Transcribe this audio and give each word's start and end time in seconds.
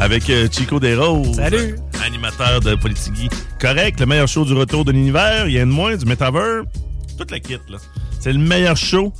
Avec 0.00 0.28
euh, 0.30 0.48
Chico 0.50 0.80
Desroses. 0.80 1.36
Salut. 1.36 1.76
Animateur 2.04 2.60
de 2.60 2.74
Politigui. 2.74 3.28
Correct, 3.60 4.00
le 4.00 4.06
meilleur 4.06 4.28
show 4.28 4.44
du 4.44 4.54
retour 4.54 4.84
de 4.84 4.92
l'univers. 4.92 5.46
Il 5.46 5.52
y 5.52 5.58
a 5.58 5.64
de 5.64 5.70
moins, 5.70 5.94
du 5.96 6.06
Metaverse. 6.06 6.64
Toute 7.18 7.30
la 7.30 7.38
kit, 7.40 7.58
là. 7.68 7.76
C'est 8.18 8.32
le 8.32 8.38
meilleur 8.38 8.76
show 8.76 9.12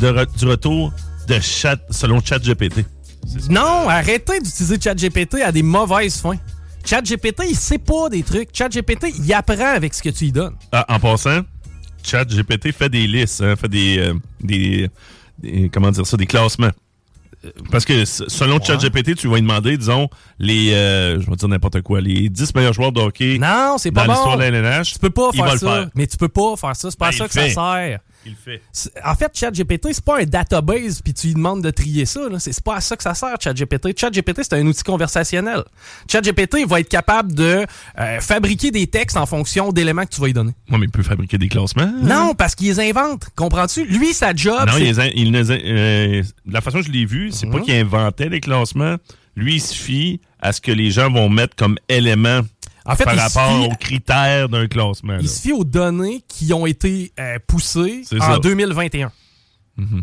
de 0.00 0.08
re- 0.08 0.38
du 0.38 0.46
retour 0.46 0.92
de 1.28 1.38
chat, 1.40 1.78
selon 1.90 2.20
ChatGPT. 2.24 2.84
Non, 3.50 3.88
arrêtez 3.88 4.40
d'utiliser 4.40 4.78
ChatGPT 4.80 5.42
à 5.42 5.52
des 5.52 5.62
mauvaises 5.62 6.20
fins. 6.20 6.36
ChatGPT, 6.84 7.42
il 7.50 7.56
sait 7.56 7.78
pas 7.78 8.08
des 8.08 8.22
trucs. 8.22 8.48
ChatGPT, 8.54 9.08
il 9.18 9.32
apprend 9.34 9.74
avec 9.74 9.92
ce 9.92 10.02
que 10.02 10.08
tu 10.10 10.24
lui 10.24 10.32
donnes. 10.32 10.54
Ah, 10.72 10.86
en 10.88 10.98
passant, 11.00 11.40
ChatGPT 12.02 12.72
fait 12.72 12.88
des 12.88 13.06
listes, 13.06 13.42
hein, 13.42 13.56
fait 13.56 13.68
des, 13.68 13.98
euh, 13.98 14.14
des, 14.42 14.88
des- 15.38 15.68
Comment 15.72 15.90
dire 15.90 16.06
ça 16.06 16.16
Des 16.16 16.26
classements. 16.26 16.70
Euh, 17.46 17.50
Parce 17.70 17.84
que 17.84 18.04
selon 18.04 18.60
ChatGPT, 18.62 19.14
tu 19.16 19.28
vas 19.28 19.36
lui 19.36 19.42
demander, 19.42 19.76
disons, 19.76 20.08
les. 20.38 20.72
euh, 20.72 21.20
je 21.20 21.30
vais 21.30 21.36
dire 21.36 21.48
n'importe 21.48 21.82
quoi, 21.82 22.00
les 22.00 22.28
10 22.28 22.54
meilleurs 22.54 22.72
joueurs 22.72 22.92
de 22.92 23.00
hockey. 23.00 23.38
Non, 23.38 23.76
c'est 23.78 23.90
pas 23.92 24.06
dans 24.06 24.12
l'histoire 24.12 24.36
bon. 24.36 24.44
de 24.44 24.50
la 24.50 24.58
LNH. 24.78 24.92
Tu 24.94 24.98
peux 24.98 25.10
pas 25.10 25.30
faire 25.32 25.58
ça. 25.58 25.86
Mais 25.94 26.06
tu 26.06 26.16
peux 26.16 26.28
pas 26.28 26.56
faire 26.56 26.76
ça. 26.76 26.90
C'est 26.90 26.98
pas 26.98 27.06
Ben, 27.10 27.14
à 27.14 27.18
ça 27.18 27.28
que 27.28 27.34
ça 27.34 27.48
sert. 27.48 27.98
Il 28.26 28.32
le 28.32 28.36
fait. 28.36 28.60
En 29.04 29.14
fait, 29.14 29.30
ChatGPT, 29.34 29.88
c'est 29.92 30.04
pas 30.04 30.20
un 30.20 30.24
database 30.24 31.00
puis 31.00 31.14
tu 31.14 31.28
lui 31.28 31.34
demandes 31.34 31.62
de 31.62 31.70
trier 31.70 32.04
ça. 32.06 32.20
C'est 32.38 32.60
pas 32.62 32.76
à 32.76 32.80
ça 32.80 32.96
que 32.96 33.02
ça 33.02 33.14
sert, 33.14 33.36
ChatGPT. 33.40 33.98
ChatGPT, 33.98 34.40
c'est 34.42 34.54
un 34.54 34.66
outil 34.66 34.82
conversationnel. 34.82 35.62
ChatGPT 36.10 36.66
va 36.66 36.80
être 36.80 36.88
capable 36.88 37.32
de 37.34 37.64
euh, 37.98 38.20
fabriquer 38.20 38.70
des 38.70 38.86
textes 38.86 39.16
en 39.16 39.26
fonction 39.26 39.72
d'éléments 39.72 40.04
que 40.04 40.14
tu 40.14 40.20
vas 40.20 40.26
lui 40.26 40.32
donner. 40.32 40.52
Ouais, 40.70 40.78
mais 40.78 40.86
il 40.86 40.90
peut 40.90 41.02
fabriquer 41.02 41.38
des 41.38 41.48
classements. 41.48 41.92
Non, 42.02 42.34
parce 42.34 42.54
qu'il 42.54 42.66
les 42.68 42.80
invente. 42.80 43.28
Comprends-tu? 43.36 43.84
Lui, 43.86 44.12
sa 44.12 44.34
job, 44.34 44.66
Non, 44.66 44.76
il, 44.78 44.86
il 45.14 45.36
euh, 45.36 46.22
la 46.46 46.60
façon 46.60 46.78
que 46.80 46.86
je 46.86 46.90
l'ai 46.90 47.04
vu, 47.06 47.30
c'est 47.32 47.46
Mhm. 47.46 47.52
pas 47.52 47.60
qu'il 47.60 47.74
inventait 47.74 48.28
les 48.28 48.40
classements. 48.40 48.96
Lui, 49.36 49.56
il 49.56 49.60
se 49.60 49.74
fie 49.74 50.20
à 50.40 50.52
ce 50.52 50.60
que 50.60 50.72
les 50.72 50.90
gens 50.90 51.10
vont 51.10 51.28
mettre 51.28 51.54
comme 51.56 51.76
élément 51.88 52.40
En 52.86 52.96
fait, 52.96 53.04
par 53.04 53.16
rapport 53.16 53.48
fie- 53.62 53.66
aux 53.66 53.74
critères 53.76 54.48
d'un 54.48 54.66
classement. 54.68 55.14
là. 55.14 55.18
il 55.20 55.28
se 55.28 55.40
fie 55.40 55.52
aux 55.52 55.64
données 55.64 56.22
qui 56.28 56.52
ont 56.52 56.66
été 56.66 57.12
euh, 57.18 57.38
poussées 57.46 58.02
en 58.14 58.18
ça. 58.20 58.32
Mhm. 58.34 58.40
2021. 58.40 59.12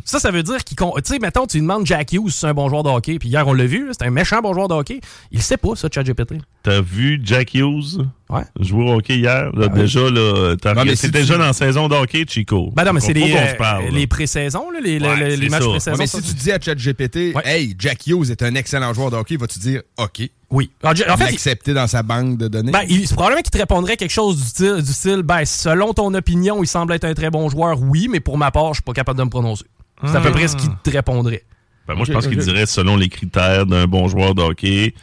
Ça, 0.05 0.19
ça 0.19 0.29
veut 0.29 0.43
dire 0.43 0.63
qu'il. 0.63 0.77
Tu 0.77 0.85
sais, 1.05 1.17
mettons, 1.17 1.47
tu 1.47 1.57
lui 1.57 1.61
demandes 1.63 1.83
Jack 1.87 2.11
Hughes 2.13 2.29
si 2.29 2.37
c'est 2.39 2.45
un 2.47 2.53
bon 2.53 2.69
joueur 2.69 2.83
de 2.83 2.89
hockey, 2.89 3.17
puis 3.17 3.29
hier, 3.29 3.47
on 3.47 3.53
l'a 3.53 3.65
vu, 3.65 3.87
c'est 3.91 4.05
un 4.05 4.11
méchant 4.11 4.39
bon 4.39 4.53
joueur 4.53 4.67
de 4.67 4.75
hockey. 4.75 5.01
Il 5.31 5.41
sait 5.41 5.57
pas, 5.57 5.75
ça, 5.75 5.87
ChatGPT. 5.91 6.35
T'as 6.61 6.79
vu 6.79 7.19
Jack 7.23 7.55
Hughes? 7.55 8.05
Ouais. 8.29 8.41
jouer 8.59 8.83
au 8.89 8.93
hockey 8.95 9.17
hier? 9.17 9.51
Là, 9.53 9.67
déjà, 9.67 9.99
là, 10.09 10.55
t'as 10.59 10.69
Non, 10.69 10.81
regardé- 10.81 10.89
mais 10.91 10.95
c'est 10.95 11.07
si 11.07 11.11
déjà 11.11 11.33
tu- 11.33 11.39
dans 11.39 11.45
la 11.45 11.53
saison 11.53 11.87
de 11.87 11.95
hockey, 11.95 12.25
Chico. 12.27 12.71
Ben 12.75 12.83
non, 12.85 12.93
mais 12.93 12.99
c'est 12.99 13.13
les, 13.13 13.29
qu'on 13.31 13.37
euh, 13.37 13.51
se 13.51 13.55
parle, 13.55 13.83
là. 13.85 13.89
les 13.91 14.07
pré-saisons, 14.07 14.71
là, 14.71 14.79
les, 14.81 14.99
Ouais, 14.99 15.35
les- 15.37 15.49
matchs 15.49 15.61
ça. 15.63 15.69
pré-saison. 15.69 15.91
Ouais, 15.91 15.97
mais 15.99 16.07
ça, 16.07 16.19
si 16.21 16.29
tu 16.29 16.33
dis 16.35 16.51
à 16.51 16.59
ChatGPT, 16.59 17.33
Ouais. 17.35 17.41
hey, 17.45 17.75
Jack 17.77 18.07
Hughes 18.07 18.31
est 18.31 18.41
un 18.41 18.55
excellent 18.55 18.93
joueur 18.93 19.11
de 19.11 19.17
hockey, 19.17 19.35
vas-tu 19.37 19.59
dire 19.59 19.81
OK? 19.97 20.29
Oui. 20.49 20.71
En 20.83 20.95
fait, 20.95 21.03
il- 21.03 21.31
L'accepter 21.31 21.73
dans 21.73 21.87
sa 21.87 22.01
banque 22.01 22.37
de 22.37 22.47
données? 22.47 22.71
Ben, 22.71 22.83
il, 22.89 23.07
c'est 23.07 23.13
probablement 23.13 23.41
qu'il 23.41 23.51
te 23.51 23.57
répondrait 23.57 23.97
quelque 23.97 24.11
chose 24.11 24.37
du 24.37 24.43
style, 24.43 24.81
du 24.81 24.91
style, 24.93 25.21
ben, 25.23 25.45
selon 25.45 25.93
ton 25.93 26.13
opinion, 26.13 26.63
il 26.63 26.67
semble 26.67 26.93
être 26.93 27.05
un 27.05 27.13
très 27.13 27.29
bon 27.29 27.49
joueur, 27.49 27.79
oui, 27.81 28.07
mais 28.09 28.19
pour 28.19 28.37
ma 28.37 28.51
part, 28.51 28.69
je 28.69 28.75
suis 28.75 28.83
pas 28.83 28.93
capable 28.93 29.19
de 29.19 29.25
me 29.25 29.29
prononcer. 29.29 29.65
C'est 30.05 30.15
à 30.15 30.21
peu 30.21 30.31
près 30.31 30.47
ce 30.47 30.55
qu'il 30.55 30.69
te 30.83 30.89
répondrait. 30.89 31.43
Ben, 31.87 31.95
moi, 31.95 32.05
je 32.05 32.13
pense 32.13 32.27
qu'il 32.27 32.37
dirait 32.37 32.65
selon 32.65 32.95
les 32.97 33.09
critères 33.09 33.65
d'un 33.65 33.85
bon 33.85 34.07
joueur 34.07 34.33
de 34.35 34.41
hockey, 34.41 34.93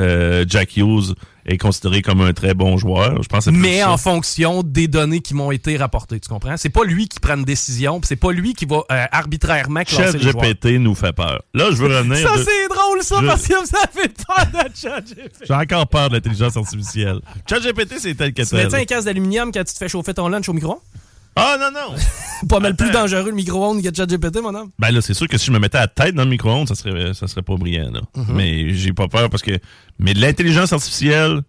euh, 0.00 0.44
Jack 0.48 0.76
Hughes 0.76 1.14
est 1.46 1.58
considéré 1.58 2.00
comme 2.02 2.20
un 2.22 2.32
très 2.32 2.54
bon 2.54 2.76
joueur. 2.76 3.22
Je 3.22 3.28
pense 3.28 3.46
Mais 3.48 3.80
ça. 3.80 3.90
en 3.92 3.96
fonction 3.98 4.62
des 4.62 4.88
données 4.88 5.20
qui 5.20 5.34
m'ont 5.34 5.50
été 5.52 5.76
rapportées, 5.76 6.18
tu 6.20 6.28
comprends? 6.28 6.56
C'est 6.56 6.68
pas 6.70 6.84
lui 6.84 7.08
qui 7.08 7.20
prend 7.20 7.36
une 7.36 7.44
décision, 7.44 8.00
c'est 8.02 8.16
pas 8.16 8.32
lui 8.32 8.54
qui 8.54 8.64
va 8.64 8.82
euh, 8.90 9.04
arbitrairement 9.12 9.82
classer 9.84 10.16
les 10.18 10.22
joueurs. 10.30 10.42
ChatGPT 10.44 10.66
nous 10.80 10.94
fait 10.94 11.12
peur. 11.12 11.42
Là, 11.54 11.66
je 11.70 11.76
veux 11.76 11.88
revenir. 11.96 12.16
Ça, 12.16 12.36
de- 12.36 12.42
c'est 12.44 12.68
drôle, 12.74 13.02
ça, 13.02 13.18
Je- 13.20 13.26
parce 13.26 13.46
que 13.46 13.66
ça 13.66 13.78
fait 13.92 14.12
peur 14.26 14.46
de 14.64 14.70
ChatGPT. 14.76 15.44
J'ai 15.46 15.54
encore 15.54 15.86
peur 15.88 16.08
de 16.08 16.14
l'intelligence 16.14 16.56
artificielle. 16.56 17.20
ChatGPT, 17.48 17.94
c'est 17.98 18.14
tel 18.14 18.32
que 18.32 18.42
Tu 18.42 18.54
mets 18.54 18.66
tel. 18.68 18.80
un 18.80 18.84
casque 18.84 19.04
d'aluminium 19.06 19.52
quand 19.52 19.64
tu 19.64 19.72
te 19.72 19.78
fais 19.78 19.88
chauffer 19.88 20.14
ton 20.14 20.28
lunch 20.28 20.48
au 20.48 20.52
micro? 20.52 20.80
Ah, 21.36 21.56
non, 21.58 21.70
non! 21.72 21.96
Pas 22.48 22.60
mal 22.60 22.76
plus 22.76 22.90
dangereux 22.90 23.30
le 23.30 23.32
micro-ondes 23.32 23.82
que 23.82 23.94
ChatGPT, 23.94 24.40
mon 24.42 24.54
homme. 24.54 24.70
Ben 24.78 24.90
là, 24.90 25.00
c'est 25.00 25.14
sûr 25.14 25.26
que 25.26 25.38
si 25.38 25.46
je 25.46 25.52
me 25.52 25.58
mettais 25.58 25.78
la 25.78 25.88
tête 25.88 26.14
dans 26.14 26.24
le 26.24 26.30
micro-ondes, 26.30 26.68
ça 26.68 26.74
serait, 26.74 27.14
ça 27.14 27.26
serait 27.26 27.42
pas 27.42 27.56
brillant, 27.56 27.90
là. 27.90 28.00
Mhm. 28.16 28.34
Mais 28.34 28.74
j'ai 28.74 28.92
pas 28.92 29.08
peur 29.08 29.30
parce 29.30 29.42
que. 29.42 29.58
Mais 29.98 30.14
de 30.14 30.20
l'intelligence 30.20 30.72
artificielle, 30.72 31.40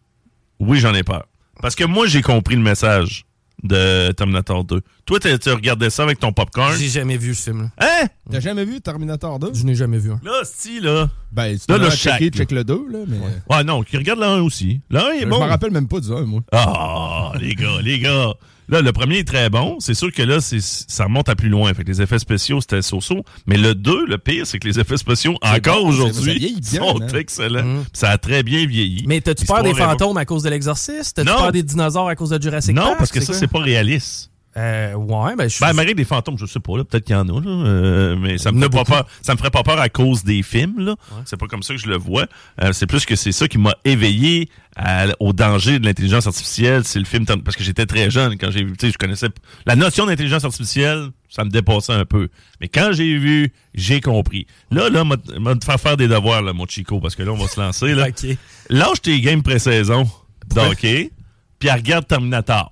oui, 0.59 0.79
j'en 0.79 0.94
ai 0.94 1.03
peur. 1.03 1.25
Parce 1.62 1.75
que 1.75 1.84
moi, 1.84 2.07
j'ai 2.07 2.22
compris 2.22 2.56
le 2.56 2.62
message 2.62 3.25
de 3.63 4.12
Terminator 4.12 4.63
2. 4.63 4.81
Toi, 5.06 5.20
tu 5.20 5.50
regardais 5.52 5.92
ça 5.92 6.02
avec 6.02 6.20
ton 6.20 6.34
popcorn? 6.34 6.76
J'ai 6.80 6.90
jamais 6.90 7.18
vu 7.18 7.36
ce 7.36 7.44
film-là. 7.44 7.70
Hein? 7.78 8.08
T'as 8.32 8.40
jamais 8.40 8.66
vu 8.66 8.82
Terminator 8.82 9.38
2? 9.38 9.52
Je 9.54 9.64
n'ai 9.64 9.76
jamais 9.76 10.00
vu 10.00 10.12
un. 10.12 10.20
Là, 10.24 10.42
si, 10.44 10.80
là. 10.80 11.08
Ben, 11.32 11.56
tu 11.56 11.72
Là, 11.72 11.78
là, 11.78 11.86
le 11.86 11.92
checker, 11.92 12.30
check 12.32 12.52
le 12.52 12.64
2, 12.64 12.74
là, 12.92 13.00
mais... 13.08 13.18
Ah 13.50 13.64
non, 13.64 13.84
qui 13.84 13.98
regarde 13.98 14.20
le 14.20 14.26
1 14.26 14.42
aussi. 14.42 14.82
Le 14.90 15.00
1 15.00 15.10
est 15.12 15.22
Je 15.22 15.26
bon. 15.28 15.44
me 15.44 15.48
rappelle 15.48 15.70
même 15.70 15.88
pas 15.88 16.00
du 16.00 16.12
1, 16.12 16.22
moi. 16.22 16.42
Ah, 16.52 17.34
les 17.40 17.54
gars, 17.54 17.82
les 17.84 18.00
gars. 18.00 18.34
Là, 18.68 18.82
le 18.82 18.92
premier 18.94 19.20
est 19.20 19.28
très 19.28 19.52
bon. 19.52 19.78
C'est 19.80 19.94
sûr 19.94 20.12
que 20.12 20.24
là, 20.24 20.42
c'est, 20.42 20.60
ça 20.60 21.04
remonte 21.04 21.30
à 21.30 21.36
plus 21.36 21.50
loin. 21.50 21.72
Fait 21.76 21.84
que 21.84 21.90
les 21.90 22.02
effets 22.02 22.18
spéciaux, 22.18 22.62
c'était 22.62 22.82
so-so. 22.82 23.24
Mais 23.46 23.58
le 23.58 23.76
2, 23.76 24.08
le 24.08 24.18
pire, 24.18 24.48
c'est 24.48 24.58
que 24.58 24.68
les 24.68 24.80
effets 24.80 24.98
spéciaux, 24.98 25.36
encore 25.44 25.84
bon, 25.84 25.90
aujourd'hui, 25.90 26.58
sont 26.64 27.00
hein. 27.00 27.08
excellents. 27.16 27.62
Puis 27.84 27.90
Ça 27.94 28.10
a 28.10 28.18
très 28.18 28.42
bien 28.42 28.66
vieilli. 28.66 29.04
Mais 29.08 29.22
t'as-tu 29.22 29.46
peur 29.46 29.62
des 29.62 29.76
fantômes 29.76 30.18
à 30.18 30.26
cause 30.26 30.42
de 30.42 30.50
l'exorciste? 30.50 31.18
T'as-tu 31.18 31.30
Non. 31.30 31.38
peur 31.38 31.52
des 31.52 31.62
dinosaures 31.62 32.08
à 32.08 32.16
cause 32.16 32.32
de 32.32 32.42
Jurassic 32.42 32.76
Park? 32.76 32.88
Non, 32.90 32.96
parce 32.98 33.12
que 33.12 33.22
ça, 33.22 33.34
c'est 33.34 33.48
pas 33.48 33.60
réaliste. 33.60 34.32
Euh, 34.58 34.94
ouais, 34.94 35.36
ben 35.36 35.44
je 35.50 35.56
suis... 35.56 35.66
Ben, 35.66 35.74
malgré 35.74 35.94
des 35.94 36.06
fantômes, 36.06 36.38
je 36.38 36.46
sais 36.46 36.62
pas, 36.62 36.78
là, 36.78 36.86
peut-être 36.86 37.04
qu'il 37.04 37.14
y 37.14 37.20
en 37.20 37.28
a, 37.28 37.42
là, 37.42 37.50
euh, 37.50 38.16
mais 38.16 38.38
ça 38.38 38.54
me, 38.54 38.66
a 38.66 38.70
pas 38.70 38.86
peur, 38.86 39.06
ça 39.22 39.34
me 39.34 39.38
ferait 39.38 39.52
pas 39.52 39.64
peur 39.64 39.80
à 39.82 39.90
cause 39.90 40.24
des 40.24 40.44
films, 40.44 40.80
là. 40.80 40.96
C'est 41.26 41.36
pas 41.38 41.48
comme 41.48 41.62
ça 41.62 41.74
que 41.74 41.80
je 41.82 41.88
le 41.88 41.98
vois. 41.98 42.26
Euh, 42.64 42.72
c'est 42.72 42.88
plus 42.88 43.06
que 43.06 43.18
c'est 43.18 43.34
ça 43.34 43.50
qui 43.50 43.58
m'a 43.58 43.74
éveillé 43.84 44.50
à- 44.78 45.08
au 45.20 45.34
danger 45.34 45.78
de 45.80 45.86
l'intelligence 45.86 46.26
artificielle. 46.26 46.84
C'est 46.86 47.00
le 47.00 47.06
film, 47.06 47.26
parce 47.26 47.58
que 47.58 47.64
j'étais 47.64 47.86
très 47.86 48.10
jeune 48.10 48.38
quand 48.38 48.50
j'ai 48.50 48.64
vu, 48.64 48.78
tu 48.78 48.86
sais, 48.88 48.94
je 48.94 48.98
connaissais, 48.98 49.28
la 49.66 49.76
notion 49.76 50.06
d'intelligence 50.06 50.46
artificielle, 50.46 51.10
ça 51.28 51.44
me 51.44 51.50
dépassait 51.50 51.92
un 51.92 52.06
peu. 52.06 52.30
Mais 52.62 52.70
quand 52.70 52.92
j'ai 52.94 53.18
vu, 53.18 53.52
j'ai 53.74 54.00
compris. 54.00 54.48
Là, 54.72 54.90
là, 54.90 55.04
m'a 55.04 55.18
m'a 55.38 55.56
te 55.56 55.66
faire 55.66 55.80
faire 55.81 55.98
des 55.98 56.08
devoirs, 56.08 56.42
là, 56.42 56.54
mon 56.54 56.66
Chico, 56.66 57.01
parce 57.01 57.16
que 57.16 57.24
là, 57.24 57.31
on 57.34 57.38
va 57.38 57.50
se 57.50 57.60
lancer, 57.60 57.94
là. 57.94 58.08
Ok. 58.10 58.38
Lâche 58.69 59.01
tes 59.01 59.19
games 59.19 59.44
pré-saison 59.44 60.10
d'hockey, 60.48 61.12
puis 61.60 61.69
regarde 61.69 62.08
Terminator. 62.08 62.69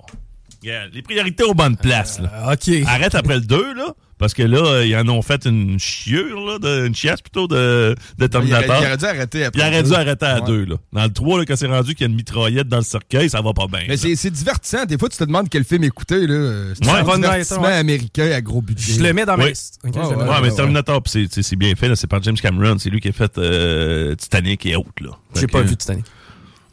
Regarde, 0.64 0.92
les 0.94 1.02
priorités 1.02 1.44
aux 1.44 1.54
bonnes 1.54 1.78
places, 1.78 2.20
là. 2.20 2.32
Euh, 2.50 2.54
ok. 2.54 2.88
Arrête 2.88 3.16
après 3.16 3.36
le 3.36 3.42
2, 3.42 3.74
là. 3.76 3.94
Parce 4.20 4.34
que 4.34 4.44
là, 4.44 4.84
ils 4.86 4.96
en 4.96 5.10
ont 5.10 5.22
fait 5.22 5.46
une 5.46 5.78
chiure, 5.80 6.40
là, 6.46 6.58
de, 6.58 6.88
une 6.88 6.96
chiasse 6.96 7.22
plutôt 7.22 7.48
de, 7.48 7.94
de 8.18 8.28
Terminator. 8.28 8.78
il 8.80 8.86
aurait 8.86 8.96
dû 8.98 9.06
arrêter 9.06 9.44
après. 9.44 9.60
Puis 9.60 9.68
il 9.68 9.74
aurait 9.74 9.84
dû 9.84 9.90
deux. 9.90 9.96
arrêter 9.96 10.26
à 10.26 10.40
Ouais. 10.40 10.48
2, 10.48 10.66
là. 10.66 10.76
Dans 10.94 11.04
le 11.04 11.10
3, 11.10 11.40
là, 11.40 11.46
quand 11.46 11.56
c'est 11.58 11.68
rendu 11.68 11.94
qu'il 11.94 12.06
y 12.06 12.08
a 12.08 12.10
une 12.10 12.16
mitraillette 12.16 12.68
dans 12.70 12.78
le 12.78 12.84
cercueil, 12.84 13.30
ça 13.30 13.42
va 13.42 13.52
pas 13.52 13.68
bien. 13.68 13.82
Mais 13.90 13.98
c'est 13.98 14.16
c'est 14.16 14.30
divertissant. 14.32 14.86
Des 14.86 14.98
fois, 14.98 15.10
tu 15.10 15.18
te 15.18 15.24
demandes 15.26 15.50
quel 15.50 15.66
film 15.66 15.84
écouter. 15.84 16.26
là. 16.26 16.74
C'est 16.82 16.86
Ouais. 16.90 17.00
un 17.12 17.16
divertissement 17.18 17.64
ouais. 17.64 17.74
américain 17.74 18.32
à 18.32 18.40
gros 18.40 18.62
budget. 18.62 18.94
Je 18.94 19.04
le 19.04 19.12
mets 19.14 19.26
dans 19.26 19.36
ma 19.36 19.44
Oui. 19.44 19.50
liste. 19.50 19.80
Ok, 19.84 19.94
Ouais, 19.96 20.02
je 20.06 20.10
le 20.12 20.16
mets 20.16 20.22
ouais, 20.22 20.28
dans 20.28 20.34
Ouais, 20.36 20.42
ma 20.42 20.48
mais. 20.48 20.56
Terminator, 20.56 21.02
c'est- 21.06 21.56
bien 21.58 21.76
fait, 21.76 21.90
là. 21.90 21.96
C'est 21.98 22.08
par 22.08 22.24
James 22.24 22.38
Cameron. 22.38 22.78
C'est 22.80 22.90
lui 22.92 23.02
qui 23.02 23.10
a 23.10 23.12
fait 23.12 23.38
euh, 23.38 24.16
Titanic 24.16 24.66
et 24.68 24.76
autres, 24.78 24.90
là. 25.02 25.10
J'ai 25.36 25.48
pas 25.48 25.62
vu 25.64 25.76
Titanic. 25.76 26.06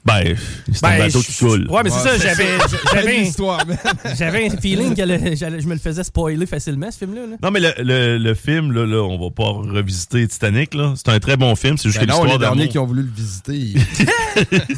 Ben, 0.05 0.35
c'est 0.73 0.85
un 0.87 0.91
Ben, 0.91 0.99
bateau 1.07 1.21
je- 1.21 1.27
qui 1.27 1.35
coule. 1.39 1.67
Ouais, 1.71 1.83
mais 1.85 1.91
c'est 1.91 1.99
ça, 2.01 2.17
j'avais 2.19 2.47
j'avais 2.95 3.29
un- 3.29 4.15
j'avais 4.17 4.47
un 4.47 4.57
feeling 4.59 4.95
que 4.95 5.03
le- 5.03 5.37
je 5.37 5.67
me 5.67 5.75
le 5.75 5.79
faisais 5.79 6.03
spoiler 6.05 6.47
facilement, 6.47 6.91
ce 6.91 6.99
film-là. 6.99 7.27
là. 7.27 7.37
Non, 7.43 7.51
mais 7.51 7.61
le, 7.61 7.73
le, 7.79 8.19
le 8.19 8.35
film, 8.35 8.73
là, 8.73 8.87
là, 8.87 9.03
on 9.03 9.19
va 9.19 9.31
pas 9.31 9.51
revisiter 9.51 10.27
Titanic, 10.27 10.75
là. 10.75 10.95
C'est 10.97 11.11
un 11.11 11.19
très 11.21 11.37
bon 11.37 11.55
film, 11.55 11.77
c'est 11.77 11.89
juste 11.91 12.01
Ben 12.01 12.07
que 12.07 12.11
non, 12.13 12.25
les 12.25 12.31
l'histoire 12.31 12.39
derniers 12.39 12.57
d'amour... 12.69 12.73
qui 12.73 12.79
ont 12.79 12.87
voulu 12.87 13.03
le 13.03 13.11
visiter. 13.15 13.75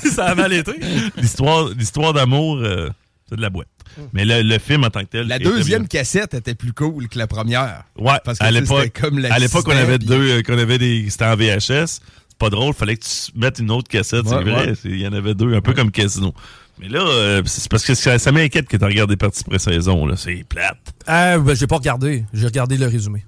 ça 0.13 0.27
a 0.27 0.35
mal 0.35 0.53
été. 0.53 0.73
L'histoire, 1.17 1.69
l'histoire 1.77 2.13
d'amour, 2.13 2.57
euh, 2.59 2.91
c'est 3.29 3.37
de 3.37 3.43
la 3.43 3.51
boîte. 3.51 3.69
Mais 4.15 4.25
le, 4.25 4.41
le 4.43 4.59
film 4.59 4.85
en 4.85 4.91
tant 4.91 5.01
que 5.01 5.07
tel... 5.07 5.27
La 5.29 5.39
deuxième 5.39 5.87
cassette 5.87 6.33
était 6.35 6.55
plus 6.55 6.73
cool 6.73 7.09
que 7.09 7.19
la 7.19 7.27
première. 7.27 7.85
Ouais, 7.99 8.15
Parce 8.25 8.39
que 8.39 8.45
à 8.45 8.51
l'époque, 8.51 8.85
c'était 8.85 9.01
comme 9.03 9.23
à 9.25 9.39
l'époque, 9.39 9.67
on 9.69 9.71
avait 9.77 9.99
puis- 9.99 10.09
deux, 10.09 10.39
euh, 10.39 10.43
qu'on 10.43 10.57
avait 10.59 10.79
des, 10.79 11.07
c'était 11.11 11.27
en 11.27 11.37
VHS. 11.37 12.01
Pas 12.43 12.51
drôle, 12.51 12.75
fallait 12.75 12.97
que 12.97 13.05
tu 13.05 13.39
mettes 13.39 13.61
une 13.61 13.71
autre 13.71 13.89
cassette, 13.89 14.27
c'est 14.27 14.35
vrai. 14.35 14.67
ouais. 14.67 14.75
Il 14.85 15.01
y 15.01 15.07
en 15.07 15.13
avait 15.13 15.33
deux, 15.33 15.55
un 15.55 15.61
peu 15.61 15.75
comme 15.75 15.93
Casino. 15.93 16.35
Mais 16.81 16.89
là, 16.89 16.99
euh, 17.07 17.43
c'est 17.45 17.71
parce 17.71 17.85
que 17.85 17.95
ça, 17.95 18.19
ça 18.19 18.33
m'inquiète 18.33 18.67
que 18.67 18.77
tu 18.77 18.85
regardes 18.85 19.11
des 19.11 19.17
parties 19.17 19.45
pré-saison, 19.45 20.07
là. 20.07 20.17
C'est 20.17 20.43
plate. 20.49 20.93
Euh, 21.09 21.39
ben, 21.39 21.55
j'ai 21.55 21.69
pas 21.69 21.77
regardé. 21.77 22.25
J'ai 22.33 22.47
regardé 22.47 22.77
le 22.77 22.89
résumé. 22.89 23.25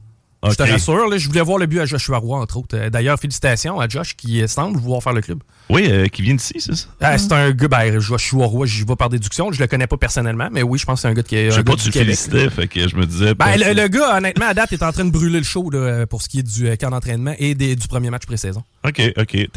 Je 0.50 0.56
te 0.56 0.62
rassure, 0.62 1.08
là, 1.08 1.17
je 1.19 1.26
voulais 1.29 1.41
voir 1.41 1.58
le 1.58 1.67
but 1.67 1.81
à 1.81 1.87
Joshua 1.87 2.19
Roy, 2.19 2.38
entre 2.38 2.56
autres. 2.58 2.76
Euh, 2.76 2.91
D'ailleurs, 2.91 3.19
félicitations 3.19 3.81
à 3.81 3.88
Josh 3.88 4.14
qui 4.14 4.46
semble 4.49 4.79
vouloir 4.79 5.02
faire 5.02 5.12
le 5.12 5.20
club. 5.20 5.43
Oui, 5.70 5.87
euh, 5.88 6.06
qui 6.08 6.23
vient 6.23 6.35
d'ici, 6.35 6.55
c'est 6.58 6.75
ça? 6.75 6.87
Ah, 7.00 7.17
c'est 7.19 7.32
un 7.32 7.50
gars, 7.52 7.69
ben, 7.69 7.99
Joshua 8.00 8.44
Roy, 8.46 8.67
j'y 8.67 8.85
vais 8.85 8.96
par 8.96 9.08
déduction. 9.08 9.50
Je 9.52 9.61
le 9.61 9.67
connais 9.67 9.87
pas 9.87 9.96
personnellement, 9.96 10.49
mais 10.52 10.62
oui, 10.62 10.79
je 10.79 10.85
pense 10.85 10.99
que 10.99 11.02
c'est 11.02 11.08
un 11.08 11.14
gars 11.14 11.23
qui 11.23 11.37
est. 11.37 11.50
Je 11.50 11.56
sais 11.56 11.64
pas, 11.64 11.76
tu 11.76 11.91
félicitais, 11.91 12.50
fait 12.50 12.69
que 12.69 12.87
je 12.88 12.96
me 12.96 13.06
disais... 13.06 13.35
Ben, 13.35 13.56
le, 13.56 13.73
le 13.73 13.88
gars, 13.88 14.17
honnêtement, 14.19 14.46
à 14.46 14.55
date, 14.55 14.73
est 14.73 14.82
en 14.82 14.93
train 14.93 15.05
de 15.05 15.11
brûler 15.11 15.38
le 15.38 15.44
show 15.44 15.70
là, 15.70 16.06
pour 16.06 16.20
ce 16.23 16.29
qui 16.29 16.41
est 16.41 16.43
du 16.43 16.69
euh, 16.69 16.76
camp 16.76 16.90
d'entraînement 16.90 17.35
et 17.38 17.55
des- 17.55 17.76
du 17.76 17.88
premier 17.88 18.11
match 18.11 18.26
pré-saison. 18.26 18.62
OK, 18.87 19.00
OK. 19.17 19.49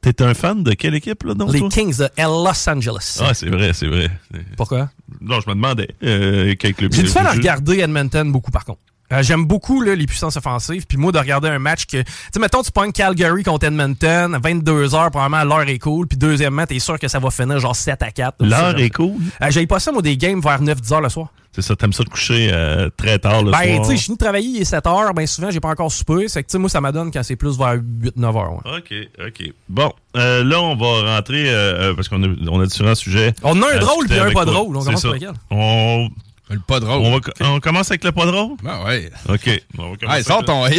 T'es, 0.00 0.22
un 0.22 0.34
fan 0.34 0.62
de 0.62 0.72
quelle 0.72 0.94
équipe, 0.94 1.22
là, 1.24 1.34
donc, 1.34 1.52
Les 1.52 1.58
toi? 1.60 1.68
Kings 1.68 1.96
de 1.98 2.08
Los 2.18 2.68
Angeles. 2.70 3.18
Ah, 3.20 3.34
c'est 3.34 3.48
vrai, 3.50 3.72
c'est 3.74 3.86
vrai. 3.86 4.10
Pourquoi? 4.56 4.90
Non, 5.20 5.40
je 5.40 5.48
me 5.50 5.54
demandais 5.54 5.88
euh, 6.02 6.54
quel 6.58 6.74
club 6.74 6.92
J'ai 6.92 7.02
à 7.18 7.32
joue. 7.32 7.38
regarder 7.38 7.80
Edmonton 7.80 8.30
beaucoup, 8.32 8.50
par 8.50 8.64
contre. 8.64 8.80
Euh, 9.12 9.22
J'aime 9.22 9.44
beaucoup 9.44 9.80
là, 9.82 9.94
les 9.94 10.06
puissances 10.06 10.36
offensives. 10.36 10.86
Puis 10.86 10.96
moi, 10.98 11.12
de 11.12 11.18
regarder 11.18 11.48
un 11.48 11.58
match 11.58 11.86
que... 11.86 12.02
Tu 12.02 12.12
sais, 12.32 12.40
mettons, 12.40 12.62
tu 12.62 12.70
pognes 12.70 12.92
Calgary 12.92 13.42
contre 13.42 13.66
Edmonton, 13.66 14.38
22h, 14.42 15.10
probablement, 15.10 15.44
l'heure 15.44 15.68
est 15.68 15.78
cool. 15.78 16.06
Puis 16.06 16.18
deuxièmement, 16.18 16.66
t'es 16.66 16.78
sûr 16.78 16.98
que 16.98 17.08
ça 17.08 17.18
va 17.18 17.30
finir 17.30 17.58
genre 17.58 17.74
7 17.76 18.02
à 18.02 18.10
4. 18.10 18.36
L'heure 18.40 18.78
est 18.78 18.90
cool. 18.90 19.16
Euh, 19.42 19.46
J'avais 19.50 19.66
pas 19.66 19.80
ça, 19.80 19.92
moi, 19.92 20.02
des 20.02 20.16
games 20.16 20.40
vers 20.40 20.62
9-10h 20.62 21.02
le 21.02 21.08
soir. 21.08 21.28
C'est 21.52 21.62
ça, 21.62 21.74
t'aimes 21.74 21.92
ça 21.92 22.04
de 22.04 22.08
coucher 22.08 22.48
euh, 22.52 22.90
très 22.96 23.18
tard 23.18 23.42
le 23.42 23.50
ben, 23.50 23.58
soir. 23.58 23.80
tu 23.80 23.84
sais, 23.90 23.96
je 23.96 24.02
finis 24.04 24.16
de 24.16 24.22
travailler, 24.22 24.48
il 24.48 24.60
est 24.60 24.72
7h. 24.72 25.12
Ben, 25.14 25.26
souvent, 25.26 25.50
j'ai 25.50 25.58
pas 25.58 25.70
encore 25.70 25.90
soupé. 25.90 26.28
C'est 26.28 26.44
que, 26.44 26.48
tu 26.48 26.52
sais, 26.52 26.58
moi, 26.58 26.70
ça 26.70 26.80
m'adonne 26.80 27.10
quand 27.10 27.24
c'est 27.24 27.34
plus 27.34 27.58
vers 27.58 27.74
8-9h. 27.74 28.48
Ouais. 28.64 28.78
OK, 28.78 28.94
OK. 29.26 29.52
Bon, 29.68 29.92
euh, 30.16 30.44
là, 30.44 30.60
on 30.60 30.76
va 30.76 31.16
rentrer, 31.16 31.50
euh, 31.50 31.90
euh, 31.90 31.94
parce 31.94 32.08
qu'on 32.08 32.22
a, 32.22 32.28
on 32.48 32.60
a 32.60 32.66
différents 32.66 32.94
sujets. 32.94 33.34
On 33.42 33.60
a 33.62 33.66
un 33.66 33.76
à 33.76 33.78
drôle 33.78 34.06
puis 34.06 34.16
un 34.20 34.26
pas 34.26 34.44
toi. 34.44 34.44
drôle. 34.44 34.76
On 34.76 34.84
commence 34.84 35.02
ça. 35.02 35.08
par 35.08 35.14
lequel? 35.16 35.32
On, 35.50 36.08
Le 36.50 36.58
pas 36.58 36.80
drôle. 36.80 37.00
on, 37.04 37.12
va, 37.12 37.20
on 37.52 37.60
commence 37.60 37.90
avec 37.92 38.02
le 38.02 38.10
pas 38.10 38.26
drôle? 38.26 38.56
Ah 38.66 38.82
ouais. 38.84 39.08
OK. 39.28 39.46
Hey, 39.46 40.24
sors 40.24 40.44
ton 40.44 40.64
un 40.64 40.70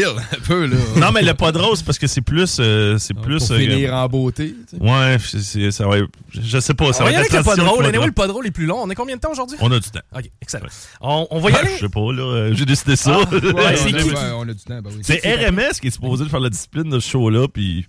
peu, 0.45 0.65
là. 0.65 0.75
Non, 0.97 1.11
mais 1.13 1.21
le 1.21 1.33
pas 1.33 1.51
drôle, 1.53 1.77
c'est 1.77 1.85
parce 1.85 1.97
que 1.97 2.07
c'est 2.07 2.21
plus... 2.21 2.57
euh, 2.59 2.97
c'est 2.97 3.13
plus 3.13 3.39
Pour 3.47 3.55
euh, 3.55 3.59
finir 3.59 3.93
en 3.93 4.07
beauté. 4.09 4.53
tu 4.69 4.77
sais. 4.77 4.83
Ouais, 4.83 5.17
c'est- 5.19 5.39
c'est- 5.41 5.71
ça 5.71 5.87
va 5.87 5.95
Je 6.33 6.59
sais 6.59 6.73
pas, 6.73 6.91
ça 6.91 7.03
On 7.03 7.05
va 7.05 7.11
y 7.11 7.13
être 7.13 7.19
avec 7.21 7.31
le 7.33 7.43
pas 7.43 7.55
drôle. 7.55 7.85
Anyway, 7.85 8.05
le 8.07 8.11
pas 8.11 8.27
drôle 8.27 8.45
est 8.47 8.51
plus 8.51 8.65
long. 8.65 8.81
On 8.83 8.89
est 8.89 8.95
combien 8.95 9.15
de 9.15 9.21
temps 9.21 9.31
aujourd'hui? 9.31 9.57
On 9.61 9.71
a 9.71 9.79
du 9.79 9.89
temps. 9.89 10.01
OK, 10.13 10.29
excellent. 10.41 10.67
On, 10.99 11.27
on 11.31 11.39
va 11.39 11.49
y 11.49 11.53
Ah, 11.53 11.59
aller. 11.59 11.71
Je 11.75 11.79
sais 11.85 11.89
pas, 11.89 12.11
là. 12.11 12.21
euh, 12.23 12.53
J'ai 12.53 12.65
décidé 12.65 12.95
ça. 12.97 13.17
Ouais, 13.19 13.75
c'est 13.77 13.93
on, 13.93 13.97
a, 13.97 14.01
qui? 14.03 14.09
ouais, 14.09 14.15
on 14.35 14.41
a 14.43 14.53
du 14.53 14.63
temps, 14.63 14.81
ben 14.81 14.89
oui. 14.93 14.99
C'est 15.03 15.21
RMS 15.23 15.79
qui 15.79 15.87
est 15.87 15.91
supposé 15.91 16.25
de 16.25 16.29
faire 16.29 16.39
la 16.41 16.49
discipline 16.49 16.89
de 16.89 16.99
ce 16.99 17.09
show-là, 17.09 17.47
puis... 17.47 17.85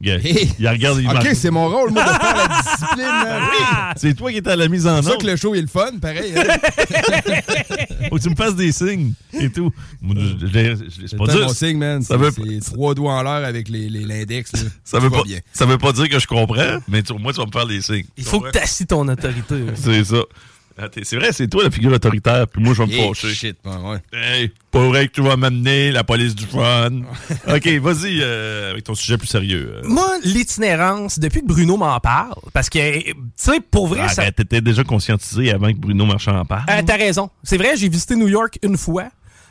Il 0.00 0.68
regarde, 0.68 1.00
il 1.00 1.08
Ok, 1.08 1.28
c'est 1.34 1.50
mon 1.50 1.68
rôle, 1.70 1.90
moi, 1.90 2.04
de 2.04 2.08
faire 2.08 2.36
la 2.36 2.60
discipline. 2.60 3.06
man. 3.24 3.94
C'est 3.96 4.14
toi 4.14 4.30
qui 4.30 4.36
es 4.38 4.48
à 4.48 4.56
la 4.56 4.68
mise 4.68 4.86
en 4.86 5.00
C'est 5.02 5.10
ça 5.10 5.16
que 5.16 5.26
le 5.26 5.36
show 5.36 5.54
est 5.54 5.60
le 5.62 5.66
fun, 5.66 5.92
pareil. 6.00 6.34
hein. 6.36 6.42
Faut 8.10 8.16
que 8.16 8.22
tu 8.22 8.30
me 8.30 8.34
fasses 8.36 8.54
des 8.56 8.70
signes 8.72 9.12
et 9.32 9.48
tout. 9.50 9.72
C'est 10.02 11.16
pas 11.16 11.26
dire, 11.26 11.40
mon 11.46 11.48
signe, 11.48 11.78
man. 11.78 12.02
ça 12.02 12.14
C'est 12.14 12.40
veut- 12.40 12.60
c'est 12.60 12.72
trois 12.72 12.94
doigts 12.94 13.14
en 13.14 13.22
l'air 13.22 13.46
avec 13.46 13.68
les- 13.68 13.88
les- 13.88 14.04
l'index. 14.04 14.52
là. 14.52 14.58
ça 14.84 14.98
veut 14.98 15.10
pas, 15.10 15.22
bien. 15.22 15.38
ça 15.52 15.64
veut 15.66 15.78
pas 15.78 15.92
dire 15.92 16.08
que 16.08 16.18
je 16.18 16.26
comprends, 16.26 16.78
mais 16.88 17.02
tu- 17.02 17.14
moi, 17.14 17.32
tu 17.32 17.40
vas 17.40 17.46
me 17.46 17.52
faire 17.52 17.66
des 17.66 17.80
signes. 17.80 18.04
Il 18.16 18.24
faut 18.24 18.40
que 18.40 18.50
tu 18.50 18.58
assis 18.58 18.86
ton 18.86 19.06
autorité. 19.08 19.56
C'est 19.74 20.04
ça. 20.04 20.22
Ah, 20.76 20.88
C'est 21.02 21.16
vrai, 21.16 21.32
c'est 21.32 21.46
toi 21.46 21.62
la 21.62 21.70
figure 21.70 21.92
autoritaire, 21.92 22.48
puis 22.48 22.60
moi, 22.62 22.74
je 22.74 22.82
vais 22.82 22.88
me 22.96 23.06
fâcher. 23.14 23.32
shit, 23.32 23.56
ouais, 23.64 23.76
ouais. 23.90 23.98
Hey, 24.12 24.50
pas 24.72 24.80
vrai 24.88 25.06
que 25.06 25.12
tu 25.12 25.22
vas 25.22 25.36
m'amener 25.36 25.92
la 25.92 26.02
police 26.02 26.34
du 26.34 26.44
fun. 26.46 26.90
OK, 27.46 27.66
vas-y 27.80 28.18
euh, 28.20 28.72
avec 28.72 28.82
ton 28.82 28.94
sujet 28.96 29.16
plus 29.16 29.28
sérieux. 29.28 29.72
euh. 29.76 29.82
Moi, 29.88 30.08
l'itinérance, 30.24 31.18
depuis 31.20 31.42
que 31.42 31.46
Bruno 31.46 31.76
m'en 31.76 32.00
parle, 32.00 32.34
parce 32.52 32.68
que, 32.68 33.02
tu 33.02 33.14
sais, 33.36 33.60
pour 33.60 33.86
vrai, 33.86 34.00
Ah, 34.04 34.08
ça... 34.08 34.22
ben, 34.24 34.32
T'étais 34.32 34.60
déjà 34.60 34.82
conscientisé 34.82 35.52
avant 35.52 35.72
que 35.72 35.78
Bruno 35.78 36.06
Marchand 36.06 36.36
en 36.36 36.44
parle. 36.44 36.64
Euh, 36.68 36.82
T'as 36.84 36.96
raison. 36.96 37.30
C'est 37.44 37.56
vrai, 37.56 37.76
j'ai 37.76 37.88
visité 37.88 38.16
New 38.16 38.28
York 38.28 38.58
une 38.62 38.76
fois. 38.76 39.04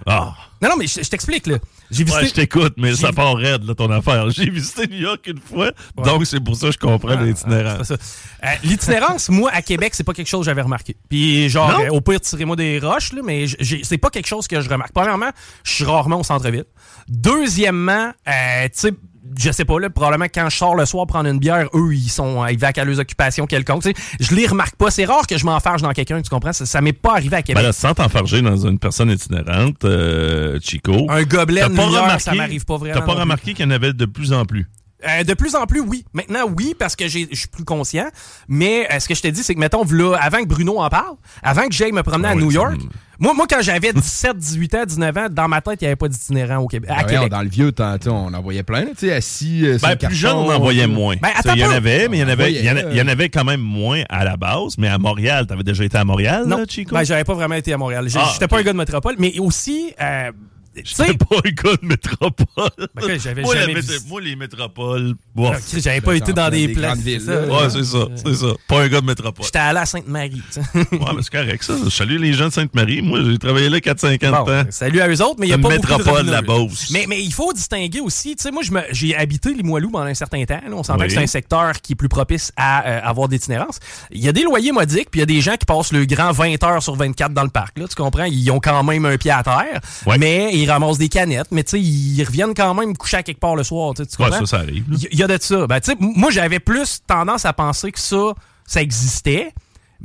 Ah, 0.05 0.33
Non, 0.61 0.69
non, 0.69 0.75
mais 0.77 0.87
je, 0.87 1.01
je 1.03 1.09
t'explique, 1.09 1.47
là. 1.47 1.57
J'ai 1.93 2.03
visité... 2.03 2.21
ouais, 2.23 2.27
je 2.29 2.33
t'écoute, 2.33 2.73
mais 2.77 2.95
ça 2.95 3.11
part 3.13 3.35
raide, 3.35 3.63
là, 3.65 3.75
ton 3.75 3.89
affaire. 3.91 4.29
J'ai 4.29 4.49
visité 4.49 4.87
New 4.87 4.97
York 4.99 5.25
une 5.27 5.39
fois, 5.39 5.71
donc 6.03 6.25
c'est 6.25 6.39
pour 6.39 6.55
ça 6.55 6.67
que 6.67 6.73
je 6.73 6.77
comprends 6.79 7.15
Ah, 7.17 7.23
l'itinérance. 7.23 7.91
Euh, 7.91 8.47
L'itinérance, 8.63 9.29
moi, 9.29 9.51
à 9.53 9.61
Québec, 9.61 9.93
c'est 9.95 10.03
pas 10.03 10.13
quelque 10.13 10.27
chose 10.27 10.41
que 10.41 10.45
j'avais 10.45 10.61
remarqué. 10.61 10.95
Puis, 11.09 11.49
genre, 11.49 11.79
euh, 11.79 11.89
au 11.89 12.01
pire, 12.01 12.19
tirez-moi 12.19 12.55
des 12.55 12.79
roches, 12.79 13.13
là, 13.13 13.21
mais 13.23 13.45
c'est 13.83 13.97
pas 13.97 14.09
quelque 14.09 14.27
chose 14.27 14.47
que 14.47 14.59
je 14.61 14.69
remarque. 14.69 14.91
Premièrement, 14.93 15.29
je 15.63 15.71
suis 15.71 15.83
rarement 15.85 16.19
au 16.19 16.23
centre-ville. 16.23 16.65
Deuxièmement, 17.07 18.11
euh, 18.27 18.63
tu 18.65 18.69
sais, 18.73 18.91
je 19.39 19.51
sais 19.51 19.65
pas, 19.65 19.79
là, 19.79 19.89
probablement 19.89 20.25
quand 20.33 20.49
je 20.49 20.57
sors 20.57 20.75
le 20.75 20.85
soir 20.85 21.07
prendre 21.07 21.29
une 21.29 21.39
bière, 21.39 21.67
eux, 21.73 21.93
ils 21.93 22.09
sont 22.09 22.45
ils 22.47 22.57
vaquent 22.57 22.77
à 22.79 22.85
leurs 22.85 22.99
occupations 22.99 23.45
quelconques. 23.45 23.83
tu 23.83 23.89
sais. 23.91 23.95
Je 24.19 24.35
les 24.35 24.47
remarque 24.47 24.75
pas. 24.75 24.91
C'est 24.91 25.05
rare 25.05 25.25
que 25.27 25.37
je 25.37 25.45
m'enfarge 25.45 25.81
dans 25.81 25.91
quelqu'un, 25.93 26.21
tu 26.21 26.29
comprends? 26.29 26.53
Ça, 26.53 26.65
ça 26.65 26.81
m'est 26.81 26.93
pas 26.93 27.13
arrivé 27.13 27.35
à 27.35 27.39
Ben 27.39 27.43
Québec. 27.43 27.63
là, 27.63 27.71
sans 27.73 27.93
t'enfarger 27.93 28.41
dans 28.41 28.57
une 28.57 28.79
personne 28.79 29.09
itinérante, 29.09 29.85
euh, 29.85 30.59
Chico. 30.61 31.07
un 31.09 31.23
gobelet 31.23 31.61
T'as 31.61 31.69
de 31.69 31.75
pas 31.75 31.85
lumière, 31.85 32.03
remarqué, 32.03 32.23
ça 32.23 32.33
m'arrive 32.35 32.65
pas 32.65 32.77
vraiment. 32.77 32.99
T'as 32.99 33.05
pas 33.05 33.13
remarqué 33.13 33.53
qu'il 33.53 33.65
y 33.65 33.67
en 33.67 33.71
avait 33.71 33.93
de 33.93 34.05
plus 34.05 34.33
en 34.33 34.45
plus? 34.45 34.67
Euh, 35.07 35.23
de 35.23 35.33
plus 35.33 35.55
en 35.55 35.65
plus, 35.65 35.81
oui. 35.81 36.05
Maintenant, 36.13 36.45
oui, 36.57 36.75
parce 36.77 36.95
que 36.95 37.07
j'ai- 37.07 37.27
je 37.31 37.38
suis 37.39 37.47
plus 37.47 37.65
conscient. 37.65 38.07
Mais 38.47 38.88
euh, 38.91 39.00
ce 39.00 39.07
que 39.07 39.15
je 39.15 39.21
te 39.21 39.27
dis, 39.27 39.44
c'est 39.44 39.53
que, 39.55 39.59
mettons, 39.59 39.83
v'là, 39.83 40.17
avant 40.21 40.39
que 40.39 40.47
Bruno 40.47 40.79
en 40.79 40.89
parle, 40.89 41.15
avant 41.41 41.67
que 41.67 41.73
j'aille 41.73 41.91
me 41.91 42.03
promener 42.03 42.29
Ah 42.29 42.31
à 42.31 42.35
oui, 42.35 42.44
New 42.44 42.51
York, 42.51 42.77
moi, 43.19 43.33
moi, 43.33 43.45
quand 43.50 43.61
j'avais 43.61 43.91
17, 43.94 44.38
18 44.38 44.75
ans, 44.75 44.83
19 44.85 45.17
ans, 45.17 45.27
dans 45.29 45.47
ma 45.47 45.61
tête, 45.61 45.81
il 45.81 45.85
n'y 45.85 45.88
avait 45.88 45.95
pas 45.95 46.07
d'itinérant 46.07 46.57
au 46.57 46.67
Québec, 46.67 46.89
à 46.89 46.95
Ah, 47.00 47.03
Québec. 47.03 47.29
dans 47.29 47.41
le 47.41 47.50
vieux 47.50 47.71
temps, 47.71 47.97
tu 47.97 48.09
on 48.09 48.33
en 48.33 48.41
voyait 48.41 48.63
plein, 48.63 48.81
là, 48.81 48.88
tu 48.97 49.07
sais, 49.07 49.13
assis. 49.13 49.65
euh, 49.65 49.77
sur 49.77 49.88
Ben, 49.88 49.97
le 50.01 50.07
plus 50.07 50.15
jeune, 50.15 50.35
on 50.35 50.50
en 50.51 50.59
voyait 50.59 50.88
moins. 50.88 51.15
Ben, 51.21 51.29
Tu 51.44 51.50
il 51.53 51.59
y 51.59 51.65
en 51.65 51.69
avait, 51.71 52.07
mais 52.07 52.17
il 52.17 52.21
y 52.21 52.23
en 52.23 52.29
avait, 52.29 52.51
il 52.53 52.63
y 52.65 52.69
en 52.71 52.75
euh. 52.77 52.89
il 52.91 52.97
y 52.97 53.01
en 53.01 53.07
avait 53.07 53.29
quand 53.29 53.44
même 53.44 53.61
moins 53.61 54.03
à 54.09 54.23
la 54.23 54.38
base. 54.38 54.77
Mais 54.77 54.88
à 54.88 54.97
Montréal, 54.97 55.47
t'avais 55.47 55.63
déjà 55.63 55.83
été 55.83 55.97
à 55.97 56.03
Montréal, 56.05 56.44
Non, 56.47 56.57
là, 56.57 56.63
Chico? 56.67 56.95
ben, 56.95 57.03
j'avais 57.03 57.23
pas 57.23 57.33
vraiment 57.33 57.55
été 57.55 57.73
à 57.73 57.77
Montréal. 57.77 58.07
Ah, 58.15 58.29
J'étais 58.33 58.45
ok. 58.45 58.50
pas 58.51 58.59
un 58.59 58.63
gars 58.63 58.73
de 58.73 58.77
métropole, 58.77 59.15
mais 59.19 59.38
aussi, 59.39 59.94
euh, 60.01 60.31
tu 60.31 60.38
J'étais 60.75 61.13
pas 61.13 61.35
un 61.45 61.49
gars 61.51 61.75
de 61.81 61.85
métropole. 61.87 62.87
Ben, 62.95 63.19
j'avais 63.19 63.41
moi, 63.43 63.55
jamais 63.55 63.73
les 64.21 64.35
métropoles, 64.35 65.13
euh, 65.37 65.51
Chris, 65.69 65.81
j'avais 65.81 66.01
pas 66.01 66.13
été 66.15 66.33
dans 66.33 66.50
des 66.50 66.67
places. 66.69 66.93
grandes 66.93 67.00
villes, 67.05 67.21
c'est 67.25 67.33
ça. 67.33 67.45
Ouais, 67.48 67.69
c'est 67.69 67.83
ça, 67.83 68.07
c'est 68.15 68.33
ça. 68.36 68.48
Pas 68.67 68.81
un 68.83 68.88
gars 68.88 69.01
de 69.01 69.05
métropole. 69.05 69.45
J'étais 69.45 69.59
allé 69.59 69.79
à 69.79 69.86
Sainte-Marie. 69.86 70.41
Ouais, 70.75 70.83
mais 71.15 71.21
c'est 71.21 71.31
correct, 71.31 71.63
ça. 71.63 71.74
Je 71.83 71.89
salue 71.89 72.17
les 72.19 72.33
gens 72.33 72.48
de 72.48 72.53
Sainte-Marie. 72.53 73.01
Moi, 73.01 73.19
j'ai 73.24 73.38
travaillé 73.38 73.69
là 73.69 73.79
4-50 73.79 74.19
Bon, 74.31 74.51
ans. 74.51 74.63
salut 74.69 75.01
à 75.01 75.07
eux 75.09 75.21
autres, 75.21 75.36
mais 75.39 75.48
il 75.48 75.50
y 75.50 75.53
a 75.53 75.57
pas 75.57 75.69
beaucoup 75.75 75.88
de 75.88 75.98
métropole, 75.98 76.25
la. 76.27 76.41
Beauce. 76.41 76.89
Mais, 76.91 77.05
mais 77.07 77.21
il 77.24 77.33
faut 77.33 77.53
distinguer 77.53 78.00
aussi, 78.01 78.36
tu 78.36 78.43
sais, 78.43 78.51
moi, 78.51 78.63
j'ai 78.91 79.15
habité 79.15 79.53
Limoilou 79.53 79.89
pendant 79.91 80.05
un 80.05 80.13
certain 80.13 80.43
temps. 80.45 80.59
là. 80.67 80.71
on 80.75 80.83
s'entend 80.83 81.00
Oui. 81.01 81.07
que 81.07 81.13
c'est 81.13 81.19
un 81.24 81.27
secteur 81.27 81.74
qui 81.81 81.93
est 81.93 81.95
plus 81.95 82.09
propice 82.09 82.51
à 82.57 82.86
euh, 82.88 83.00
avoir 83.03 83.27
d'itinérance. 83.27 83.79
Il 84.12 84.21
y 84.24 84.27
a 84.27 84.31
des 84.33 84.43
loyers 84.43 84.71
modiques, 84.71 85.09
puis 85.12 85.19
il 85.19 85.21
y 85.21 85.24
a 85.24 85.27
des 85.27 85.41
gens 85.41 85.55
qui 85.55 85.65
passent 85.65 85.91
le 85.93 86.05
grand 86.05 86.31
20 86.31 86.62
heures 86.63 86.83
sur 86.83 86.95
24 86.95 87.33
dans 87.33 87.43
le 87.43 87.50
parc. 87.50 87.77
Là, 87.79 87.88
tu 87.88 87.95
comprends? 87.95 88.25
Ils 88.25 88.51
ont 88.51 88.59
quand 88.59 88.83
même 88.83 89.05
un 89.05 89.17
pied 89.17 89.31
à 89.31 89.43
terre, 89.43 89.79
Ouais. 90.05 90.17
mais 90.17 90.62
ils 90.63 90.70
ramassent 90.72 90.98
des 90.98 91.10
canettes, 91.10 91.48
mais 91.51 91.63
tu 91.63 91.72
sais, 91.72 91.82
ils 91.82 92.24
reviennent 92.24 92.53
quand 92.53 92.74
même 92.74 92.96
coucher 92.98 93.17
à 93.17 93.24
quelque 93.24 93.39
part 93.39 93.55
le 93.55 93.63
soir. 93.63 93.93
tu 93.93 94.05
tu 94.08 94.22
Ouais, 94.22 94.29
comprends? 94.29 94.46
ça, 94.46 94.58
ça 94.58 94.63
arrive. 94.63 94.84
Il 94.89 95.08
y, 95.12 95.17
y 95.17 95.24
a 95.24 95.27
de 95.27 95.38
ça. 95.41 95.67
Ben, 95.67 95.79
tu 95.79 95.91
sais, 95.91 95.98
m- 96.00 96.13
moi, 96.15 96.32
j'avais 96.32 96.60
plus 96.60 97.01
tendance 97.05 97.46
à 97.46 97.53
penser 97.53 97.91
que 97.91 98.00
ça, 98.00 98.34
ça 98.65 98.82
existait. 98.82 99.53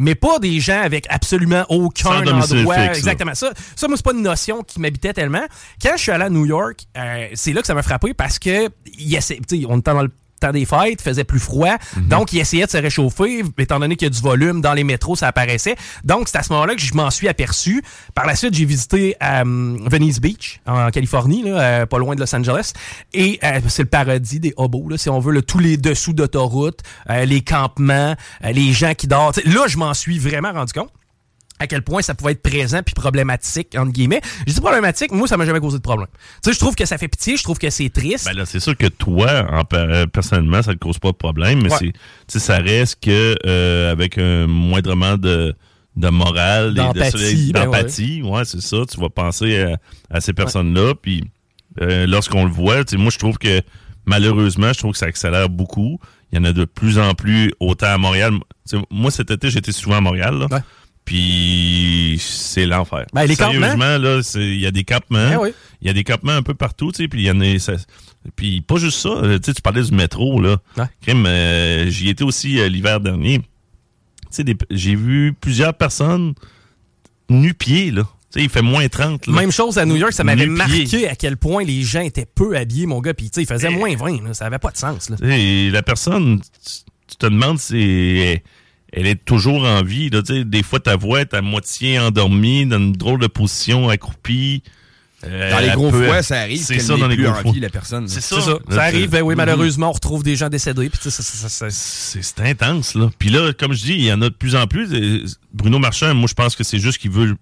Mais 0.00 0.14
pas 0.14 0.38
des 0.38 0.60
gens 0.60 0.80
avec 0.80 1.06
absolument 1.10 1.64
aucun 1.70 2.20
endroit. 2.24 2.44
fixe. 2.76 2.98
Exactement. 2.98 3.34
Ça, 3.34 3.50
ça 3.74 3.88
moi, 3.88 3.96
c'est 3.96 4.04
pas 4.04 4.12
une 4.12 4.22
notion 4.22 4.62
qui 4.62 4.78
m'habitait 4.80 5.12
tellement. 5.12 5.42
Quand 5.82 5.90
je 5.96 6.02
suis 6.02 6.12
allé 6.12 6.22
à 6.24 6.30
New 6.30 6.46
York, 6.46 6.84
euh, 6.96 7.26
c'est 7.34 7.52
là 7.52 7.62
que 7.62 7.66
ça 7.66 7.74
m'a 7.74 7.82
frappé 7.82 8.14
parce 8.14 8.38
que 8.38 8.68
sais, 9.20 9.40
on 9.68 9.78
était 9.80 9.92
dans 9.92 10.02
le 10.02 10.12
temps 10.38 10.52
des 10.52 10.64
fêtes, 10.64 11.02
faisait 11.02 11.24
plus 11.24 11.40
froid. 11.40 11.76
Mhm. 11.96 12.08
Donc, 12.08 12.32
il 12.32 12.38
essayait 12.38 12.66
de 12.66 12.70
se 12.70 12.76
réchauffer, 12.76 13.42
étant 13.58 13.78
donné 13.78 13.96
qu'il 13.96 14.06
y 14.06 14.10
a 14.10 14.14
du 14.14 14.20
volume 14.20 14.60
dans 14.60 14.74
les 14.74 14.84
métros, 14.84 15.16
ça 15.16 15.28
apparaissait. 15.28 15.76
Donc, 16.04 16.28
c'est 16.28 16.38
à 16.38 16.42
ce 16.42 16.52
moment-là 16.52 16.74
que 16.74 16.80
je 16.80 16.94
m'en 16.94 17.10
suis 17.10 17.28
aperçu. 17.28 17.82
Par 18.14 18.26
la 18.26 18.34
suite, 18.34 18.54
j'ai 18.54 18.64
visité 18.64 19.16
euh, 19.22 19.76
Venice 19.86 20.20
Beach, 20.20 20.60
en 20.66 20.90
Californie, 20.90 21.42
là, 21.42 21.60
euh, 21.60 21.86
pas 21.86 21.98
loin 21.98 22.14
de 22.14 22.20
Los 22.20 22.34
Angeles. 22.34 22.72
Et 23.14 23.38
euh, 23.44 23.60
c'est 23.68 23.82
le 23.82 23.88
paradis 23.88 24.40
des 24.40 24.54
hobos, 24.56 24.88
là, 24.88 24.98
si 24.98 25.08
on 25.08 25.18
veut, 25.18 25.32
là, 25.32 25.42
tous 25.42 25.58
les 25.58 25.76
dessous 25.76 26.12
d'autoroute, 26.12 26.80
euh, 27.10 27.24
les 27.24 27.40
campements, 27.40 28.14
euh, 28.44 28.52
les 28.52 28.72
gens 28.72 28.94
qui 28.94 29.06
dorment. 29.06 29.32
Là, 29.44 29.66
je 29.66 29.76
m'en 29.78 29.94
suis 29.94 30.18
vraiment 30.18 30.52
rendu 30.52 30.72
compte. 30.72 30.90
À 31.58 31.66
quel 31.66 31.82
point 31.82 32.02
ça 32.02 32.14
pouvait 32.14 32.32
être 32.32 32.42
présent 32.42 32.80
puis 32.84 32.94
problématique, 32.94 33.74
entre 33.76 33.92
guillemets. 33.92 34.20
Je 34.46 34.52
dis 34.54 34.60
problématique, 34.60 35.12
moi, 35.12 35.26
ça 35.28 35.36
m'a 35.36 35.44
jamais 35.46 35.60
causé 35.60 35.78
de 35.78 35.82
problème. 35.82 36.08
Tu 36.42 36.50
sais, 36.50 36.52
je 36.54 36.58
trouve 36.58 36.74
que 36.74 36.84
ça 36.86 36.98
fait 36.98 37.08
pitié, 37.08 37.36
je 37.36 37.42
trouve 37.42 37.58
que 37.58 37.70
c'est 37.70 37.90
triste. 37.90 38.26
Ben 38.26 38.36
là, 38.36 38.46
c'est 38.46 38.60
sûr 38.60 38.76
que 38.76 38.86
toi, 38.86 39.46
en, 39.50 39.64
per- 39.64 40.04
personnellement, 40.12 40.62
ça 40.62 40.72
ne 40.72 40.76
cause 40.78 40.98
pas 40.98 41.08
de 41.12 41.16
problème, 41.16 41.62
mais 41.62 41.70
Ouais. 41.72 41.76
c'est, 41.78 41.92
tu 41.92 41.98
sais, 42.28 42.38
ça 42.38 42.58
reste 42.58 43.02
que 43.02 43.34
euh, 43.46 43.90
avec 43.92 44.18
un 44.18 44.46
moindrement 44.46 45.16
de, 45.16 45.54
de 45.96 46.08
morale 46.08 46.70
de 46.74 46.76
D'empathie, 46.76 47.52
ben 47.52 47.64
d'empathie, 47.64 48.22
ouais, 48.22 48.44
c'est 48.44 48.60
ça. 48.60 48.78
Tu 48.90 49.00
vas 49.00 49.08
penser 49.08 49.60
à, 49.62 49.76
à 50.10 50.20
ces 50.20 50.32
personnes-là, 50.32 50.94
puis 51.00 51.24
euh, 51.80 52.06
lorsqu'on 52.06 52.44
le 52.44 52.50
voit, 52.50 52.84
tu 52.84 52.92
sais, 52.92 52.96
moi, 53.02 53.10
je 53.12 53.18
trouve 53.18 53.38
que 53.38 53.60
malheureusement, 54.06 54.72
je 54.72 54.78
trouve 54.78 54.92
que 54.92 54.98
ça 54.98 55.06
accélère 55.06 55.48
beaucoup. 55.48 55.98
Il 56.32 56.38
y 56.38 56.40
en 56.40 56.44
a 56.44 56.52
de 56.52 56.64
plus 56.64 56.98
en 56.98 57.14
plus, 57.14 57.52
autant 57.60 57.86
à 57.86 57.98
Montréal. 57.98 58.32
Tu 58.68 58.76
sais, 58.76 58.84
moi, 58.90 59.10
cet 59.10 59.30
été, 59.30 59.50
j'étais 59.50 59.72
souvent 59.72 59.96
à 59.96 60.00
Montréal, 60.00 60.38
là. 60.38 60.46
Puis 61.08 62.18
c'est 62.20 62.66
l'enfer. 62.66 63.06
Ben, 63.14 63.24
les. 63.24 63.34
Sérieusement, 63.34 63.96
là, 63.96 64.20
il 64.34 64.60
y 64.60 64.66
a 64.66 64.70
des 64.70 64.84
campements. 64.84 65.30
Eh 65.32 65.36
oui. 65.36 65.48
Il 65.80 65.86
y 65.86 65.90
a 65.90 65.94
des 65.94 66.04
campements 66.04 66.32
un 66.32 66.42
peu 66.42 66.52
partout, 66.52 66.92
tu 66.92 66.98
sais, 67.04 67.08
puis 67.08 67.22
il 67.22 67.24
y 67.26 67.30
en 67.30 67.40
a... 67.40 67.58
ça- 67.58 67.76
puis 68.36 68.60
pas 68.60 68.76
juste 68.76 68.98
ça, 68.98 69.22
tu 69.22 69.38
sais, 69.42 69.54
tu 69.54 69.62
parlais 69.62 69.82
du 69.82 69.92
métro, 69.92 70.38
là. 70.38 70.58
Ouais. 70.76 70.84
Euh, 71.08 71.88
j'y 71.88 72.10
étais 72.10 72.24
aussi 72.24 72.60
euh, 72.60 72.68
l'hiver 72.68 73.00
dernier. 73.00 73.38
Tu 73.38 74.42
sais, 74.44 74.44
j'ai 74.70 74.94
vu 74.96 75.32
plusieurs 75.40 75.72
personnes 75.72 76.34
nu-pieds, 77.30 77.90
là. 77.90 78.02
Il 78.36 78.50
fait 78.50 78.60
moins 78.60 78.86
30, 78.86 79.28
là. 79.28 79.32
Même 79.32 79.50
chose 79.50 79.78
à 79.78 79.86
New 79.86 79.96
York, 79.96 80.12
ça 80.12 80.24
m'avait 80.24 80.44
marqué 80.44 81.08
à 81.08 81.14
quel 81.16 81.38
point 81.38 81.64
les 81.64 81.80
gens 81.84 82.02
étaient 82.02 82.26
peu 82.26 82.54
habillés, 82.54 82.84
mon 82.84 83.00
gars. 83.00 83.14
Puis, 83.14 83.30
il 83.34 83.46
faisait 83.46 83.70
moins 83.70 83.96
20, 83.96 84.24
là, 84.24 84.34
ça 84.34 84.44
avait 84.44 84.58
pas 84.58 84.72
de 84.72 84.76
sens. 84.76 85.08
Là. 85.08 85.16
La 85.22 85.82
personne, 85.82 86.40
tu, 86.40 86.72
tu 87.06 87.16
te 87.16 87.24
demandes 87.26 87.58
si 87.58 88.42
elle, 88.92 89.06
est 89.06 89.24
toujours 89.24 89.64
en 89.64 89.82
vie, 89.82 90.10
là. 90.10 90.22
Tu 90.22 90.34
sais, 90.38 90.44
des 90.44 90.62
fois, 90.62 90.80
ta 90.80 90.96
voix 90.96 91.20
est 91.20 91.34
à 91.34 91.40
moitié 91.42 91.98
endormie, 91.98 92.66
dans 92.66 92.78
une 92.78 92.92
drôle 92.92 93.20
de 93.20 93.26
position, 93.26 93.88
accroupie. 93.88 94.62
Euh, 95.24 95.50
Dans 95.50 95.58
les 95.58 95.70
gros 95.72 95.90
peut- 95.90 96.04
froids, 96.04 96.22
ça 96.22 96.40
arrive 96.40 96.60
C'est 96.62 96.74
qu'elle 96.76 96.84
ça, 96.84 96.96
dans 96.96 97.08
les 97.08 97.16
plus 97.16 97.24
gros 97.24 97.32
en 97.32 97.40
froids. 97.40 97.52
vie, 97.52 97.58
la 97.58 97.70
personne. 97.70 98.06
C'est 98.06 98.20
ça. 98.20 98.36
C'est 98.40 98.72
ça. 98.74 98.82
Arrive, 98.82 99.10
ben 99.10 99.22
oui, 99.22 99.34
Mhm. 99.34 99.38
malheureusement, 99.38 99.88
on 99.88 99.92
retrouve 99.92 100.22
des 100.22 100.36
gens 100.36 100.48
décédés. 100.48 100.88
Puis, 100.88 100.98
tu 101.02 101.10
sais, 101.10 101.22
ça- 101.22 101.22
ça- 101.24 101.48
ça- 101.48 101.48
ça- 101.48 101.70
C'est 101.70 102.22
c'est 102.22 102.40
intense, 102.40 102.94
là. 102.94 103.10
Puis 103.18 103.28
là, 103.30 103.52
comme 103.52 103.72
je 103.72 103.82
dis, 103.82 103.94
il 103.94 104.04
y 104.04 104.12
en 104.12 104.22
a 104.22 104.28
de 104.28 104.34
plus 104.34 104.54
en 104.54 104.66
plus. 104.68 104.88
Bruno 105.52 105.80
Marchand, 105.80 106.14
moi, 106.14 106.28
je 106.28 106.34
pense 106.34 106.54
que 106.54 106.62
c'est 106.62 106.78
juste 106.78 106.98
qu'il 106.98 107.10
veut 107.10 107.34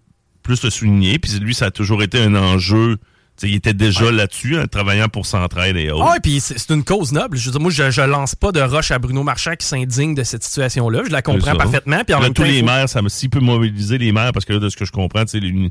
plus 0.43 0.63
le 0.63 0.71
souligner. 0.71 1.19
Puis 1.19 1.33
lui, 1.39 1.55
ça 1.55 1.67
a 1.67 1.71
toujours 1.71 2.03
été 2.03 2.19
un 2.19 2.35
enjeu. 2.35 2.97
Tu 3.39 3.47
sais, 3.47 3.53
il 3.53 3.57
était 3.57 3.75
déjà 3.75 4.11
là-dessus, 4.11 4.57
hein, 4.57 4.67
travaillant 4.67 5.09
pour 5.09 5.27
Centraide 5.27 5.77
et 5.77 5.91
autres. 5.91 6.07
Ah, 6.11 6.17
puis 6.23 6.41
c'est 6.41 6.71
une 6.71 6.85
cause 6.85 7.13
noble. 7.13 7.37
Je 7.37 7.45
veux 7.47 7.51
dire, 7.53 7.61
moi, 7.61 7.71
je, 7.71 7.91
je 7.91 8.01
lance 8.01 8.35
pas 8.35 8.51
de 8.53 8.61
roche 8.61 8.91
à 8.91 8.99
Bruno 8.99 9.23
Marchand 9.23 9.55
qui 9.59 9.67
s'indigne 9.67 10.15
de 10.15 10.23
cette 10.23 10.43
situation-là. 10.43 11.03
Je 11.07 11.11
la 11.13 11.21
comprends 11.23 11.55
parfaitement. 11.55 12.03
Puis 12.05 12.15
en 12.15 12.19
Là, 12.21 12.25
même 12.25 12.35
tous 12.35 12.43
temps, 12.43 12.49
les 12.49 12.61
faut- 12.61 12.67
maires, 12.67 12.89
ça 12.89 13.03
me 13.03 13.09
s'il 13.11 13.29
peut 13.31 13.41
mobiliser 13.41 13.99
les 13.99 14.11
maires, 14.13 14.33
parce 14.33 14.45
que 14.47 14.55
là, 14.55 14.59
de 14.59 14.69
ce 14.71 14.77
que 14.77 14.85
je 14.87 14.93
comprends, 14.93 15.25
euh, 15.35 15.69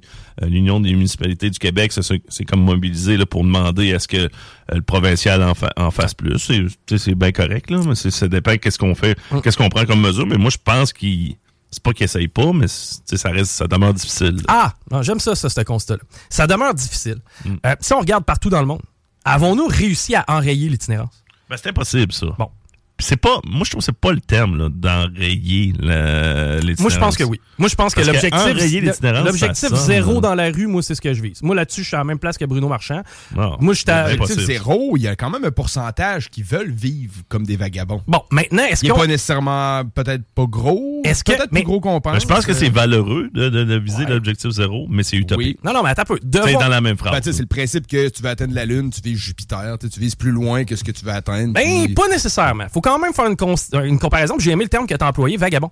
l'Union 0.48 0.80
des 0.80 0.94
municipalités 0.94 1.50
du 1.50 1.58
Québec, 1.60 1.92
c'est 2.30 2.46
comme 2.46 2.62
mobiliser 2.62 3.18
là, 3.18 3.26
pour 3.26 3.44
demander 3.44 3.94
à 3.94 4.00
ce 4.00 4.08
que 4.08 4.18
euh, 4.18 4.28
le 4.72 4.82
provincial 4.82 5.42
en, 5.44 5.54
fa- 5.56 5.74
en 5.78 5.90
fasse 5.92 6.14
plus. 6.14 6.38
C'est- 6.88 7.16
bien 7.16 7.32
correct, 7.32 7.70
là, 7.72 7.80
mais 7.88 7.96
ça 7.96 8.28
dépend 8.28 8.58
qu'est-ce 8.58 8.78
qu'on 8.80 8.94
fait, 8.96 9.18
Mm. 9.32 9.42
qu'est-ce 9.42 9.58
qu'on 9.58 9.70
prend 9.70 9.86
comme 9.86 10.02
mesure. 10.02 10.26
Mais 10.28 10.38
moi, 10.38 10.50
je 10.52 10.58
pense 10.64 10.94
qu'il 10.94 11.36
c'est 11.72 11.84
pas 11.84 11.94
qu'il 11.94 12.06
essaye 12.06 12.28
pas, 12.28 12.54
mais 12.54 12.68
ça 12.68 13.30
reste, 13.30 13.52
ça 13.52 13.68
demeure 13.68 13.94
difficile. 13.94 14.38
là. 14.48 14.74
Ah, 14.92 15.02
j'aime 15.02 15.20
ça, 15.20 15.36
ça, 15.36 15.50
ce 15.50 15.62
constat-là. 15.62 16.04
Ça 16.30 16.48
demeure 16.48 16.74
difficile. 16.74 17.22
Mm. 17.44 17.56
Euh, 17.66 17.76
si 17.80 17.94
on 17.94 18.00
regarde 18.00 18.24
partout 18.24 18.50
dans 18.50 18.62
le 18.62 18.66
monde, 18.66 18.82
avons-nous 19.26 19.68
réussi 19.68 20.16
à 20.16 20.24
enrayer 20.28 20.70
l'itinérance? 20.70 21.24
Ben, 21.50 21.58
c'est 21.58 21.70
impossible, 21.70 22.14
ça. 22.14 22.28
Bon. 22.38 22.50
C'est 22.98 23.18
pas, 23.18 23.40
moi, 23.46 23.64
je 23.66 23.72
trouve 23.72 23.82
que 23.82 23.86
c'est 23.86 23.92
pas 23.98 24.14
le 24.14 24.22
terme, 24.22 24.58
là, 24.58 24.70
d'enrayer 24.72 25.74
l'itinérance. 25.74 26.80
Moi, 26.80 26.90
je 26.90 26.98
pense 27.00 27.18
que 27.18 27.24
oui. 27.26 27.40
Moi, 27.58 27.68
je 27.70 27.76
pense 27.76 27.94
que 27.94 28.02
l'objectif 28.02 28.32
l'objectif 29.26 29.74
zéro 29.76 30.18
euh, 30.18 30.22
dans 30.22 30.36
la 30.36 30.46
rue, 30.50 30.68
moi, 30.68 30.82
c'est 30.82 30.96
ce 30.96 31.02
que 31.02 31.14
je 31.14 31.22
vise. 31.22 31.42
Moi, 31.42 31.56
là-dessus, 31.56 31.82
je 31.84 31.88
suis 31.88 31.96
à 31.96 32.00
la 32.00 32.04
même 32.06 32.20
place 32.20 32.38
que 32.38 32.46
Bruno 32.46 32.68
Marchand. 32.68 33.02
Non. 33.36 33.58
Moi, 33.60 33.76
C'est 33.76 34.16
L'objectif 34.18 34.46
zéro, 34.46 34.96
il 34.98 35.04
y 35.04 35.08
a 35.08 35.16
quand 35.16 35.30
même 35.30 35.44
un 35.46 35.52
pourcentage 35.52 36.30
qui 36.30 36.42
veulent 36.42 36.72
vivre 36.72 37.14
comme 37.28 37.46
des 37.46 37.56
vagabonds. 37.58 38.02
Bon, 38.08 38.22
maintenant, 38.32 38.64
est-ce 38.64 38.84
Il 38.84 38.88
n'est 38.88 38.94
qu'on... 38.94 39.00
pas 39.02 39.08
nécessairement 39.08 39.84
peut-être 39.94 40.24
pas 40.34 40.46
gros. 40.46 41.02
Est-ce 41.04 41.24
que- 41.24 41.34
peut-être 41.34 41.52
mais- 41.52 41.62
plus 41.62 41.66
gros 41.68 41.80
qu'on 41.82 42.00
pense. 42.02 42.14
Ben, 42.14 42.20
je 42.20 42.26
pense 42.28 42.46
que 42.46 42.54
c'est 42.54 42.70
valeureux 42.70 43.30
de, 43.34 43.50
de- 43.50 43.64
de 43.64 43.76
viser 43.78 44.04
Ouais. 44.06 44.10
l'objectif 44.12 44.52
zéro, 44.52 44.88
mais 44.90 45.04
c'est 45.04 45.18
utopique. 45.18 45.58
Oui. 45.64 45.70
Non, 45.70 45.74
non, 45.74 45.84
mais 45.84 45.90
attends 45.90 46.04
un 46.04 46.06
peu. 46.06 46.20
C'est 46.46 46.54
dans 46.54 46.68
la 46.68 46.82
même 46.82 46.98
phrase. 46.98 47.14
Ben, 47.14 47.22
c'est 47.34 47.40
le 47.42 47.46
principe 47.48 47.88
que 47.88 48.10
tu 48.10 48.22
veux 48.24 48.30
atteindre 48.30 48.54
la 48.54 48.66
Lune, 48.66 48.90
tu 48.90 49.02
vises 49.02 49.18
Jupiter, 49.18 49.78
tu 49.80 50.00
vises 50.00 50.16
plus 50.16 50.32
loin 50.32 50.64
que 50.66 50.76
ce 50.76 50.84
que 50.84 50.92
tu 50.92 51.04
veux 51.06 51.12
atteindre. 51.12 51.54
Ben, 51.54 51.86
puis- 51.86 51.94
pas 51.94 52.08
nécessairement. 52.10 52.66
Faut 52.72 52.82
quand 52.86 53.00
même 53.00 53.14
faire 53.14 53.26
une, 53.26 53.36
une 53.84 54.00
comparaison. 54.00 54.36
J'ai 54.38 54.52
aimé 54.52 54.64
le 54.64 54.70
terme 54.70 54.86
que 54.86 54.94
tu 54.94 55.04
as 55.04 55.08
employé, 55.08 55.38
vagabond. 55.38 55.72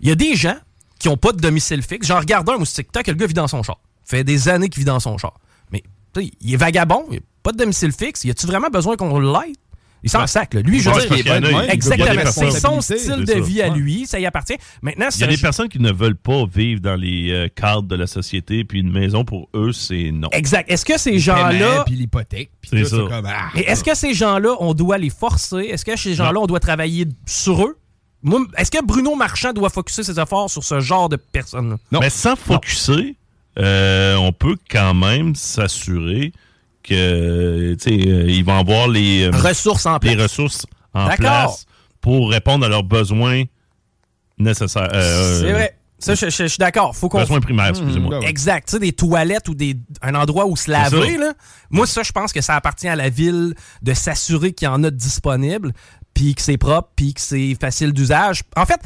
Il 0.00 0.08
y 0.08 0.10
a 0.10 0.16
des 0.16 0.34
gens 0.34 0.56
qui 0.98 1.08
ont 1.08 1.16
pas 1.16 1.30
de 1.30 1.38
domicile 1.38 1.82
fixe. 1.82 2.08
J'en 2.08 2.18
regarde 2.18 2.50
un 2.50 2.64
c'est 2.64 2.82
TikTok, 2.82 3.06
le 3.06 3.14
gars 3.14 3.26
vit 3.26 3.34
dans 3.34 3.46
son 3.46 3.62
char. 3.62 3.78
fait 4.04 4.24
des 4.24 4.48
années 4.48 4.68
qu'il 4.68 4.80
vit 4.80 4.84
dans 4.84 4.98
son 4.98 5.16
char. 5.18 5.34
Mais, 5.70 5.84
il 6.16 6.54
est 6.54 6.56
vagabond, 6.56 7.06
il 7.12 7.18
a 7.18 7.20
pas 7.44 7.52
de 7.52 7.58
domicile 7.58 7.92
fixe. 7.92 8.24
Y 8.24 8.30
a-tu 8.30 8.46
vraiment 8.46 8.70
besoin 8.70 8.96
qu'on 8.96 9.20
l'aide? 9.20 9.56
Il 10.02 10.10
s'en 10.10 10.26
sac, 10.26 10.54
là. 10.54 10.60
Lui, 10.62 10.80
je 10.80 10.88
Ouais, 10.90 11.06
qu'il 11.06 11.24
des 11.24 11.70
exactement. 11.70 12.30
C'est 12.30 12.50
son 12.52 12.80
style 12.80 13.24
de 13.24 13.40
vie 13.40 13.62
à 13.62 13.68
Ouais. 13.70 13.76
lui, 13.78 14.06
ça 14.06 14.20
y 14.20 14.26
appartient. 14.26 14.56
Maintenant, 14.82 15.06
Il 15.14 15.20
y 15.20 15.24
a 15.24 15.26
des 15.26 15.36
personnes 15.36 15.68
qui 15.68 15.80
ne 15.80 15.90
veulent 15.92 16.16
pas 16.16 16.44
vivre 16.46 16.80
dans 16.80 16.94
les 16.96 17.30
euh, 17.30 17.48
cadres 17.48 17.82
de 17.88 17.96
la 17.96 18.06
société, 18.06 18.64
puis 18.64 18.80
une 18.80 18.92
maison 18.92 19.24
pour 19.24 19.48
eux, 19.54 19.72
c'est 19.72 20.10
non. 20.12 20.28
Exact. 20.32 20.70
Est-ce 20.70 20.84
que 20.84 20.98
ces 20.98 21.18
gens-là. 21.18 21.84
Puis 21.84 21.96
l'hypothèque. 21.96 22.50
Puis 22.60 22.70
C'est 22.72 22.82
tout, 22.96 23.08
ça. 23.08 23.22
ah. 23.26 23.48
Mais 23.54 23.62
est-ce 23.62 23.82
que 23.84 23.94
ces 23.94 24.14
gens-là, 24.14 24.54
on 24.60 24.74
doit 24.74 24.98
les 24.98 25.10
forcer? 25.10 25.62
Est-ce 25.70 25.84
que 25.84 25.96
ces 25.96 26.14
gens-là, 26.14 26.40
on 26.40 26.46
doit 26.46 26.60
travailler 26.60 27.06
sur 27.26 27.64
eux? 27.64 27.76
Moi, 28.22 28.40
Est-ce 28.56 28.70
que 28.70 28.84
Bruno 28.84 29.14
Marchand 29.14 29.52
doit 29.52 29.70
focuser 29.70 30.02
ses 30.02 30.18
efforts 30.18 30.50
sur 30.50 30.64
ce 30.64 30.80
genre 30.80 31.08
de 31.08 31.16
personnes-là? 31.16 31.76
Non. 31.92 32.00
Mais 32.00 32.10
sans 32.10 32.34
focuser, 32.36 33.16
euh, 33.58 34.16
on 34.16 34.32
peut 34.32 34.56
quand 34.70 34.94
même 34.94 35.34
s'assurer 35.34 36.32
que, 36.88 37.76
sais, 37.78 37.90
euh, 37.90 38.24
ils 38.28 38.44
vont 38.44 38.58
avoir 38.58 38.88
les, 38.88 39.24
euh, 39.24 39.30
Ressources 39.30 39.86
en 39.86 39.98
place. 39.98 40.14
les 40.14 40.22
ressources 40.22 40.66
en 40.94 41.06
D'accord. 41.06 41.16
place 41.18 41.66
pour 42.00 42.30
répondre 42.30 42.64
à 42.66 42.68
leurs 42.68 42.84
besoins 42.84 43.44
nécessaires. 44.38 44.88
euh, 44.92 45.40
C'est 45.40 45.52
vrai. 45.52 45.74
Ça, 46.00 46.14
je, 46.14 46.26
je- 46.26 46.30
je 46.30 46.46
suis 46.46 46.58
d'accord. 46.58 46.94
Faut 46.94 47.08
qu'on. 47.08 47.18
Besoins 47.18 47.40
primaires, 47.40 47.70
excusez-moi. 47.70 48.18
Mmh, 48.18 48.22
ouais. 48.22 48.28
Exact. 48.30 48.68
Tu 48.68 48.72
sais, 48.74 48.78
des 48.78 48.92
toilettes 48.92 49.48
ou 49.48 49.54
des, 49.54 49.76
un 50.00 50.14
endroit 50.14 50.46
où 50.46 50.56
se 50.56 50.70
laver, 50.70 51.16
là. 51.16 51.32
Moi, 51.70 51.88
ça, 51.88 52.04
je 52.04 52.12
pense 52.12 52.32
que 52.32 52.40
ça 52.40 52.54
appartient 52.54 52.86
à 52.88 52.94
la 52.94 53.08
ville 53.08 53.54
de 53.82 53.94
s'assurer 53.94 54.52
qu'il 54.52 54.66
y 54.66 54.68
en 54.68 54.84
a 54.84 54.90
de 54.92 54.96
disponible, 54.96 55.72
puis 56.14 56.36
que 56.36 56.42
c'est 56.42 56.56
propre, 56.56 56.90
puis 56.94 57.14
que 57.14 57.20
c'est 57.20 57.56
facile 57.60 57.92
d'usage. 57.92 58.42
En 58.56 58.64
fait, 58.64 58.78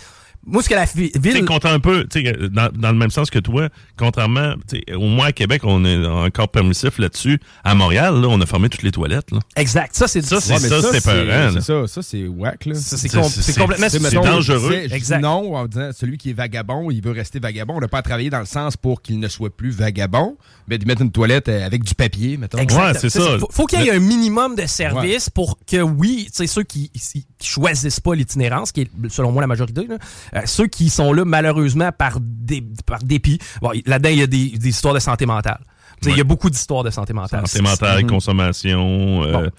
moi, 0.45 0.63
ce 0.63 0.69
que 0.69 0.75
la 0.75 0.87
fi- 0.87 1.13
Tu 1.13 1.21
sais, 1.23 1.31
ville. 1.35 1.45
comptant 1.45 1.71
un 1.71 1.79
peu, 1.81 2.05
tu 2.09 2.23
sais, 2.23 2.33
dans, 2.51 2.69
dans 2.75 2.91
le 2.91 2.97
même 2.99 3.11
sens 3.11 3.31
que 3.31 3.39
toi, 3.39 3.69
contrairement, 3.97 4.55
au 4.95 5.07
moins 5.07 5.27
à 5.27 5.33
Québec, 5.33 5.63
on 5.65 5.85
est 5.85 6.05
encore 6.07 6.49
permissif 6.49 6.99
là-dessus. 6.99 7.41
À 7.65 7.75
Montréal, 7.75 8.21
là, 8.21 8.29
on 8.29 8.41
a 8.41 8.47
fermé 8.47 8.69
toutes 8.69 8.83
les 8.83 8.91
toilettes. 8.91 9.31
Là. 9.31 9.39
Exact. 9.57 9.95
Ça, 9.95 10.09
c'est 10.09 10.23
Ça, 10.23 10.41
c'est 10.41 10.59
ça, 10.59 10.81
c'est. 10.83 11.01
C'est 11.01 11.61
ça, 11.61 11.87
ça, 11.87 12.03
c'est 12.03 12.27
whack, 12.27 12.67
là. 12.67 12.75
Ça, 12.75 12.97
c'est 12.97 13.09
C'est- 13.09 13.17
com- 13.17 13.23
c'est- 13.29 13.43
c'est 13.43 13.61
complètement 13.61 13.89
c'est- 13.89 14.11
dangereux. 14.15 14.73
Exact. 14.91 15.21
non 15.21 15.55
en 15.55 15.67
disant 15.67 15.91
celui 15.97 16.19
qui 16.19 16.31
est 16.31 16.35
vagabond, 16.35 16.91
il 16.91 17.03
veut 17.03 17.13
rester 17.13 17.39
vagabond. 17.39 17.75
On 17.77 17.81
n'a 17.81 17.89
pas 17.89 17.99
à 17.99 18.03
travailler 18.03 18.31
dans 18.31 18.41
le 18.41 18.47
sens 18.47 18.77
pour 18.77 19.03
qu'il 19.03 19.19
ne 19.21 19.29
soit 19.29 19.55
plus 19.55 19.71
vagabond, 19.71 20.37
mais 20.69 20.79
d'y 20.79 20.87
mettre 20.87 21.03
une 21.03 21.13
toilette 21.13 21.49
euh, 21.49 21.65
avec 21.67 21.85
du 21.85 21.95
papier, 21.95 22.37
mettons. 22.37 22.59
Exact. 22.59 22.81
Ouais, 22.95 22.99
c'est 23.01 23.11
ça. 23.11 23.39
Faut, 23.39 23.49
faut 23.51 23.67
qu'il 23.67 23.81
y 23.83 23.89
ait 23.89 23.93
un 23.93 24.01
minimum 24.01 24.55
de 24.57 24.67
services 24.67 25.31
pour 25.31 25.59
que, 25.67 25.81
oui, 25.83 26.25
tu 26.27 26.37
sais, 26.39 26.47
ceux 26.47 26.63
qui, 26.63 26.91
qui 26.91 27.25
choisissent 27.47 28.01
pas 28.01 28.15
l'itinérance, 28.15 28.73
qui 28.73 28.83
est 28.83 28.91
selon 29.09 29.33
moi 29.33 29.41
la 29.41 29.47
majorité, 29.47 29.87
là, 29.87 29.97
euh, 30.32 30.32
ceux 30.45 30.67
qui 30.67 30.91
sont 30.91 31.13
là 31.13 31.25
malheureusement 31.25 31.91
par, 31.93 32.19
dé, 32.21 32.65
par 32.87 33.01
dépit. 33.01 33.39
Bon, 33.61 33.73
là-dedans, 33.87 34.11
il 34.11 34.19
y 34.19 34.23
a 34.23 34.27
des, 34.27 34.51
des 34.51 34.69
histoires 34.69 34.95
de 34.95 34.99
santé 34.99 35.27
mentale. 35.27 35.61
Tu 36.03 36.09
sais, 36.09 36.15
Il 36.15 36.19
y 36.19 36.21
a 36.21 36.25
beaucoup 36.25 36.51
d'histoires 36.51 36.83
de 36.85 36.91
santé 36.91 37.13
mentale. 37.13 37.47
Santé 37.47 37.63
mentale, 37.63 38.03
Mhm. 38.03 38.11
consommation, 38.11 39.23
euh, 39.25 39.33
Bon. 39.33 39.51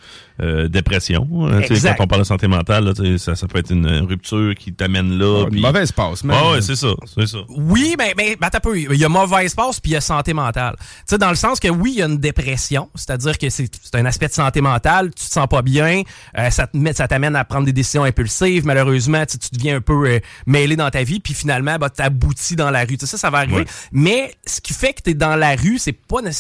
euh, 0.42 0.68
dépression. 0.68 1.26
hein, 1.48 1.62
tu 1.62 1.68
sais, 1.68 1.74
Exact. 1.76 1.96
quand 1.98 2.04
on 2.04 2.08
parle 2.08 2.22
de 2.22 2.28
santé 2.28 2.48
mentale, 2.48 2.84
là, 2.86 2.94
tu 2.94 3.04
sais, 3.04 3.18
ça, 3.18 3.36
ça 3.36 3.48
peut 3.48 3.60
être 3.60 3.72
une 3.72 3.88
rupture 4.08 4.54
qui 4.56 4.74
t'amène 4.74 5.18
là. 5.18 5.44
Une 5.46 5.50
puis- 5.52 5.62
mauvaise 5.62 5.92
passe, 5.92 6.24
même. 6.24 6.36
Ah 6.40 6.52
ouais, 6.52 6.62
c'est 6.62 6.76
ça, 6.76 6.90
c'est 7.16 7.28
ça. 7.28 7.38
Oui, 7.50 7.96
mais, 7.98 8.14
mais 8.18 8.36
ben, 8.40 8.50
peu. 8.62 8.78
Il 8.78 8.96
y 9.00 9.06
a 9.06 9.10
mauvaise 9.10 9.56
passe 9.56 9.80
puis 9.80 9.92
il 9.92 9.94
y 9.94 9.98
a 9.98 10.02
santé 10.02 10.34
mentale. 10.34 10.76
Tu 10.80 10.86
sais, 11.06 11.18
dans 11.18 11.30
le 11.30 11.36
sens 11.36 11.60
que 11.60 11.68
oui, 11.70 11.92
il 11.96 12.00
y 12.00 12.02
a 12.04 12.08
une 12.08 12.18
dépression, 12.18 12.90
c'est-à-dire 12.96 13.38
que 13.38 13.50
c'est 13.50 13.70
c'est 13.82 13.96
un 13.96 14.06
aspect 14.06 14.28
de 14.28 14.34
santé 14.34 14.60
mentale, 14.62 15.12
tu 15.16 15.26
te 15.26 15.32
sens 15.32 15.48
pas 15.48 15.62
bien, 15.62 16.02
euh, 16.38 16.50
ça 16.50 16.68
te 16.68 16.76
met- 16.76 16.94
ça 16.94 17.08
t'amène 17.08 17.36
à 17.36 17.46
prendre 17.46 17.66
des 17.66 17.74
décisions 17.74 18.04
impulsives, 18.04 18.66
malheureusement, 18.66 19.26
tu, 19.26 19.38
tu 19.38 19.50
deviens 19.54 19.78
un 19.78 19.82
peu 19.82 19.94
euh, 20.08 20.20
mêlé 20.46 20.76
dans 20.76 20.90
ta 20.90 21.04
vie, 21.04 21.20
puis 21.20 21.34
finalement, 21.34 21.78
bah, 21.78 21.90
t'aboutis 21.90 22.56
dans 22.56 22.72
la 22.72 22.82
rue. 22.82 22.98
Tu 22.98 23.06
sais, 23.06 23.06
ça, 23.08 23.18
ça 23.18 23.30
va 23.30 23.40
arriver. 23.40 23.54
Ouais. 23.58 23.66
Mais 23.92 24.34
ce 24.46 24.60
qui 24.62 24.74
fait 24.74 24.94
que 24.94 25.02
tu 25.04 25.12
es 25.12 25.14
dans 25.14 25.36
la 25.36 25.56
rue, 25.56 25.78
c'est 25.78 25.94
pas 25.94 26.18
nécessairement 26.18 26.33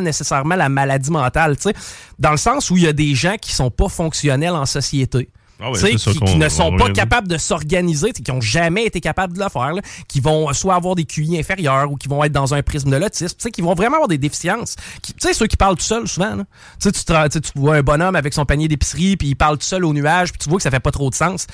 nécessairement 0.00 0.56
la 0.56 0.68
maladie 0.68 1.10
mentale, 1.10 1.56
tu 1.56 1.64
sais, 1.64 1.74
dans 2.18 2.30
le 2.30 2.36
sens 2.36 2.70
où 2.70 2.76
il 2.76 2.84
y 2.84 2.88
a 2.88 2.92
des 2.92 3.14
gens 3.14 3.36
qui 3.40 3.52
sont 3.52 3.70
pas 3.70 3.88
fonctionnels 3.88 4.54
en 4.54 4.66
société. 4.66 5.28
Ah 5.58 5.70
ouais, 5.70 5.78
qui, 5.78 6.36
ne 6.36 6.44
on 6.44 6.50
sont 6.50 6.76
pas 6.76 6.90
capables 6.90 7.28
de 7.28 7.38
s'organiser, 7.38 8.12
qui 8.12 8.30
n'ont 8.30 8.42
jamais 8.42 8.84
été 8.84 9.00
capables 9.00 9.34
de 9.34 9.42
le 9.42 9.48
faire, 9.48 9.72
là, 9.72 9.80
qui 10.06 10.20
vont 10.20 10.52
soit 10.52 10.74
avoir 10.74 10.94
des 10.94 11.06
QI 11.06 11.38
inférieurs 11.38 11.90
ou 11.90 11.96
qui 11.96 12.08
vont 12.08 12.22
être 12.24 12.32
dans 12.32 12.52
un 12.52 12.62
prisme 12.62 12.90
de 12.90 12.96
l'autisme, 12.96 13.50
qui 13.50 13.62
vont 13.62 13.72
vraiment 13.72 13.94
avoir 13.94 14.08
des 14.08 14.18
déficiences. 14.18 14.76
Tu 15.02 15.14
sais, 15.18 15.32
ceux 15.32 15.46
qui 15.46 15.56
parlent 15.56 15.76
tout 15.76 15.82
seuls 15.82 16.06
souvent. 16.06 16.36
là. 16.36 16.44
Tu 16.78 17.40
vois 17.54 17.76
un 17.76 17.82
bonhomme 17.82 18.16
avec 18.16 18.34
son 18.34 18.44
panier 18.44 18.68
d'épicerie, 18.68 19.16
puis 19.16 19.28
il 19.28 19.34
parle 19.34 19.56
tout 19.56 19.64
seul 19.64 19.86
au 19.86 19.94
nuage, 19.94 20.30
puis 20.30 20.38
tu 20.38 20.50
vois 20.50 20.58
que 20.58 20.62
ça 20.62 20.70
fait 20.70 20.80
pas 20.80 20.90
trop 20.90 21.08
de 21.08 21.14
sens. 21.14 21.46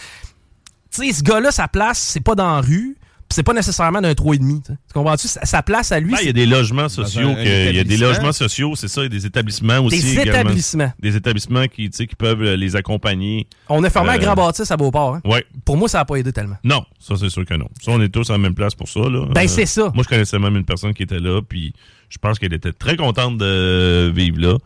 Tu 0.91 1.07
sais, 1.07 1.13
ce 1.13 1.23
gars-là, 1.23 1.53
sa 1.53 1.69
place, 1.69 1.99
c'est 1.99 2.21
pas 2.21 2.35
dans 2.35 2.57
la 2.57 2.61
rue. 2.61 2.97
C'est 3.33 3.43
pas 3.43 3.53
nécessairement 3.53 4.01
d'un 4.01 4.13
3,5. 4.13 4.63
Tu 4.65 4.73
comprends-tu? 4.95 5.27
Sa, 5.29 5.45
sa 5.45 5.63
place 5.63 5.91
à 5.93 6.01
lui, 6.01 6.13
Ben, 6.13 6.19
il 6.21 6.27
y 6.27 6.31
a 6.31 6.33
des 6.33 6.47
logements 6.47 6.89
sociaux, 6.89 7.31
il 7.39 7.75
y 7.75 7.79
a 7.79 7.85
des 7.85 7.97
logements 7.97 8.33
sociaux, 8.33 8.75
c'est 8.77 8.89
ça, 8.89 9.01
il 9.01 9.05
y 9.05 9.07
a 9.07 9.09
des 9.09 9.27
établissements 9.27 9.79
aussi. 9.81 10.01
des 10.03 10.13
également. 10.21 10.41
établissements. 10.41 10.93
Des 11.01 11.17
établissements 11.17 11.67
qui, 11.67 11.91
tu 11.91 11.97
sais, 11.97 12.07
qui 12.07 12.15
peuvent 12.17 12.43
euh, 12.43 12.57
les 12.57 12.77
accompagner. 12.77 13.47
On 13.69 13.83
a 13.85 13.91
fermé 13.91 14.11
Euh, 14.11 14.13
un 14.13 14.19
grand 14.19 14.35
bâtisse 14.35 14.71
à 14.71 14.77
Beauport. 14.77 15.17
Hein? 15.17 15.21
Ouais. 15.25 15.45
Pour 15.65 15.77
moi, 15.77 15.89
ça 15.89 15.99
n'a 15.99 16.05
pas 16.05 16.17
aidé 16.17 16.33
tellement. 16.33 16.57
Non, 16.65 16.85
ça 17.01 17.15
c'est 17.17 17.31
sûr 17.31 17.45
que 17.45 17.55
non. 17.55 17.69
Ça, 17.83 17.91
on 17.93 18.01
est 18.01 18.09
tous 18.09 18.29
à 18.31 18.35
la 18.35 18.39
même 18.39 18.55
place 18.55 18.75
pour 18.75 18.89
ça. 18.89 19.01
Là. 19.01 19.27
Ben, 19.35 19.43
Euh, 19.45 19.49
c'est 19.49 19.67
ça. 19.67 19.91
Moi, 19.95 20.05
je 20.05 20.09
connaissais 20.09 20.39
même 20.39 20.57
une 20.57 20.65
personne 20.65 20.93
qui 20.95 21.03
était 21.03 21.21
là, 21.21 21.41
puis 21.43 21.73
je 22.09 22.19
pense 22.19 22.39
qu'elle 22.39 22.53
était 22.53 22.73
très 22.73 22.97
contente 22.97 23.39
de 23.39 24.11
vivre 24.15 24.39
là. 24.41 24.59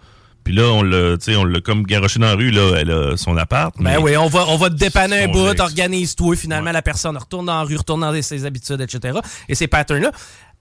Puis 0.46 0.54
là, 0.54 0.62
on 0.62 0.82
l'a, 0.84 1.18
tu 1.18 1.24
sais, 1.24 1.36
on 1.36 1.44
l'a 1.44 1.60
comme 1.60 1.82
garoché 1.82 2.20
dans 2.20 2.26
la 2.28 2.34
rue, 2.36 2.52
là, 2.52 2.76
elle 2.78 2.90
a 2.92 3.16
son 3.16 3.36
appart. 3.36 3.74
Ben 3.78 3.82
mais- 3.82 3.96
oui, 3.96 4.16
on 4.16 4.28
va, 4.28 4.44
on 4.46 4.56
va 4.56 4.70
te 4.70 4.76
dépanner 4.76 5.24
un 5.24 5.28
bout, 5.28 5.58
organise-toi, 5.60 6.36
finalement, 6.36 6.70
la 6.70 6.82
personne 6.82 7.16
retourne 7.16 7.46
dans 7.46 7.56
la 7.56 7.62
rue, 7.64 7.74
retourne 7.76 8.02
dans 8.02 8.22
ses 8.22 8.44
habitudes, 8.44 8.80
etc. 8.80 9.18
Et 9.48 9.56
ces 9.56 9.66
patterns-là. 9.66 10.12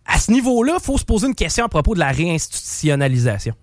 À 0.08 0.20
ce 0.20 0.32
niveau-là, 0.32 0.77
il 0.80 0.84
faut 0.84 0.98
se 0.98 1.06
poser 1.06 1.27
une 1.27 1.36
question 1.36 1.65
à 1.65 1.70
propos 1.70 1.94
de 1.94 2.00
la 2.00 2.12
réinstitutionnalisation. 2.12 3.54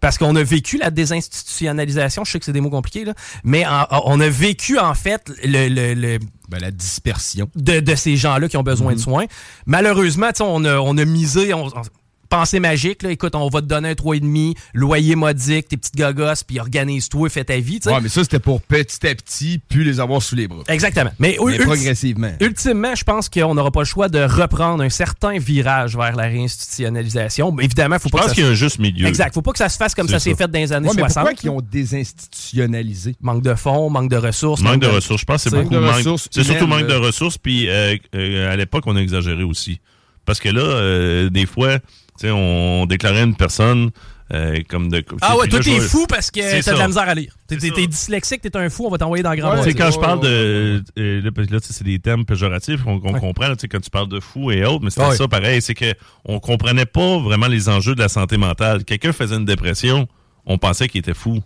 Parce 0.00 0.18
qu'on 0.18 0.34
a 0.34 0.42
vécu 0.42 0.78
la 0.78 0.90
désinstitutionnalisation, 0.90 2.24
je 2.24 2.32
sais 2.32 2.38
que 2.40 2.44
c'est 2.44 2.52
des 2.52 2.60
mots 2.60 2.70
compliqués, 2.70 3.04
là, 3.04 3.14
mais 3.44 3.64
en- 3.66 3.86
on 4.04 4.18
a 4.20 4.28
vécu, 4.28 4.78
en 4.80 4.94
fait, 4.94 5.30
le, 5.44 5.68
le- 5.68 5.94
le- 5.94 6.18
Ben, 6.48 6.58
la 6.60 6.70
dispersion. 6.72 7.48
de, 7.56 7.80
de 7.80 7.94
ces 7.94 8.16
gens-là 8.16 8.48
qui 8.48 8.56
ont 8.56 8.62
besoin 8.62 8.94
de 8.94 8.98
soins. 8.98 9.26
Malheureusement, 9.66 10.28
tu 10.28 10.38
sais, 10.38 10.44
on 10.44 10.64
a, 10.64 10.76
on 10.78 10.96
a 10.98 11.04
misé, 11.04 11.52
on, 11.54 11.66
on- 11.66 11.82
pensée 12.28 12.60
magique, 12.60 13.02
là, 13.02 13.10
écoute, 13.10 13.34
on 13.34 13.48
va 13.48 13.60
te 13.60 13.66
donner 13.66 13.90
un 13.90 13.94
3,5, 13.94 14.54
loyer 14.74 15.14
modique, 15.16 15.68
tes 15.68 15.76
petites 15.76 15.96
gagosses, 15.96 16.44
puis 16.44 16.60
organise-toi, 16.60 17.28
fais 17.28 17.44
ta 17.44 17.56
vie, 17.58 17.80
tu 17.80 17.88
sais. 17.88 17.94
Ouais, 17.94 18.00
mais 18.00 18.08
ça, 18.08 18.22
c'était 18.22 18.38
pour 18.38 18.60
petit 18.62 19.06
à 19.06 19.14
petit, 19.14 19.60
puis 19.68 19.84
les 19.84 20.00
avoir 20.00 20.22
sous 20.22 20.34
les 20.34 20.48
bras. 20.48 20.62
Exactement. 20.68 21.10
Mais, 21.18 21.36
Mais 21.44 21.56
ulti- 21.56 21.62
progressivement. 21.64 22.32
ultimement, 22.40 22.94
je 22.94 23.04
pense 23.04 23.28
qu'on 23.28 23.54
n'aura 23.54 23.70
pas 23.70 23.80
le 23.80 23.86
choix 23.86 24.08
de 24.08 24.20
reprendre 24.20 24.82
un 24.82 24.88
certain 24.90 25.38
virage 25.38 25.96
vers 25.96 26.14
la 26.16 26.24
réinstitutionnalisation. 26.24 27.52
Mais 27.52 27.64
évidemment, 27.64 27.98
faut 27.98 28.08
Je 28.08 28.12
pas 28.12 28.18
pense 28.18 28.26
que 28.26 28.30
ça 28.30 28.34
qu'il 28.36 28.44
y 28.44 28.46
a 28.46 28.50
un 28.50 28.54
juste 28.54 28.78
milieu. 28.78 29.06
Exact. 29.06 29.34
Faut 29.34 29.42
pas 29.42 29.52
que 29.52 29.58
ça 29.58 29.68
se 29.68 29.76
fasse 29.76 29.94
comme 29.94 30.06
C'est 30.06 30.14
ça 30.14 30.20
s'est 30.20 30.34
fait 30.34 30.48
dans 30.50 30.58
les 30.58 30.72
années 30.72 30.88
Ouais, 30.88 30.94
mais 30.96 31.02
60. 31.02 31.24
pourquoi 31.28 31.40
ils 31.42 31.48
ont 31.50 31.60
désinstitutionnalisé? 31.60 33.16
Manque 33.20 33.42
de 33.42 33.54
fonds, 33.54 33.90
manque 33.90 34.10
de 34.10 34.16
ressources. 34.16 34.60
Manque 34.62 34.80
de 34.80 34.86
de- 34.86 34.92
ressources. 34.92 35.20
Je 35.20 35.26
pense 35.26 35.44
que 35.44 35.50
c'est 35.50 35.56
beaucoup 35.56 35.74
de 35.74 35.78
manque. 35.78 35.94
ressources 35.96 36.28
C'est 36.30 36.44
surtout 36.44 36.66
manque 36.66 36.86
de 36.86 36.92
là. 36.92 36.98
ressources. 36.98 37.38
Puis 37.38 37.68
euh, 37.68 37.96
euh, 38.14 38.52
à 38.52 38.56
l'époque, 38.56 38.84
on 38.86 38.96
a 38.96 39.00
exagéré 39.00 39.42
aussi. 39.42 39.80
Parce 40.28 40.40
que 40.40 40.50
là, 40.50 40.60
euh, 40.60 41.30
des 41.30 41.46
fois, 41.46 41.78
sais, 42.18 42.30
on 42.30 42.84
déclarait 42.84 43.22
une 43.24 43.34
personne 43.34 43.88
euh, 44.34 44.58
comme 44.68 44.90
de. 44.90 45.02
Ah 45.22 45.38
ouais, 45.38 45.48
toi 45.48 45.58
là, 45.60 45.64
t'es 45.64 45.80
fou 45.80 46.04
parce 46.06 46.30
que 46.30 46.42
C'est 46.42 46.60
t'as 46.62 46.74
de 46.74 46.78
la 46.78 46.86
misère 46.88 47.08
à 47.08 47.14
lire. 47.14 47.34
T'es 47.46 47.56
C'est 47.58 47.70
t'es 47.70 47.86
dyslexique, 47.86 48.42
t'es 48.42 48.54
un 48.58 48.68
fou, 48.68 48.84
on 48.86 48.90
va 48.90 48.98
t'envoyer 48.98 49.22
dans 49.22 49.30
le 49.30 49.38
grand 49.38 49.56
Ouais, 49.56 49.62
sais, 49.62 49.72
quand 49.72 49.90
je 49.90 49.98
parle 49.98 50.20
de. 50.20 50.82
euh, 50.98 51.22
là, 51.22 51.30
parce 51.34 51.48
que 51.48 51.54
là, 51.54 51.60
sais, 51.62 51.72
c'est 51.72 51.82
des 51.84 51.98
termes 51.98 52.26
péjoratifs 52.26 52.82
qu'on 52.82 53.00
qu'on 53.00 53.14
Ouais. 53.14 53.20
comprend, 53.20 53.48
là, 53.48 53.56
tu 53.56 53.62
sais, 53.62 53.68
quand 53.68 53.80
tu 53.80 53.88
parles 53.88 54.08
de 54.10 54.20
fou 54.20 54.50
et 54.50 54.66
autres, 54.66 54.84
mais 54.84 54.90
c'était 54.90 55.06
Ouais. 55.06 55.16
ça 55.16 55.28
pareil. 55.28 55.62
C'est 55.62 55.72
que 55.74 55.94
on 56.26 56.40
comprenait 56.40 56.84
pas 56.84 57.18
vraiment 57.20 57.46
les 57.46 57.70
enjeux 57.70 57.94
de 57.94 58.00
la 58.00 58.10
santé 58.10 58.36
mentale. 58.36 58.84
Quelqu'un 58.84 59.14
faisait 59.14 59.36
une 59.36 59.46
dépression, 59.46 60.06
on 60.44 60.58
pensait 60.58 60.88
qu'il 60.88 60.98
était 60.98 61.14
fou. 61.14 61.42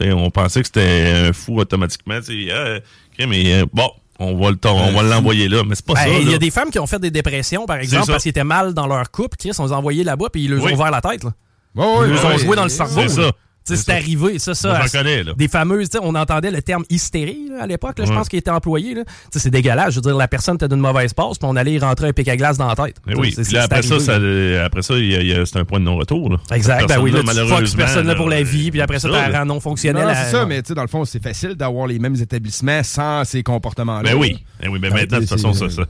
On 0.00 0.30
pensait 0.32 0.62
que 0.62 0.66
c'était 0.66 1.28
un 1.28 1.32
fou 1.32 1.60
automatiquement. 1.60 2.18
Ah, 2.18 2.78
ok, 3.20 3.26
mais 3.28 3.54
euh, 3.54 3.66
bon, 3.72 3.88
on 4.18 4.36
va 4.36 4.50
le 4.50 4.58
on 4.64 4.92
va 4.92 5.02
l'envoyer 5.02 5.48
là. 5.48 5.62
Mais 5.66 5.74
c'est 5.74 5.84
pas 5.84 5.94
Ben, 5.94 6.00
ça. 6.00 6.08
Il 6.20 6.30
y 6.30 6.34
a 6.34 6.38
des 6.38 6.50
femmes 6.50 6.70
qui 6.70 6.78
ont 6.78 6.86
fait 6.86 6.98
des 6.98 7.10
dépressions, 7.10 7.66
par 7.66 7.76
exemple, 7.76 8.06
parce 8.08 8.22
qu'ils 8.22 8.30
étaient 8.30 8.44
mal 8.44 8.74
dans 8.74 8.86
leur 8.86 9.10
couple. 9.10 9.36
Chris, 9.36 9.52
on 9.58 9.66
les 9.66 9.72
a 9.72 9.76
envoyés 9.76 10.04
là-bas, 10.04 10.26
puis 10.32 10.44
ils 10.44 10.50
leur 10.50 10.62
Oui. 10.64 10.72
ont 10.72 10.74
ouvert 10.74 10.90
la 10.90 11.00
tête. 11.00 11.24
Là. 11.24 11.32
Ouais, 11.74 11.84
ouais, 11.98 12.08
Ils 12.08 12.14
nous 12.14 12.24
ont 12.24 12.38
joué 12.38 12.56
dans 12.56 12.62
le 12.64 12.68
cerveau. 12.70 13.00
C'est 13.02 13.08
ça. 13.22 13.30
Tu 13.66 13.76
sais, 13.76 13.82
C'est 13.82 13.92
arrivé, 13.92 14.38
ça, 14.38 14.54
ça. 14.54 14.68
Moi, 14.78 14.88
connais, 14.92 15.24
là. 15.24 15.32
Des 15.36 15.48
fameuses, 15.48 15.88
tu 15.88 15.98
sais, 15.98 16.04
on 16.04 16.14
entendait 16.14 16.50
le 16.50 16.62
terme 16.62 16.84
hystérie 16.88 17.48
là, 17.50 17.64
à 17.64 17.66
l'époque, 17.66 17.98
là, 17.98 18.04
je 18.04 18.10
Ouais. 18.10 18.16
pense 18.16 18.28
qu'il 18.28 18.38
était 18.38 18.50
employé. 18.50 18.94
là. 18.94 19.04
Tu 19.04 19.10
sais, 19.32 19.38
C'est 19.40 19.50
dégueulasse. 19.50 19.90
Je 19.90 19.96
veux 19.96 20.02
dire, 20.02 20.16
la 20.16 20.28
personne 20.28 20.54
était 20.54 20.68
d'une 20.68 20.78
mauvaise 20.80 21.12
passe, 21.12 21.38
puis 21.38 21.48
on 21.50 21.56
allait 21.56 21.72
y 21.72 21.78
rentrer 21.78 22.08
un 22.08 22.12
pic 22.12 22.28
à 22.28 22.36
glace 22.36 22.58
dans 22.58 22.68
la 22.68 22.76
tête. 22.76 22.96
Mais 23.06 23.14
Tu 23.14 23.20
oui, 23.20 23.32
c'est- 23.34 23.42
puis 23.42 23.54
là, 23.54 23.60
c'est 23.62 23.64
après 23.64 23.82
ça, 23.82 23.94
arrivé, 23.94 24.04
ça, 24.06 24.18
là. 24.18 24.24
euh, 24.24 24.66
après 24.66 24.82
ça, 24.82 24.94
il 24.94 25.06
y 25.10 25.16
a- 25.16 25.20
il 25.20 25.26
y 25.26 25.32
a- 25.34 25.44
c'est 25.46 25.58
un 25.58 25.64
point 25.64 25.80
de 25.80 25.84
non-retour. 25.84 26.30
là. 26.30 26.36
Exact, 26.52 26.88
ben 26.88 27.00
oui, 27.00 27.10
là, 27.10 27.20
tu 27.22 27.26
fuck 27.48 27.66
cette 27.66 27.76
personne-là 27.76 28.14
pour 28.14 28.28
la 28.28 28.42
vie, 28.42 28.70
puis 28.70 28.80
après 28.80 28.98
ça, 29.00 29.08
c'est 29.08 29.14
t'as 29.14 29.28
là. 29.30 29.38
rend 29.40 29.46
non 29.46 29.58
fonctionnel. 29.60 30.08
C'est 30.14 30.30
ça, 30.30 30.46
mais 30.46 30.62
tu 30.62 30.68
sais, 30.68 30.74
dans 30.74 30.82
le 30.82 30.88
fond, 30.88 31.04
c'est 31.04 31.22
facile 31.22 31.54
d'avoir 31.54 31.86
les 31.86 31.98
mêmes 31.98 32.14
établissements 32.16 32.82
sans 32.84 33.24
ces 33.24 33.42
comportements-là. 33.42 34.02
Ben 34.12 34.14
oui, 34.16 34.44
ben 34.60 34.68
oui, 34.70 34.78
ben 34.78 34.90
Ah, 34.92 34.94
maintenant, 34.96 35.16
de 35.18 35.22
toute 35.24 35.30
façon, 35.30 35.52
ça, 35.52 35.68
c'est- 35.68 35.76
ça. 35.76 35.86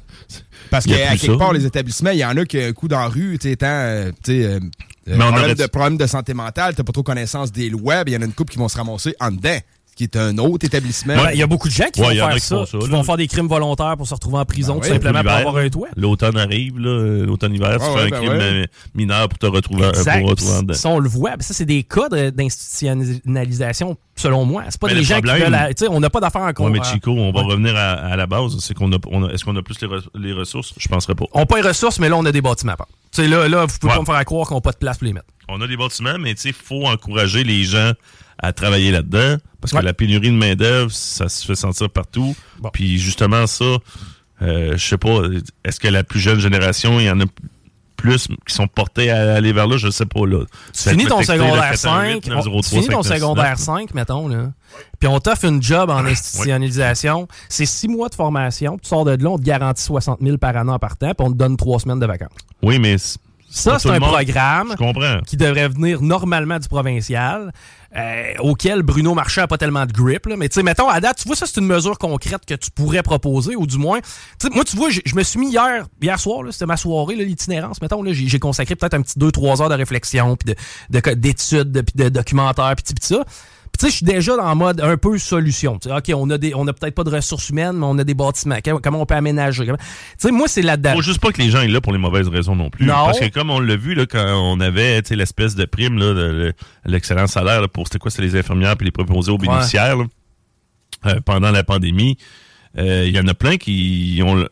Parce 0.70 0.86
qu'à 0.86 1.16
quelque 1.16 1.36
part, 1.36 1.52
les 1.52 1.66
établissements, 1.66 2.10
il 2.10 2.18
y 2.18 2.24
en 2.24 2.36
a 2.36 2.44
qui, 2.44 2.58
un 2.60 2.72
coup 2.72 2.88
dans 2.88 2.98
la 3.00 3.08
rue, 3.08 3.38
tu 3.38 3.50
sais, 3.50 4.58
euh, 5.08 5.14
Mais 5.16 5.24
on 5.24 5.28
problème, 5.28 5.44
aurait- 5.44 5.54
de, 5.54 5.66
problème 5.66 5.96
de 5.96 6.06
santé 6.06 6.34
mentale, 6.34 6.74
t'as 6.74 6.82
pas 6.84 6.92
trop 6.92 7.02
connaissance 7.02 7.52
des 7.52 7.70
lois, 7.70 8.04
ben, 8.04 8.10
il 8.12 8.14
y 8.14 8.16
en 8.16 8.22
a 8.22 8.24
une 8.24 8.32
couple 8.32 8.52
qui 8.52 8.58
vont 8.58 8.68
se 8.68 8.76
ramasser 8.76 9.14
en 9.20 9.30
dedans, 9.30 9.58
ce 9.88 9.94
qui 9.96 10.04
est 10.04 10.16
un 10.16 10.36
autre 10.38 10.66
établissement. 10.66 11.14
Ouais, 11.14 11.34
Il 11.34 11.38
y 11.38 11.42
a 11.42 11.46
beaucoup 11.46 11.68
de 11.68 11.72
gens 11.72 11.86
qui 11.92 12.00
Ouais, 12.00 12.06
vont 12.08 12.12
y 12.12 12.16
faire 12.18 12.34
qui 12.34 12.40
ça, 12.40 12.64
qui 12.80 12.88
vont 12.88 13.02
faire 13.02 13.16
des 13.16 13.28
crimes 13.28 13.46
volontaires 13.48 13.96
pour 13.96 14.06
se 14.06 14.12
retrouver 14.14 14.38
en 14.38 14.44
prison 14.44 14.74
Ben 14.74 14.80
tout 14.80 14.86
ouais, 14.88 14.92
simplement 14.94 15.22
pour 15.22 15.30
avoir 15.32 15.56
un 15.56 15.68
toit. 15.70 15.88
L'automne 15.96 16.36
arrive, 16.36 16.78
là, 16.78 17.24
l'automne-hiver, 17.24 17.78
tu 17.78 17.84
Ouais, 17.86 17.94
fais 17.94 18.00
un 18.06 18.08
ben 18.10 18.16
crime 18.18 18.38
ouais. 18.38 18.66
mineur 18.94 19.28
pour 19.28 19.38
te 19.38 19.46
retrouver, 19.46 19.86
Exact. 19.88 20.20
pour 20.20 20.30
retrouver 20.30 20.52
en 20.52 20.62
dedans. 20.62 20.74
Ça, 20.74 20.88
on 20.90 20.98
le 20.98 21.08
voit. 21.08 21.30
Ben, 21.36 21.42
Ça, 21.42 21.54
c'est 21.54 21.64
des 21.64 21.82
cas 21.84 22.08
de- 22.10 22.30
d'institutionnalisation, 22.30 23.96
selon 24.16 24.44
moi. 24.44 24.64
C'est 24.68 24.80
pas 24.80 24.88
Mais 24.88 24.94
des 24.94 25.02
gens 25.04 25.14
problème- 25.14 25.36
qui 25.36 25.42
veulent... 25.42 25.50
la- 25.52 25.74
Tu 25.74 25.84
sais, 25.84 25.90
on 25.90 26.00
n'a 26.00 26.10
pas 26.10 26.20
d'affaires 26.20 26.42
en 26.42 26.46
Ouais, 26.48 26.54
compte. 26.54 26.72
mais 26.72 26.82
Chico, 26.84 27.10
on 27.12 27.32
va 27.32 27.42
revenir 27.42 27.74
à, 27.76 27.92
à 27.92 28.16
la 28.16 28.26
base. 28.26 28.56
C'est 28.60 28.74
qu'on 28.74 28.92
a, 28.92 28.96
on 29.10 29.24
a- 29.24 29.30
est-ce 29.32 29.44
qu'on 29.44 29.56
a 29.56 29.62
plus 29.62 29.80
les, 29.80 29.88
re- 29.88 30.02
les 30.14 30.32
ressources? 30.32 30.74
Je 30.76 30.88
penserais 30.88 31.14
pas. 31.14 31.24
On 31.32 31.40
n'a 31.40 31.46
pas 31.46 31.56
les 31.60 31.66
ressources, 31.68 31.98
mais 31.98 32.08
là, 32.08 32.16
on 32.16 32.24
a 32.24 32.32
des 32.32 32.42
bâtiments 32.42 32.72
à 32.72 32.76
part. 32.76 32.88
Tu 33.05 33.05
sais, 33.16 33.28
là, 33.28 33.48
là, 33.48 33.64
vous 33.66 33.78
pouvez 33.78 33.92
Ouais. 33.92 33.98
pas 34.04 34.12
me 34.12 34.16
faire 34.16 34.24
croire 34.24 34.46
qu'on 34.48 34.56
n'a 34.56 34.60
pas 34.60 34.72
de 34.72 34.76
place 34.78 34.98
pour 34.98 35.06
les 35.06 35.12
mettre. 35.12 35.26
On 35.48 35.60
a 35.60 35.66
des 35.66 35.76
bâtiments, 35.76 36.18
mais 36.18 36.34
sais, 36.36 36.52
faut 36.52 36.86
encourager 36.86 37.44
les 37.44 37.64
gens 37.64 37.92
à 38.38 38.52
travailler 38.52 38.90
là-dedans. 38.90 39.36
Parce 39.60 39.72
que 39.72 39.78
la 39.84 39.94
pénurie 39.94 40.28
de 40.30 40.34
main-d'œuvre, 40.36 40.92
ça 40.92 41.28
se 41.28 41.44
fait 41.46 41.54
sentir 41.54 41.90
partout. 41.90 42.36
Bon. 42.58 42.70
Puis 42.72 42.98
justement, 42.98 43.46
ça, 43.46 43.64
euh, 44.42 44.76
je 44.76 44.84
sais 44.86 44.98
pas, 44.98 45.20
est-ce 45.64 45.80
que 45.80 45.88
la 45.88 46.04
plus 46.04 46.20
jeune 46.20 46.38
génération, 46.40 47.00
il 47.00 47.06
y 47.06 47.10
en 47.10 47.20
a 47.20 47.24
plus 47.96 48.28
qui 48.46 48.54
sont 48.54 48.68
portés 48.68 49.10
à 49.10 49.34
aller 49.34 49.52
vers 49.52 49.66
là? 49.66 49.76
Je 49.76 49.88
sais 49.90 50.06
pas, 50.06 50.26
là. 50.26 50.44
Tu 50.72 50.88
finis 50.90 51.06
ton 51.06 51.22
secondaire 51.22 51.76
5, 51.76 52.28
on- 52.34 52.60
tu 52.60 52.68
finis 52.68 52.88
ton 52.88 53.02
secondaire 53.02 53.58
5, 53.58 53.94
mettons, 53.94 54.28
là, 54.28 54.52
puis 55.00 55.08
on 55.08 55.18
t'offre 55.20 55.44
une 55.46 55.62
job 55.62 55.90
en 55.90 56.04
institutionnalisation, 56.04 57.28
c'est 57.48 57.66
six 57.66 57.88
mois 57.88 58.08
de 58.08 58.14
formation, 58.14 58.78
tu 58.78 58.88
sors 58.88 59.04
de 59.04 59.12
là, 59.22 59.30
on 59.30 59.38
te 59.38 59.42
garantit 59.44 59.82
60 59.82 60.18
000 60.22 60.38
par 60.38 60.56
an 60.56 60.68
en 60.68 60.78
partant, 60.78 61.08
puis 61.14 61.26
on 61.26 61.30
te 61.32 61.36
donne 61.36 61.56
trois 61.56 61.78
semaines 61.80 62.00
de 62.00 62.06
vacances. 62.06 62.30
Oui, 62.62 62.78
mais 62.78 62.96
Ça, 63.48 63.78
c'est 63.78 63.88
un 63.90 63.98
monde. 63.98 64.10
programme 64.10 64.74
qui 65.26 65.36
devrait 65.36 65.68
venir 65.68 66.02
normalement 66.02 66.58
du 66.58 66.68
provincial, 66.68 67.52
euh, 67.96 68.32
auquel 68.40 68.82
Bruno 68.82 69.14
Marchand 69.14 69.42
n'a 69.42 69.46
pas 69.48 69.58
tellement 69.58 69.86
de 69.86 69.92
grip. 69.92 70.26
Là. 70.26 70.36
Mais 70.36 70.48
tu 70.48 70.54
sais, 70.54 70.62
mettons, 70.62 70.88
à 70.88 71.00
date, 71.00 71.18
tu 71.18 71.28
vois, 71.28 71.36
ça, 71.36 71.46
c'est 71.46 71.60
une 71.60 71.66
mesure 71.66 71.98
concrète 71.98 72.44
que 72.46 72.54
tu 72.54 72.70
pourrais 72.70 73.02
proposer, 73.02 73.56
ou 73.56 73.66
du 73.66 73.78
moins... 73.78 74.00
moi, 74.52 74.64
tu 74.64 74.76
vois, 74.76 74.90
je 74.90 75.14
me 75.14 75.22
suis 75.22 75.38
mis 75.38 75.48
hier, 75.50 75.86
hier 76.02 76.20
soir, 76.20 76.42
c'était 76.50 76.66
ma 76.66 76.76
soirée, 76.76 77.16
l'itinérance, 77.16 77.80
mettons, 77.80 78.02
j'ai 78.12 78.38
consacré 78.38 78.76
peut-être 78.76 78.94
un 78.94 79.02
petit 79.02 79.18
2-3 79.18 79.62
heures 79.62 79.68
de 79.68 79.74
réflexion, 79.74 80.36
puis 80.36 80.54
de- 80.90 81.00
de- 81.00 81.14
d'études, 81.14 81.72
de, 81.72 81.80
puis 81.80 81.94
de 81.96 82.08
documentaires, 82.08 82.74
puis 82.76 82.94
pis 82.94 83.06
ça. 83.06 83.24
Tu 83.78 83.86
sais, 83.86 83.90
je 83.90 83.96
suis 83.96 84.06
déjà 84.06 84.34
en 84.42 84.54
mode 84.56 84.80
un 84.80 84.96
peu 84.96 85.18
solution. 85.18 85.74
OK, 85.84 86.12
on 86.14 86.30
a 86.30 86.38
des, 86.38 86.54
on 86.54 86.66
a 86.66 86.72
peut-être 86.72 86.94
pas 86.94 87.04
de 87.04 87.10
ressources 87.10 87.50
humaines, 87.50 87.76
mais 87.76 87.86
on 87.86 87.98
a 87.98 88.04
des 88.04 88.14
bâtiments. 88.14 88.56
Comment- 88.82 89.00
on 89.02 89.06
peut 89.06 89.14
aménager? 89.14 89.66
Tu 89.66 89.72
sais, 90.18 90.30
moi, 90.30 90.48
c'est 90.48 90.62
là-dedans. 90.62 90.94
Faut 90.94 91.02
juste 91.02 91.20
pas 91.20 91.30
que 91.32 91.40
les 91.42 91.50
gens 91.50 91.60
aient 91.60 91.68
là 91.68 91.80
pour 91.80 91.92
les 91.92 91.98
mauvaises 91.98 92.28
raisons 92.28 92.56
non 92.56 92.70
plus. 92.70 92.86
Non. 92.86 92.94
Parce 93.06 93.20
que 93.20 93.28
comme 93.28 93.50
on 93.50 93.60
l'a 93.60 93.76
vu 93.76 93.94
là, 93.94 94.06
quand 94.06 94.24
on 94.42 94.60
avait 94.60 95.02
tu 95.02 95.08
sais, 95.08 95.16
l'espèce 95.16 95.54
de 95.54 95.64
prime 95.66 95.98
là, 95.98 96.14
de, 96.14 96.52
l'excellent 96.84 97.26
salaire 97.26 97.60
là, 97.60 97.68
pour 97.68 97.86
c'était 97.86 97.98
quoi, 97.98 98.10
c'était 98.10 98.22
les 98.24 98.36
infirmières 98.36 98.76
puis 98.76 98.84
les 98.86 98.92
préposés 98.92 99.30
aux 99.30 99.38
bénéficiaires 99.38 99.96
là, 99.96 100.04
euh, 101.06 101.20
pendant 101.24 101.50
la 101.50 101.62
pandémie, 101.64 102.16
euh, 102.78 103.04
il 103.06 103.14
y 103.14 103.20
en 103.20 103.26
a 103.28 103.34
plein 103.34 103.56
qui 103.58 104.20
ont 104.24 104.44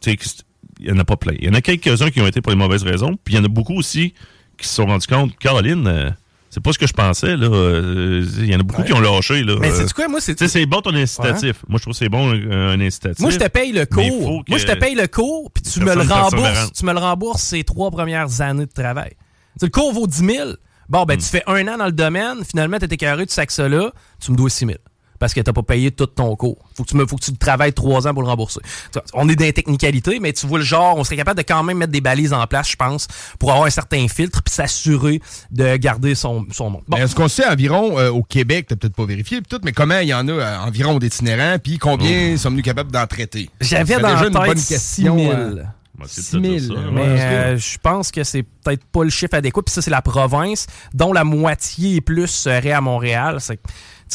tu 0.00 0.10
sais, 0.12 0.16
c'est- 0.20 0.42
il 0.80 0.86
y 0.88 0.92
en 0.92 0.98
a 0.98 1.04
pas 1.04 1.16
plein. 1.16 1.32
Il 1.40 1.46
y 1.46 1.48
en 1.50 1.54
a 1.54 1.60
quelques-uns 1.60 2.10
qui 2.10 2.20
ont 2.20 2.26
été 2.26 2.40
pour 2.40 2.50
les 2.52 2.58
mauvaises 2.58 2.84
raisons, 2.84 3.16
puis 3.24 3.34
il 3.34 3.36
y 3.38 3.40
en 3.40 3.44
a 3.44 3.48
beaucoup 3.48 3.74
aussi 3.76 4.14
qui 4.58 4.68
se 4.68 4.74
sont 4.74 4.86
rendus 4.86 5.06
compte, 5.06 5.36
Caroline, 5.38 5.86
euh, 5.86 6.10
c'est 6.50 6.62
pas 6.62 6.72
ce 6.72 6.78
que 6.78 6.86
je 6.86 6.92
pensais 6.92 7.36
là. 7.36 7.46
euh, 7.48 8.24
Il 8.38 8.46
y 8.50 8.54
en 8.56 8.60
a 8.60 8.62
beaucoup 8.62 8.82
qui 8.82 8.92
ont 8.92 9.00
lâché 9.00 9.42
là. 9.44 9.56
Mais 9.60 9.70
Euh, 9.70 9.86
c'est 9.86 9.92
quoi, 9.92 10.08
moi, 10.08 10.20
c'est... 10.20 10.34
tu 10.34 10.48
c'est 10.48 10.66
bon 10.66 10.80
ton 10.80 10.94
incitatif. 10.94 11.64
Moi, 11.68 11.78
je 11.78 11.82
trouve 11.82 11.92
que 11.94 11.98
c'est 11.98 12.08
bon 12.08 12.30
un, 12.32 12.50
un 12.70 12.80
incitatif. 12.80 13.20
Moi, 13.20 13.30
je 13.30 13.38
te 13.38 13.48
paye 13.48 13.72
le 13.72 13.86
cours. 13.86 14.42
Moi, 14.48 14.58
je 14.58 14.66
te 14.66 14.74
paye 14.74 14.94
le 14.94 15.06
cours, 15.06 15.50
puis 15.52 15.62
tu 15.62 15.80
me 15.80 15.94
le 15.94 16.02
rembourses. 16.02 16.72
Tu 16.72 16.84
me 16.84 16.92
le 16.92 16.98
rembourses 16.98 17.42
ces 17.42 17.64
trois 17.64 17.90
premières 17.90 18.40
années 18.40 18.66
de 18.66 18.72
travail. 18.72 19.12
Le 19.60 19.68
cours 19.68 19.92
vaut 19.92 20.06
10 20.06 20.16
000. 20.24 20.48
Bon, 20.88 21.02
Hmm. 21.02 21.06
ben, 21.06 21.16
tu 21.18 21.24
fais 21.24 21.42
un 21.46 21.66
an 21.68 21.76
dans 21.76 21.86
le 21.86 21.92
domaine. 21.92 22.38
Finalement, 22.48 22.78
t'es 22.78 22.96
carré, 22.96 23.26
tu 23.26 23.34
sacs 23.34 23.50
ça 23.50 23.68
là. 23.68 23.90
Tu 24.24 24.30
me 24.32 24.36
dois 24.36 24.48
6 24.48 24.66
000. 24.66 24.78
Parce 25.18 25.34
que 25.34 25.40
t'as 25.40 25.52
pas 25.52 25.62
payé 25.62 25.90
tout 25.90 26.06
ton 26.06 26.36
cours. 26.36 26.58
Faut 26.76 26.84
que 26.84 26.88
tu 26.90 26.96
me, 26.96 27.04
faut 27.06 27.16
que 27.16 27.24
tu 27.24 27.36
travailles 27.36 27.72
trois 27.72 28.06
ans 28.06 28.14
pour 28.14 28.22
le 28.22 28.28
rembourser. 28.28 28.60
Tu 28.62 28.68
vois, 28.94 29.02
On 29.14 29.28
est 29.28 29.34
dans 29.36 29.44
les 29.44 29.52
technicalités, 29.52 30.18
mais 30.20 30.32
tu 30.32 30.46
vois 30.46 30.58
le 30.58 30.64
genre, 30.64 30.96
on 30.96 31.02
serait 31.04 31.16
capable 31.16 31.38
de 31.38 31.44
quand 31.46 31.62
même 31.64 31.78
mettre 31.78 31.92
des 31.92 32.00
balises 32.00 32.32
en 32.32 32.46
place, 32.46 32.70
je 32.70 32.76
pense, 32.76 33.08
pour 33.38 33.50
avoir 33.50 33.66
un 33.66 33.70
certain 33.70 34.06
filtre 34.08 34.42
puis 34.42 34.54
s'assurer 34.54 35.20
de 35.50 35.76
garder 35.76 36.14
son, 36.14 36.46
son 36.52 36.70
monde. 36.70 36.82
Bon. 36.88 36.96
Est-ce 36.98 37.14
qu'on 37.14 37.28
sait 37.28 37.46
environ 37.46 37.98
euh, 37.98 38.10
au 38.10 38.22
Québec, 38.22 38.66
t'as 38.68 38.76
peut-être 38.76 38.94
pas 38.94 39.06
vérifié 39.06 39.40
pis 39.40 39.48
tout, 39.48 39.60
mais 39.64 39.72
comment 39.72 39.98
il 39.98 40.08
y 40.08 40.14
en 40.14 40.26
a 40.28 40.32
euh, 40.32 40.58
environ 40.60 40.98
d'itinérants, 40.98 41.58
puis 41.62 41.78
combien 41.78 42.36
sommes-nous 42.36 42.62
capables 42.62 42.92
d'en 42.92 43.06
traiter? 43.06 43.50
J'avais 43.60 43.98
dans 43.98 44.10
déjà 44.14 44.26
une 44.26 44.32
bonne 44.32 44.56
6 44.56 44.68
question, 44.68 45.18
000. 45.18 45.30
euh, 45.32 45.62
On 45.98 46.02
va 46.02 46.06
essayer 46.06 46.22
de 46.40 46.46
te 46.46 46.58
6 46.60 46.68
dire 46.68 46.68
000, 46.68 46.74
ça. 46.74 46.80
euh, 46.80 46.90
Mais 46.92 47.00
Ouais, 47.02 47.20
euh, 47.20 47.58
je 47.58 47.78
pense 47.82 48.10
que 48.12 48.22
c'est 48.22 48.42
peut-être 48.44 48.84
pas 48.84 49.02
le 49.04 49.10
chiffre 49.10 49.34
adéquat. 49.34 49.62
Puis 49.62 49.74
ça, 49.74 49.82
c'est 49.82 49.90
la 49.90 50.00
province, 50.02 50.66
dont 50.94 51.12
la 51.12 51.24
moitié 51.24 51.96
et 51.96 52.00
plus 52.00 52.28
serait 52.28 52.70
à 52.72 52.80
Montréal. 52.80 53.38
C'est- 53.40 53.58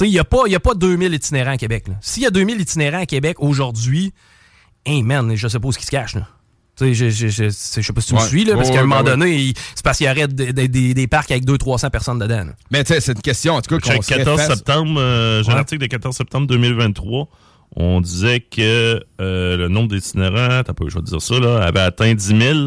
il 0.01 0.09
n'y 0.11 0.19
a, 0.19 0.23
pas- 0.23 0.47
y 0.47 0.55
a 0.55 0.59
pas 0.59 0.73
2000 0.73 1.13
itinérants 1.13 1.51
à 1.51 1.57
Québec. 1.57 1.85
S'il 2.01 2.23
y 2.23 2.25
a 2.25 2.29
2000 2.31 2.59
itinérants 2.61 2.99
à 3.01 3.05
Québec 3.05 3.37
aujourd'hui, 3.39 4.13
hey 4.85 5.03
man, 5.03 5.35
je 5.35 5.47
sais 5.47 5.59
pas 5.59 5.67
où 5.67 5.71
ce 5.71 5.79
qui 5.79 5.85
se 5.85 5.91
cache. 5.91 6.15
Là. 6.15 6.27
Tu 6.75 6.85
sais, 6.85 6.93
je, 6.95 7.09
je, 7.09 7.27
je, 7.27 7.43
je 7.49 7.81
sais 7.81 7.93
pas 7.93 8.01
si 8.01 8.07
tu 8.07 8.13
me 8.15 8.19
Ouais. 8.19 8.25
suis, 8.27 8.45
là, 8.45 8.55
parce 8.55 8.69
qu'à 8.71 8.77
un 8.79 8.81
ouais, 8.81 8.87
moment 8.87 9.03
ben 9.03 9.11
donné, 9.11 9.53
c'est 9.75 9.83
parce 9.83 9.99
qu'il 9.99 10.07
y 10.07 10.09
aurait 10.09 10.27
des, 10.27 10.51
des- 10.53 10.67
des- 10.67 10.93
des 10.95 11.07
parcs 11.07 11.29
avec 11.29 11.45
200-300 11.45 11.89
personnes 11.91 12.17
dedans. 12.17 12.45
là. 12.45 12.53
Mais 12.71 12.83
tu 12.83 12.93
sais, 12.93 12.99
c'est 12.99 13.11
une 13.13 13.21
question, 13.21 13.53
en 13.53 13.61
tout 13.61 13.69
cas, 13.77 13.79
qu'on 13.79 13.93
Check 13.93 14.03
serait 14.03 14.17
14 14.19 14.39
face- 14.41 14.57
septembre, 14.57 14.99
euh, 14.99 15.43
j'ai 15.43 15.51
un 15.51 15.57
article 15.57 15.81
de 15.81 15.87
14 15.87 16.15
septembre 16.15 16.47
2023. 16.47 17.27
On 17.75 18.01
disait 18.01 18.39
que 18.39 19.03
euh, 19.21 19.57
le 19.57 19.67
nombre 19.67 19.89
d'itinérants, 19.95 20.63
t'as 20.63 20.73
pas, 20.73 20.85
je 20.87 20.95
vais 20.95 21.01
te 21.01 21.09
dire 21.09 21.21
ça, 21.21 21.39
là, 21.39 21.63
avait 21.63 21.79
atteint 21.79 22.13
10 22.13 22.25
000 22.25 22.59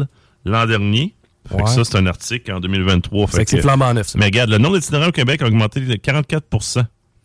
l'an 0.45 0.65
dernier. 0.65 1.13
Fait 1.49 1.63
que 1.63 1.69
ça, 1.69 1.83
c'est 1.85 1.97
un 1.97 2.05
article 2.07 2.51
en 2.53 2.59
2023. 2.61 3.27
C'est 3.31 3.61
flambant 3.61 3.93
neuf, 3.93 4.15
mais 4.15 4.25
regarde, 4.25 4.49
le 4.49 4.57
nombre 4.57 4.77
d'itinérants 4.79 5.07
au 5.07 5.11
Québec 5.13 5.41
a 5.41 5.47
augmenté 5.47 5.79
de 5.81 5.95
44 5.95 6.45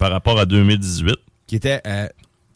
par 0.02 0.10
rapport 0.10 0.38
à 0.40 0.46
2018. 0.46 1.14
qui 1.46 1.54
était 1.54 1.80
euh, 1.86 2.08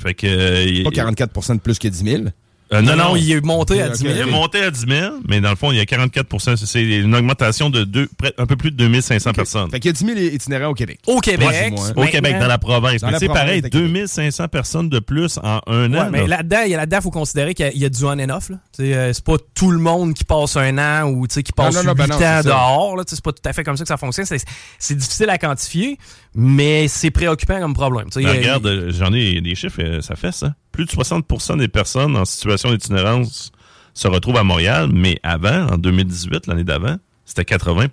Fait 0.03 0.15
que. 0.15 0.27
euh, 0.27 0.83
pas 0.83 0.91
44% 0.91 1.55
de 1.55 1.61
plus 1.61 1.79
que 1.79 1.87
10 1.87 2.05
000. 2.05 2.25
Euh, 2.73 2.83
Non, 2.83 2.97
non, 2.97 3.15
il 3.17 3.31
est 3.31 3.45
monté 3.45 3.81
à 3.81 3.87
Ok, 3.87 3.93
10 3.93 4.01
ok. 4.03 4.07
000. 4.09 4.15
Il 4.17 4.29
est 4.29 4.33
monté 4.33 4.61
à 4.61 4.71
10 4.73 4.87
000, 4.89 5.15
mais 5.29 5.41
dans 5.41 5.51
le 5.51 5.57
fond, 5.57 5.71
il 5.71 5.79
y 5.79 5.81
a 5.81 5.85
44% 5.85 6.57
C'est 6.57 6.83
une 6.83 7.15
augmentation 7.15 7.71
de 7.71 7.85
deux, 7.85 8.09
un 8.39 8.47
peu 8.47 8.57
plus 8.57 8.73
de 8.73 8.77
2500 8.77 9.33
personnes. 9.35 9.71
Fait 9.71 9.79
qu'il 9.79 9.89
y 9.89 9.91
a 9.91 9.93
10 9.93 10.05
000 10.05 10.35
itinérants 10.35 10.71
au 10.71 10.75
Québec. 10.75 10.99
Au 11.07 11.21
Québec. 11.21 11.49
Ouais. 11.49 11.93
Au 11.95 12.07
Québec, 12.07 12.39
dans 12.41 12.49
la 12.49 12.59
province. 12.59 13.03
Dans 13.03 13.11
mais 13.13 13.19
c'est 13.21 13.29
pareil, 13.29 13.63
de 13.63 13.69
Québec. 13.69 13.73
2500 13.89 14.49
personnes 14.49 14.89
de 14.89 14.99
plus 14.99 15.39
en 15.45 15.61
un 15.69 15.93
Ouais, 15.93 15.99
an. 16.01 16.09
mais 16.11 16.23
là. 16.27 16.39
là-dedans, 16.39 16.63
il 16.65 16.71
y 16.73 16.75
a 16.75 16.79
là-dedans, 16.79 17.01
faut 17.03 17.11
considérer 17.13 17.55
qu'il 17.55 17.67
y 17.67 17.69
a- 17.69 17.73
il 17.73 17.79
y 17.81 17.85
a 17.85 17.89
du 17.89 18.05
on 18.05 18.09
and 18.19 18.31
off. 18.31 18.51
euh, 18.81 19.13
C'est 19.13 19.25
pas 19.25 19.37
tout 19.55 19.71
le 19.71 19.79
monde 19.79 20.15
qui 20.15 20.25
passe 20.25 20.57
un 20.57 20.77
an 20.79 21.09
ou 21.09 21.27
qui 21.27 21.43
passe 21.53 21.75
non, 21.75 21.81
8 21.83 21.87
non, 21.87 21.93
ben 21.95 22.07
non, 22.09 22.15
ans 22.17 22.19
c'est 22.19 22.25
ça. 22.25 22.43
dehors. 22.43 23.01
C'est 23.07 23.23
pas 23.23 23.33
tout 23.33 23.49
à 23.49 23.53
fait 23.53 23.63
comme 23.63 23.77
ça 23.77 23.85
que 23.85 23.89
ça 23.89 23.97
fonctionne. 23.97 24.27
C'est- 24.27 24.95
difficile 24.97 25.31
à 25.31 25.39
quantifier, 25.39 25.99
mais 26.35 26.89
c'est 26.89 27.11
préoccupant 27.13 27.61
comme 27.61 27.75
problème. 27.75 28.09
Ben, 28.13 28.21
il 28.23 28.29
regarde, 28.29 28.67
euh, 28.67 28.91
j'en 28.93 29.13
ai 29.13 29.41
des 29.41 29.55
chiffres, 29.55 30.01
ça 30.01 30.17
fait 30.17 30.33
ça. 30.33 30.55
Plus 30.77 30.85
de 30.85 30.91
60% 30.91 31.57
des 31.57 31.69
personnes 31.69 32.17
en 32.19 32.27
situation 32.27 32.71
d'itinérance 32.71 33.51
se 33.95 34.09
retrouvent 34.09 34.37
à 34.37 34.45
Montréal, 34.45 34.91
mais 34.93 35.19
avant, 35.23 35.69
en 35.73 35.79
2018, 35.79 36.49
l'année 36.49 36.65
d'avant, 36.65 36.99
c'était 37.25 37.47
80 37.47 37.87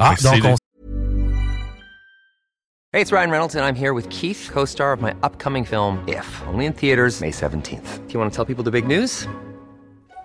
Ah, 0.00 0.08
donc 0.08 0.18
c'est- 0.18 0.44
on 0.44 0.56
Hey, 2.92 3.02
it's 3.02 3.12
Ryan 3.12 3.30
Reynolds, 3.30 3.54
and 3.54 3.60
I'm 3.64 3.76
here 3.76 3.92
with 3.94 4.08
Keith, 4.08 4.50
co 4.52 4.64
star 4.64 4.92
of 4.92 5.00
my 5.00 5.12
upcoming 5.22 5.64
film, 5.64 6.00
If, 6.08 6.42
only 6.52 6.66
in 6.66 6.72
theaters, 6.72 7.20
May 7.20 7.30
17th. 7.30 8.00
Do 8.08 8.14
you 8.14 8.18
want 8.18 8.32
to 8.32 8.34
tell 8.34 8.44
people 8.44 8.64
the 8.64 8.72
big 8.72 8.88
news? 8.88 9.28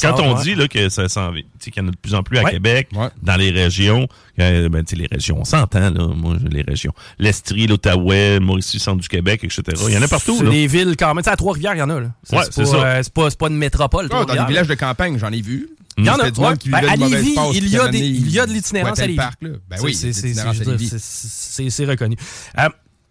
Quand 0.00 0.14
Ah, 0.18 0.22
on 0.22 0.34
ouais. 0.36 0.42
dit 0.42 0.54
là, 0.54 0.66
que 0.68 0.88
ça 0.88 1.08
s'en 1.08 1.32
qu'il 1.32 1.72
y 1.76 1.80
en 1.80 1.86
a 1.88 1.90
de 1.90 1.96
plus 1.96 2.14
en 2.14 2.22
plus 2.22 2.38
à 2.38 2.42
Ouais. 2.42 2.52
Québec, 2.52 2.88
Ouais. 2.94 3.08
dans 3.22 3.36
les 3.36 3.50
régions, 3.50 4.08
euh, 4.40 4.68
ben, 4.68 4.82
les 4.92 5.06
régions, 5.06 5.38
on 5.40 5.44
s'entend, 5.44 5.90
là, 5.90 6.08
moi, 6.16 6.36
les 6.50 6.62
régions. 6.62 6.92
L'Estrie, 7.18 7.66
l'Outaouais, 7.66 8.40
Mauricie, 8.40 8.78
centre 8.80 9.00
du 9.02 9.08
Québec, 9.08 9.44
etc. 9.44 9.62
Il 9.88 9.94
y 9.94 9.98
en 9.98 10.02
a 10.02 10.08
partout, 10.08 10.42
là. 10.42 10.50
des 10.50 10.66
villes 10.66 10.96
quand 10.98 11.14
même. 11.14 11.22
À 11.26 11.36
Trois-Rivières, 11.36 11.74
il 11.74 11.78
y 11.78 11.82
en 11.82 11.90
a. 11.90 12.00
Là. 12.00 12.06
Ouais, 12.32 12.38
c'est 12.44 12.52
c'est 12.52 12.62
pas, 12.62 12.66
ça. 12.68 12.76
euh, 12.84 13.00
c'est 13.02 13.12
pas, 13.12 13.30
c'est 13.30 13.38
pas 13.38 13.48
une 13.48 13.56
métropole. 13.58 14.08
Ah, 14.10 14.24
dans 14.24 14.34
les 14.34 14.46
villages 14.46 14.66
de 14.66 14.74
campagne, 14.74 15.18
j'en 15.18 15.30
ai 15.30 15.42
vu. 15.42 15.68
Il 15.98 16.06
y 16.06 16.10
en 16.10 16.14
a, 16.14 16.16
C'était 16.16 16.30
du 16.32 16.40
ouais. 16.40 16.48
monde 16.48 16.58
qui 16.58 16.68
Ben, 16.70 16.80
vivait 16.80 16.90
à 16.92 16.96
Lévis, 16.96 17.34
passe, 17.34 17.48
il 17.54 17.68
y 17.68 17.78
a 17.78 17.88
des- 17.88 17.98
il 17.98 18.30
y 18.30 18.40
a 18.40 18.46
de 18.46 18.52
l'itinérance 18.52 18.98
à 18.98 19.02
Lévis. 19.06 19.16
parc, 19.16 19.42
là. 19.42 19.50
Ben 19.68 19.76
oui, 19.82 19.94
c'est, 19.94 20.08
il 20.08 20.08
y 20.08 20.10
a 20.10 20.12
de 20.14 20.16
c'est, 20.16 20.26
l'itinérance 20.26 20.56
c'est- 20.56 20.68
à 20.68 20.70
Lévis. 20.72 20.88
c'est- 20.88 20.98
c'est- 20.98 21.70
c'est 21.70 21.84
reconnu. 21.84 22.16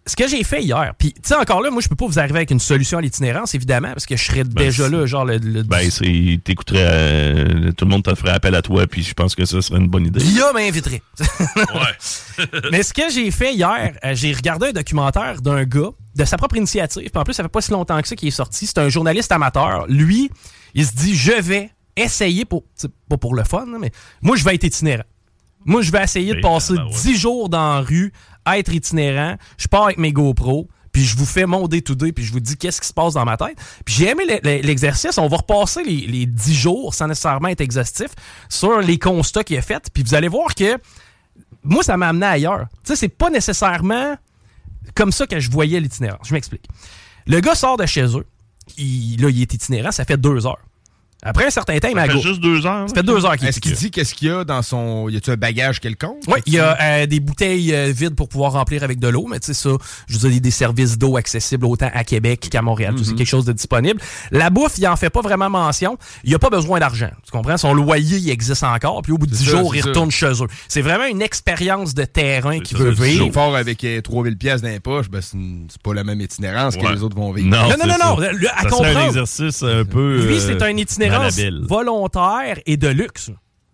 Ce 0.08 0.16
que 0.16 0.28
j'ai 0.28 0.44
fait 0.44 0.64
hier, 0.64 0.94
puis 0.98 1.14
tu 1.14 1.22
sais 1.24 1.36
encore 1.36 1.62
là, 1.62 1.70
moi 1.70 1.80
je 1.80 1.88
peux 1.88 1.96
pas 1.96 2.08
vous 2.08 2.18
arriver 2.18 2.38
avec 2.38 2.50
une 2.50 2.60
solution 2.60 2.98
à 2.98 3.02
l'itinérance 3.02 3.54
évidemment 3.54 3.90
parce 3.90 4.08
que 4.08 4.16
je 4.18 4.24
serais 4.26 4.44
déjà 4.44 4.86
c'est- 4.86 4.90
là, 4.90 5.06
genre 5.06 5.26
le, 5.26 5.38
le- 5.38 5.62
Ben, 5.62 5.92
c'est, 5.92 6.40
t'écouterais, 6.44 6.88
euh, 6.90 7.72
tout 7.74 7.86
le 7.86 7.92
monde 7.92 8.02
te 8.04 8.16
ferait 8.16 8.32
appel 8.32 8.56
à 8.56 8.64
toi, 8.64 8.88
puis 8.88 9.04
je 9.04 9.14
pense 9.14 9.36
que 9.36 9.46
ça 9.46 9.62
serait 9.62 9.78
une 9.80 9.88
bonne 9.90 10.08
idée. 10.08 10.20
L'IA 10.20 10.54
m'inviterait. 10.54 11.04
ouais. 11.20 12.48
Mais 12.72 12.82
ce 12.82 12.94
que 12.96 13.10
j'ai 13.14 13.30
fait 13.30 13.54
hier, 13.54 13.94
euh, 14.04 14.16
j'ai 14.16 14.34
regardé 14.34 14.70
un 14.70 14.72
documentaire 14.72 15.40
d'un 15.40 15.64
gars 15.66 15.90
de 16.16 16.26
sa 16.26 16.36
propre 16.36 16.58
initiative. 16.58 17.04
Puis 17.04 17.12
en 17.22 17.24
plus, 17.24 17.34
ça 17.36 17.44
fait 17.44 17.50
pas 17.50 17.62
si 17.62 17.72
longtemps 17.72 18.02
que 18.02 18.08
ça 18.08 18.16
qu'il 18.16 18.28
est 18.28 18.32
sorti. 18.32 18.66
C'est 18.66 18.80
un 18.80 18.90
journaliste 18.90 19.32
amateur. 19.32 19.86
Lui, 19.88 20.32
il 20.74 20.86
se 20.86 20.94
dit 20.96 21.16
je 21.16 21.34
vais 21.34 21.70
essayer 21.96 22.44
pour 22.46 22.64
pas 23.08 23.18
pour 23.18 23.36
le 23.36 23.44
fun, 23.44 23.66
là, 23.72 23.78
mais 23.80 23.92
moi 24.24 24.36
je 24.36 24.44
vais 24.44 24.56
être 24.56 24.64
itinérant. 24.64 25.04
Moi, 25.64 25.84
je 25.84 25.92
vais 25.92 26.02
essayer 26.04 26.32
de 26.32 26.38
Hey, 26.38 26.42
passer 26.42 26.74
tabarouette. 26.74 27.02
10 27.04 27.16
jours 27.20 27.48
dans 27.48 27.76
la 27.76 27.82
rue, 27.82 28.12
être 28.56 28.74
itinérant. 28.74 29.36
Je 29.58 29.68
pars 29.68 29.86
avec 29.86 29.98
mes 29.98 30.12
GoPro, 30.12 30.68
puis 30.92 31.04
je 31.06 31.16
vous 31.16 31.26
fais 31.26 31.46
mon 31.46 31.68
day-to-day, 31.68 32.12
puis 32.12 32.24
je 32.26 32.32
vous 32.34 32.40
dis 32.40 32.58
qu'est-ce 32.58 32.82
qui 32.82 32.88
se 32.88 32.94
passe 32.94 33.14
dans 33.14 33.24
ma 33.26 33.38
tête. 33.38 33.58
Puis 33.86 33.96
j'ai 33.96 34.10
aimé 34.10 34.24
le- 34.28 34.40
le- 34.44 34.62
l'exercice. 34.62 35.18
On 35.18 35.28
va 35.28 35.38
repasser 35.38 35.84
les, 35.84 36.06
les 36.08 36.26
10 36.26 36.54
jours, 36.56 36.94
sans 36.94 37.08
nécessairement 37.08 37.48
être 37.50 37.62
exhaustif, 37.62 38.10
sur 38.50 38.80
les 38.82 39.00
constats 39.00 39.44
qu'il 39.44 39.58
a 39.58 39.62
fait. 39.62 39.84
Puis 39.94 40.04
vous 40.04 40.16
allez 40.16 40.28
voir 40.28 40.54
que 40.56 40.78
moi, 41.64 41.84
ça 41.84 41.96
m'a 41.98 42.10
amené 42.10 42.26
ailleurs. 42.26 42.66
Tu 42.84 42.90
sais, 42.90 42.96
c'est 42.96 43.08
pas 43.10 43.30
nécessairement 43.30 44.16
comme 44.96 45.12
ça 45.12 45.28
que 45.28 45.40
je 45.40 45.50
voyais 45.50 45.80
l'itinérance. 45.80 46.28
Je 46.28 46.34
m'explique. 46.34 46.68
Le 47.28 47.40
gars 47.40 47.56
sort 47.56 47.78
de 47.78 47.86
chez 47.86 48.06
eux. 48.18 48.26
Il, 48.78 49.22
là, 49.22 49.30
il 49.30 49.42
est 49.42 49.54
itinérant, 49.54 49.92
ça 49.92 50.06
fait 50.06 50.18
deux 50.18 50.46
heures. 50.48 50.58
Après 51.24 51.46
un 51.46 51.50
certain 51.52 51.78
temps, 51.78 51.88
il 51.88 51.94
m'a 51.96 52.02
Ça 52.02 52.08
fait 52.08 52.14
go- 52.16 52.22
juste 52.22 52.42
deux 52.42 52.66
heures. 52.66 52.90
Ça 52.90 52.96
fait 52.96 53.04
deux 53.04 53.26
heures 53.26 53.36
qu'il 53.38 53.46
est 53.46 53.50
Est-ce 53.50 53.60
qu'il 53.60 53.74
dit 53.74 53.92
qu'est-ce 53.92 54.16
qu'il 54.16 54.30
y 54.30 54.32
a 54.32 54.44
dans 54.44 54.62
son. 54.64 55.08
Y 55.08 55.18
a-tu 55.18 55.30
un 55.30 55.36
bagage 55.38 55.80
quelconque? 55.80 56.18
Oui, 56.28 56.40
il 56.48 56.54
y 56.54 56.60
a 56.60 56.76
euh, 56.82 57.06
des 57.06 57.20
bouteilles 57.20 57.74
euh, 57.76 57.92
vides 57.96 58.16
pour 58.16 58.28
pouvoir 58.28 58.54
remplir 58.54 58.84
avec 58.84 59.00
de 59.00 59.08
l'eau, 59.08 59.28
mais 59.30 59.40
tu 59.40 59.48
sais 59.48 59.54
ça, 59.54 59.70
je 60.08 60.14
veux 60.14 60.20
dire, 60.20 60.30
il 60.30 60.34
y 60.34 60.38
a 60.38 60.40
des 60.40 60.50
services 60.52 60.98
d'eau 60.98 61.18
accessibles 61.18 61.66
autant 61.66 61.92
à 61.94 62.04
Québec 62.04 62.48
qu'à 62.50 62.64
Montréal. 62.64 62.96
tout 62.96 63.04
C'est 63.04 63.14
quelque 63.14 63.28
chose 63.28 63.46
de 63.46 63.54
disponible. 63.54 64.02
La 64.32 64.50
bouffe, 64.50 64.78
il 64.80 64.88
en 64.88 64.96
fait 64.96 65.12
pas 65.12 65.22
vraiment 65.22 65.50
mention. 65.50 65.98
Il 66.24 66.34
a 66.34 66.40
pas 66.40 66.50
besoin 66.50 66.80
d'argent. 66.80 67.12
Tu 67.24 67.32
comprends? 67.32 67.58
Son 67.58 67.74
loyer, 67.76 68.18
il 68.18 68.30
existe 68.32 68.64
encore, 68.64 69.04
puis 69.04 69.12
au 69.12 69.18
bout 69.20 69.28
de 69.28 69.32
10 69.36 69.46
ça, 69.46 69.52
jours, 69.60 69.76
il 69.76 69.84
ça. 69.84 69.90
retourne 69.90 70.10
chez 70.10 70.32
eux. 70.32 70.48
C'est 70.68 70.82
vraiment 70.82 71.06
une 71.06 71.22
expérience 71.22 71.94
de 71.94 72.04
terrain 72.06 72.60
qu'il 72.62 72.78
veut 72.78 72.90
vivre. 72.92 73.30
Fort 73.32 73.56
avec 73.56 73.84
euh, 73.84 74.02
3000 74.02 74.38
pièces 74.38 74.62
dans 74.64 74.70
les 74.70 74.80
poches, 74.80 75.10
ben 75.10 75.22
c'est 75.22 75.82
pas 75.84 75.94
la 75.94 76.04
même 76.04 76.20
itinérance 76.20 76.78
que 76.78 76.86
les 76.92 77.04
autres 77.04 77.16
vont 77.16 77.32
vivre. 77.32 77.48
Non, 77.48 77.70
Non, 77.70 77.76
non, 77.80 77.86
non, 77.88 77.94
ça. 77.98 78.06
non, 78.08 78.16
le- 78.32 78.48
à 78.50 78.70
ça 78.70 78.76
un 79.02 79.08
exercice 79.08 79.62
un 79.64 79.86
peu. 79.86 80.26
Lui, 80.26 80.36
euh, 80.36 80.40
c'est 80.40 80.62
un 80.64 80.76
itinérance 80.76 81.11
volontaire 81.68 82.60
et 82.66 82.78
de 82.78 82.88
luxe. 82.88 83.32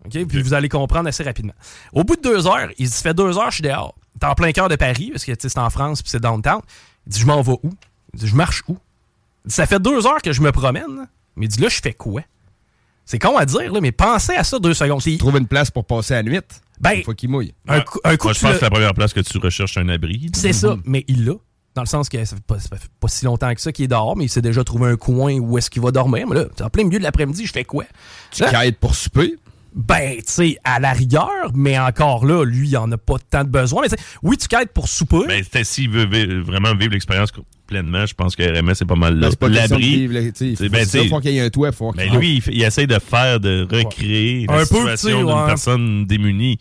Puis 0.09 0.41
vous 0.41 0.53
allez 0.53 0.69
comprendre 0.69 1.09
assez 1.09 1.23
rapidement. 1.23 1.53
Au 1.93 2.03
bout 2.03 2.15
de 2.15 2.21
deux 2.21 2.47
heures, 2.47 2.69
il 2.77 2.89
se 2.89 3.01
fait 3.01 3.13
deux 3.13 3.37
heures, 3.37 3.49
je 3.51 3.55
suis 3.55 3.63
dehors. 3.63 3.93
T'es 4.19 4.25
en 4.25 4.35
plein 4.35 4.51
cœur 4.51 4.69
de 4.69 4.75
Paris, 4.75 5.09
parce 5.11 5.25
que 5.25 5.31
tu 5.33 5.49
c'est 5.49 5.57
en 5.59 5.69
France 5.69 6.01
puis 6.01 6.09
c'est 6.09 6.21
downtown. 6.21 6.61
Il 7.05 7.11
dit, 7.13 7.19
je 7.19 7.25
m'en 7.25 7.41
vais 7.41 7.57
où? 7.63 7.71
Il 8.13 8.19
dit, 8.19 8.27
je 8.27 8.35
marche 8.35 8.63
où? 8.67 8.77
Il 9.45 9.49
dit, 9.49 9.55
ça 9.55 9.65
fait 9.65 9.79
deux 9.79 10.05
heures 10.07 10.21
que 10.23 10.31
je 10.31 10.41
me 10.41 10.51
promène. 10.51 11.07
Mais 11.35 11.45
il 11.45 11.49
dit, 11.49 11.61
là, 11.61 11.67
je 11.69 11.79
fais 11.81 11.93
quoi? 11.93 12.21
C'est 13.05 13.19
con 13.19 13.37
à 13.37 13.45
dire, 13.45 13.71
là, 13.71 13.79
mais 13.81 13.91
pensez 13.91 14.33
à 14.35 14.43
ça 14.43 14.59
deux 14.59 14.73
secondes. 14.73 15.01
C'est- 15.01 15.17
Trouve 15.17 15.37
une 15.37 15.47
place 15.47 15.71
pour 15.71 15.85
passer 15.85 16.13
à 16.13 16.17
la 16.17 16.23
nuit. 16.23 16.39
Ben, 16.79 16.91
Une 16.93 17.03
fois 17.03 17.15
qu'il 17.15 17.29
mouille. 17.29 17.53
un 17.67 17.77
Ouais. 17.79 17.83
coup, 17.85 17.99
un 18.03 18.17
coup 18.17 18.27
Moi, 18.27 18.33
que 18.33 18.35
je 18.35 18.39
tu 18.39 18.45
pense 18.45 18.53
que 18.53 18.59
c'est 18.59 18.65
la 18.65 18.69
première 18.69 18.93
place 18.93 19.13
que 19.13 19.19
tu 19.21 19.37
recherches 19.37 19.77
un 19.77 19.87
abri. 19.89 20.29
C'est 20.33 20.51
ça, 20.53 20.75
mais 20.85 21.05
il 21.07 21.25
l'a. 21.25 21.33
Dans 21.77 21.83
le 21.83 21.87
sens 21.87 22.09
que 22.09 22.25
ça 22.25 22.35
fait 22.35 22.43
pas, 22.43 22.57
ça 22.59 22.69
fait 22.75 22.89
pas 22.99 23.07
si 23.07 23.23
longtemps 23.23 23.53
que 23.53 23.61
ça 23.61 23.71
qu'il 23.71 23.85
est 23.85 23.87
dehors, 23.87 24.17
mais 24.17 24.25
il 24.25 24.29
s'est 24.29 24.41
déjà 24.41 24.63
trouvé 24.63 24.89
un 24.89 24.95
coin 24.95 25.35
où 25.37 25.59
est-ce 25.59 25.69
qu'il 25.69 25.83
va 25.83 25.91
dormir. 25.91 26.25
Mais 26.27 26.35
là, 26.37 26.45
c'est 26.57 26.63
en 26.63 26.71
plein 26.71 26.83
milieu 26.83 26.97
de 26.97 27.03
l'après-midi, 27.03 27.45
je 27.45 27.51
fais 27.51 27.63
quoi? 27.65 27.83
Tu 28.31 28.43
quêtes 28.43 28.79
pour 28.79 28.95
souper? 28.95 29.35
Ben, 29.75 30.15
tu 30.17 30.23
sais, 30.25 30.57
à 30.63 30.79
la 30.79 30.91
rigueur, 30.91 31.51
mais 31.53 31.77
encore 31.77 32.25
là, 32.25 32.43
lui, 32.43 32.69
il 32.69 32.77
en 32.77 32.91
a 32.91 32.97
pas 32.97 33.17
tant 33.29 33.43
de 33.43 33.49
besoin. 33.49 33.83
Mais 33.91 33.95
oui, 34.23 34.35
tu 34.37 34.47
quêtes 34.47 34.73
pour 34.73 34.87
souper. 34.87 35.27
Ben, 35.27 35.43
c'était- 35.43 35.63
s'il 35.63 35.91
veut 35.91 36.07
vi- 36.07 36.41
vraiment 36.41 36.73
vivre 36.73 36.93
l'expérience 36.93 37.29
pleinement, 37.67 38.07
je 38.07 38.15
pense 38.15 38.35
que 38.35 38.41
RMS, 38.41 38.73
c'est 38.73 38.85
pas 38.87 38.95
mal 38.95 39.13
là. 39.19 39.27
Ben, 39.27 39.29
c'est 39.29 39.39
pas 39.39 39.49
question 39.51 39.75
de 39.77 39.81
L'abri. 39.81 39.95
vivre, 39.97 40.13
là, 40.15 40.21
tu 40.23 40.31
sais, 40.33 40.47
il 40.47 40.55
faut- 40.57 40.63
c'est- 40.63 40.69
ben, 40.69 41.09
faut 41.09 41.19
qu'il 41.19 41.31
y 41.33 41.37
ait 41.37 41.41
un 41.41 41.49
toit, 41.51 41.71
faut 41.71 41.93
Mais 41.95 42.09
lui, 42.09 42.37
il, 42.47 42.53
il 42.55 42.63
essaie 42.63 42.87
de 42.87 42.97
faire, 42.97 43.39
de 43.39 43.67
recréer 43.71 44.47
Un 44.49 44.53
la 44.53 44.59
peu, 44.65 44.65
situation 44.65 45.19
d'une 45.19 45.27
ouais. 45.27 45.45
personne 45.45 46.05
démunie. 46.07 46.57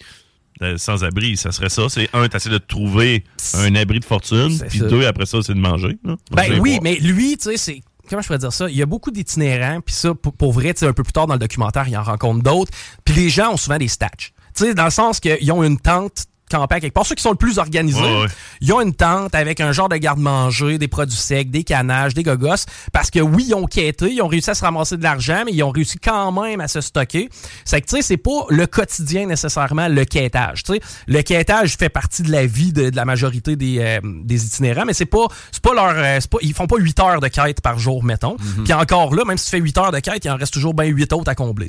Euh, 0.62 0.76
sans 0.78 1.04
abri, 1.04 1.36
ça 1.36 1.52
serait 1.52 1.68
ça. 1.68 1.88
C'est 1.88 2.08
un, 2.12 2.28
t'essaies 2.28 2.50
de 2.50 2.58
trouver 2.58 3.24
un 3.54 3.74
abri 3.74 4.00
de 4.00 4.04
fortune, 4.04 4.58
puis 4.68 4.80
deux, 4.80 5.06
après 5.06 5.26
ça, 5.26 5.38
c'est 5.42 5.54
de 5.54 5.60
manger. 5.60 5.98
là. 6.04 6.16
Ben 6.30 6.58
oui, 6.60 6.72
voir. 6.72 6.82
mais 6.82 6.96
lui, 6.96 7.36
tu 7.36 7.50
sais, 7.50 7.56
c'est. 7.56 7.80
Comment 8.08 8.22
je 8.22 8.28
pourrais 8.28 8.38
dire 8.38 8.52
ça? 8.52 8.70
Il 8.70 8.76
y 8.76 8.82
a 8.82 8.86
beaucoup 8.86 9.10
d'itinérants, 9.10 9.80
puis 9.80 9.94
ça, 9.94 10.14
pour, 10.14 10.32
pour 10.32 10.52
vrai, 10.52 10.72
tu 10.74 10.80
sais, 10.80 10.86
un 10.86 10.92
peu 10.92 11.02
plus 11.02 11.12
tard 11.12 11.26
dans 11.26 11.34
le 11.34 11.40
documentaire, 11.40 11.88
il 11.88 11.96
en 11.96 12.04
rencontre 12.04 12.42
d'autres. 12.42 12.72
Puis 13.04 13.14
les 13.14 13.28
gens 13.28 13.52
ont 13.52 13.56
souvent 13.56 13.78
des 13.78 13.88
stats. 13.88 14.08
Tu 14.16 14.30
sais, 14.54 14.74
dans 14.74 14.84
le 14.84 14.90
sens 14.90 15.18
qu'ils 15.18 15.50
ont 15.50 15.64
une 15.64 15.78
tente 15.78 16.26
camper 16.50 16.80
quelque 16.80 16.94
part. 16.94 17.06
Ceux 17.06 17.14
qui 17.14 17.22
sont 17.22 17.30
le 17.30 17.36
plus 17.36 17.58
organisés, 17.58 18.00
Ouais, 18.00 18.22
ouais. 18.22 18.26
ils 18.60 18.72
ont 18.72 18.80
une 18.80 18.94
tente 18.94 19.34
avec 19.34 19.60
un 19.60 19.72
genre 19.72 19.88
de 19.88 19.96
garde-manger, 19.96 20.78
des 20.78 20.88
produits 20.88 21.16
secs, 21.16 21.50
des 21.50 21.64
canages, 21.64 22.14
des 22.14 22.22
gogos. 22.22 22.66
Parce 22.92 23.10
que 23.10 23.20
oui, 23.20 23.44
ils 23.48 23.54
ont 23.54 23.66
quêté, 23.66 24.12
ils 24.12 24.22
ont 24.22 24.28
réussi 24.28 24.50
à 24.50 24.54
se 24.54 24.64
ramasser 24.64 24.96
de 24.96 25.02
l'argent, 25.02 25.42
mais 25.44 25.52
ils 25.52 25.62
ont 25.62 25.70
réussi 25.70 25.98
quand 25.98 26.32
même 26.32 26.60
à 26.60 26.68
se 26.68 26.80
stocker. 26.80 27.28
C'est 27.64 27.80
que, 27.80 27.86
tu 27.86 27.96
sais, 27.96 28.02
c'est 28.02 28.16
pas 28.16 28.44
le 28.50 28.66
quotidien 28.66 29.26
nécessairement, 29.26 29.88
le 29.88 30.04
quêtage. 30.04 30.62
Tu 30.62 30.74
sais, 30.74 30.80
le 31.06 31.22
quêtage 31.22 31.76
fait 31.76 31.88
partie 31.88 32.22
de 32.22 32.30
la 32.32 32.46
vie 32.46 32.72
de, 32.72 32.90
de 32.90 32.96
la 32.96 33.04
majorité 33.04 33.56
des, 33.56 33.78
euh, 33.80 34.00
des 34.24 34.44
itinérants, 34.46 34.84
mais 34.86 34.94
c'est 34.94 35.06
pas, 35.06 35.26
c'est 35.52 35.62
pas 35.62 35.74
leur, 35.74 35.94
euh, 35.96 36.18
c'est 36.20 36.30
pas, 36.30 36.38
ils 36.42 36.54
font 36.54 36.66
pas 36.66 36.76
8 36.78 37.00
heures 37.00 37.20
de 37.20 37.28
quête 37.28 37.60
par 37.60 37.78
jour, 37.78 38.04
mettons. 38.04 38.36
Puis 38.64 38.72
encore 38.72 39.14
là, 39.14 39.24
même 39.24 39.38
si 39.38 39.46
tu 39.46 39.50
fais 39.52 39.58
8 39.60 39.78
heures 39.78 39.92
de 39.92 39.98
quête, 40.00 40.24
il 40.24 40.30
en 40.30 40.36
reste 40.36 40.52
toujours 40.52 40.74
bien 40.74 40.86
8 40.86 41.12
autres 41.12 41.30
à 41.30 41.34
combler. 41.34 41.68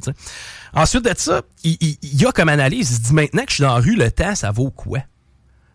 Ensuite 0.73 1.05
de 1.05 1.13
ça, 1.17 1.41
il, 1.63 1.77
il- 1.81 1.97
il 2.03 2.21
y 2.21 2.25
a 2.25 2.31
comme 2.31 2.49
analyse, 2.49 2.91
il 2.91 2.95
se 2.95 3.01
dit 3.01 3.13
maintenant 3.13 3.43
que 3.43 3.49
je 3.49 3.55
suis 3.55 3.63
dans 3.63 3.73
la 3.75 3.79
rue, 3.81 3.95
le 3.95 4.11
temps, 4.11 4.35
ça 4.35 4.51
vaut 4.51 4.66
quoi? 4.71 4.99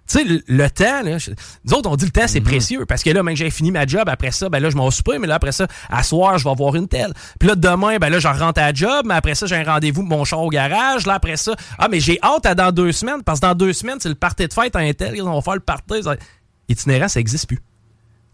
Tu 0.08 0.18
sais, 0.18 0.24
le, 0.24 0.42
le 0.48 0.68
temps, 0.68 1.02
là, 1.02 1.16
je- 1.18 1.30
nous 1.64 1.74
autres, 1.74 1.88
on 1.88 1.94
dit 1.96 2.04
le 2.04 2.10
temps, 2.10 2.26
c'est 2.26 2.40
précieux. 2.40 2.84
Parce 2.86 3.02
que 3.04 3.10
là, 3.10 3.22
même 3.22 3.34
que 3.34 3.38
j'ai 3.38 3.50
fini 3.50 3.70
ma 3.70 3.86
job, 3.86 4.08
après 4.08 4.32
ça, 4.32 4.48
ben 4.48 4.58
là, 4.60 4.68
je 4.68 4.76
m'en 4.76 4.90
souper, 4.90 5.18
mais 5.18 5.28
là, 5.28 5.36
après 5.36 5.52
ça, 5.52 5.68
à 5.88 6.02
soir, 6.02 6.36
je 6.38 6.44
vais 6.44 6.50
avoir 6.50 6.74
une 6.74 6.88
telle. 6.88 7.12
Puis 7.38 7.48
là, 7.48 7.54
demain, 7.54 7.98
ben 7.98 8.10
là, 8.10 8.18
je 8.18 8.26
rentre 8.28 8.60
à 8.60 8.66
la 8.66 8.74
job, 8.74 9.06
mais 9.06 9.14
après 9.14 9.34
ça, 9.36 9.46
j'ai 9.46 9.54
un 9.56 9.64
rendez-vous 9.64 10.02
mon 10.02 10.24
char 10.24 10.40
au 10.42 10.48
garage. 10.50 11.06
Là, 11.06 11.14
après 11.14 11.36
ça, 11.36 11.54
ah, 11.78 11.86
mais 11.88 12.00
j'ai 12.00 12.18
hâte 12.22 12.44
à 12.46 12.54
dans 12.54 12.72
deux 12.72 12.90
semaines, 12.92 13.22
parce 13.24 13.38
que 13.40 13.46
dans 13.46 13.54
deux 13.54 13.72
semaines, 13.72 13.98
c'est 14.00 14.08
le 14.08 14.14
party 14.16 14.48
de 14.48 14.52
fête 14.52 14.74
à 14.74 14.80
un 14.80 14.92
tel, 14.92 15.22
on 15.22 15.34
va 15.34 15.40
faire 15.40 15.54
le 15.54 15.60
party. 15.60 16.02
ça- 16.02 16.16
Itinérant, 16.68 17.08
ça 17.08 17.20
existe 17.20 17.46
plus. 17.46 17.60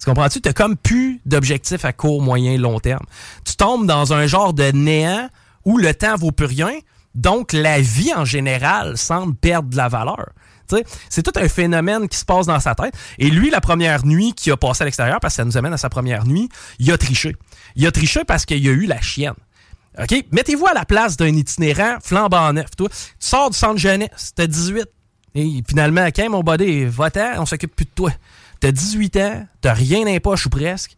Tu 0.00 0.04
comprends-tu? 0.06 0.40
T'as 0.40 0.52
comme 0.54 0.76
plus 0.76 1.20
d'objectifs 1.26 1.84
à 1.84 1.92
court, 1.92 2.22
moyen, 2.22 2.56
long 2.56 2.78
terme. 2.80 3.04
Tu 3.44 3.56
tombes 3.56 3.86
dans 3.86 4.12
un 4.12 4.26
genre 4.26 4.54
de 4.54 4.70
néant 4.70 5.28
où 5.64 5.76
le 5.76 5.92
temps 5.92 6.16
vaut 6.16 6.30
plus 6.32 6.46
rien, 6.46 6.72
donc 7.14 7.52
la 7.52 7.80
vie 7.80 8.12
en 8.14 8.24
général 8.24 8.96
semble 8.96 9.34
perdre 9.34 9.68
de 9.70 9.76
la 9.76 9.88
valeur. 9.88 10.30
C'est 11.08 11.22
tout 11.22 11.32
un 11.36 11.48
phénomène 11.48 12.08
qui 12.08 12.16
se 12.16 12.24
passe 12.24 12.46
dans 12.46 12.60
sa 12.60 12.74
tête. 12.74 12.94
Et 13.18 13.30
lui, 13.30 13.50
la 13.50 13.60
première 13.60 14.04
nuit 14.04 14.32
qu'il 14.34 14.52
a 14.52 14.56
passé 14.56 14.82
à 14.82 14.84
l'extérieur, 14.84 15.20
parce 15.20 15.34
que 15.34 15.36
ça 15.36 15.44
nous 15.44 15.56
amène 15.56 15.72
à 15.72 15.78
sa 15.78 15.88
première 15.88 16.24
nuit, 16.24 16.48
il 16.78 16.90
a 16.92 16.98
triché. 16.98 17.36
Il 17.76 17.86
a 17.86 17.92
triché 17.92 18.24
parce 18.24 18.44
qu'il 18.44 18.66
a 18.68 18.72
eu 18.72 18.86
la 18.86 19.00
chienne. 19.00 19.34
OK? 20.00 20.24
Mettez-vous 20.30 20.66
à 20.66 20.74
la 20.74 20.84
place 20.84 21.16
d'un 21.16 21.34
itinérant 21.34 21.98
flambant 22.02 22.52
neuf. 22.52 22.70
Toi, 22.76 22.88
tu 22.88 22.96
sors 23.18 23.50
du 23.50 23.58
centre 23.58 23.78
jeunesse, 23.78 24.32
t'as 24.34 24.46
18. 24.46 24.86
Et 25.34 25.62
finalement, 25.66 26.06
quand 26.06 26.30
mon 26.30 26.40
body, 26.40 26.84
va-t'en, 26.86 27.42
on 27.42 27.46
s'occupe 27.46 27.74
plus 27.74 27.84
de 27.84 27.90
toi. 27.94 28.10
T'as 28.60 28.72
18 28.72 29.16
ans, 29.18 29.46
t'as 29.60 29.72
rien 29.72 30.04
dans 30.04 30.34
ou 30.44 30.48
presque. 30.48 30.96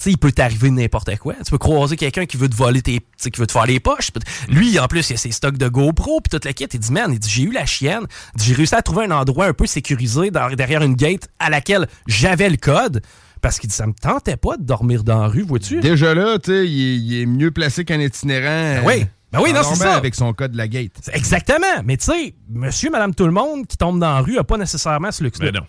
Tu 0.00 0.04
sais, 0.04 0.10
il 0.12 0.16
peut 0.18 0.32
t'arriver 0.32 0.70
n'importe 0.70 1.14
quoi. 1.18 1.34
Tu 1.44 1.50
peux 1.50 1.58
croiser 1.58 1.94
quelqu'un 1.96 2.24
qui 2.24 2.38
veut 2.38 2.48
te 2.48 2.56
voler 2.56 2.80
tes, 2.80 3.00
tu 3.00 3.06
sais, 3.18 3.30
qui 3.30 3.38
veut 3.38 3.46
te 3.46 3.52
faire 3.52 3.66
les 3.66 3.80
poches. 3.80 4.10
Lui, 4.48 4.78
en 4.78 4.86
plus, 4.88 5.10
il 5.10 5.12
a 5.12 5.16
ses 5.18 5.30
stocks 5.30 5.58
de 5.58 5.68
GoPro 5.68 6.22
puis 6.22 6.30
toute 6.30 6.46
la 6.46 6.54
kit. 6.54 6.64
Il 6.72 6.80
dit, 6.80 6.90
man, 6.90 7.12
il 7.12 7.18
dit, 7.18 7.28
j'ai 7.28 7.42
eu 7.42 7.52
la 7.52 7.66
chienne. 7.66 8.06
J'ai 8.38 8.54
réussi 8.54 8.74
à 8.74 8.80
trouver 8.80 9.04
un 9.04 9.10
endroit 9.10 9.44
un 9.46 9.52
peu 9.52 9.66
sécurisé 9.66 10.30
dans- 10.30 10.48
derrière 10.54 10.80
une 10.82 10.94
gate 10.94 11.28
à 11.38 11.50
laquelle 11.50 11.86
j'avais 12.06 12.48
le 12.48 12.56
code. 12.56 13.02
Parce 13.42 13.58
qu'il 13.58 13.68
dit, 13.68 13.76
ça 13.76 13.86
me 13.86 13.92
tentait 13.92 14.36
pas 14.36 14.56
de 14.56 14.62
dormir 14.62 15.04
dans 15.04 15.20
la 15.20 15.28
rue, 15.28 15.42
vois-tu? 15.42 15.80
Déjà 15.80 16.14
là, 16.14 16.38
tu 16.38 16.50
sais, 16.50 16.66
il, 16.66 16.80
est- 16.82 16.96
il 16.96 17.20
est 17.22 17.26
mieux 17.26 17.50
placé 17.50 17.84
qu'un 17.84 18.00
itinérant. 18.00 18.80
Ben 18.80 18.82
oui. 18.86 19.06
Ben 19.32 19.40
oui, 19.42 19.52
non, 19.52 19.60
c'est 19.62 19.76
ça. 19.76 19.96
Avec 19.96 20.14
son 20.14 20.32
code 20.32 20.52
de 20.52 20.56
la 20.56 20.66
gate. 20.66 20.92
Exactement. 21.12 21.82
Mais 21.84 21.96
tu 21.98 22.06
sais, 22.06 22.34
monsieur, 22.48 22.90
madame, 22.90 23.14
tout 23.14 23.26
le 23.26 23.32
monde 23.32 23.66
qui 23.66 23.76
tombe 23.76 24.00
dans 24.00 24.14
la 24.14 24.20
rue 24.20 24.38
a 24.38 24.44
pas 24.44 24.56
nécessairement 24.56 25.12
ce 25.12 25.22
luxe-là. 25.22 25.52
Ben 25.52 25.60
non. 25.60 25.66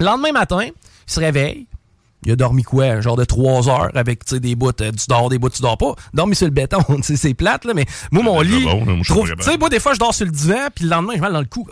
Le 0.00 0.04
lendemain 0.06 0.32
matin, 0.32 0.62
il 0.64 0.72
se 1.06 1.20
réveille. 1.20 1.66
Il 2.26 2.32
a 2.32 2.36
dormi 2.36 2.62
quoi? 2.62 3.00
Genre 3.00 3.16
de 3.16 3.24
trois 3.24 3.68
heures 3.68 3.90
avec 3.94 4.28
des 4.34 4.54
bouts, 4.54 4.68
euh, 4.80 4.92
tu 4.92 5.06
dors, 5.08 5.30
des 5.30 5.38
bouts, 5.38 5.48
tu 5.48 5.62
dors 5.62 5.78
pas. 5.78 5.94
Dormi 6.12 6.34
sur 6.34 6.46
le 6.46 6.52
béton, 6.52 6.78
c'est 7.02 7.34
plate, 7.34 7.64
là, 7.64 7.72
mais 7.74 7.86
moi, 8.12 8.22
mon 8.22 8.40
lit. 8.42 8.62
bon, 8.64 8.84
moi, 8.84 8.96
Tu 9.04 9.42
sais, 9.42 9.56
moi, 9.56 9.68
des 9.70 9.80
fois, 9.80 9.94
je 9.94 9.98
dors 9.98 10.14
sur 10.14 10.26
le 10.26 10.32
divan, 10.32 10.68
puis 10.74 10.84
le 10.84 10.90
lendemain, 10.90 11.14
j'ai 11.14 11.20
mal 11.20 11.32
dans 11.32 11.40
le 11.40 11.46
cou. 11.46 11.66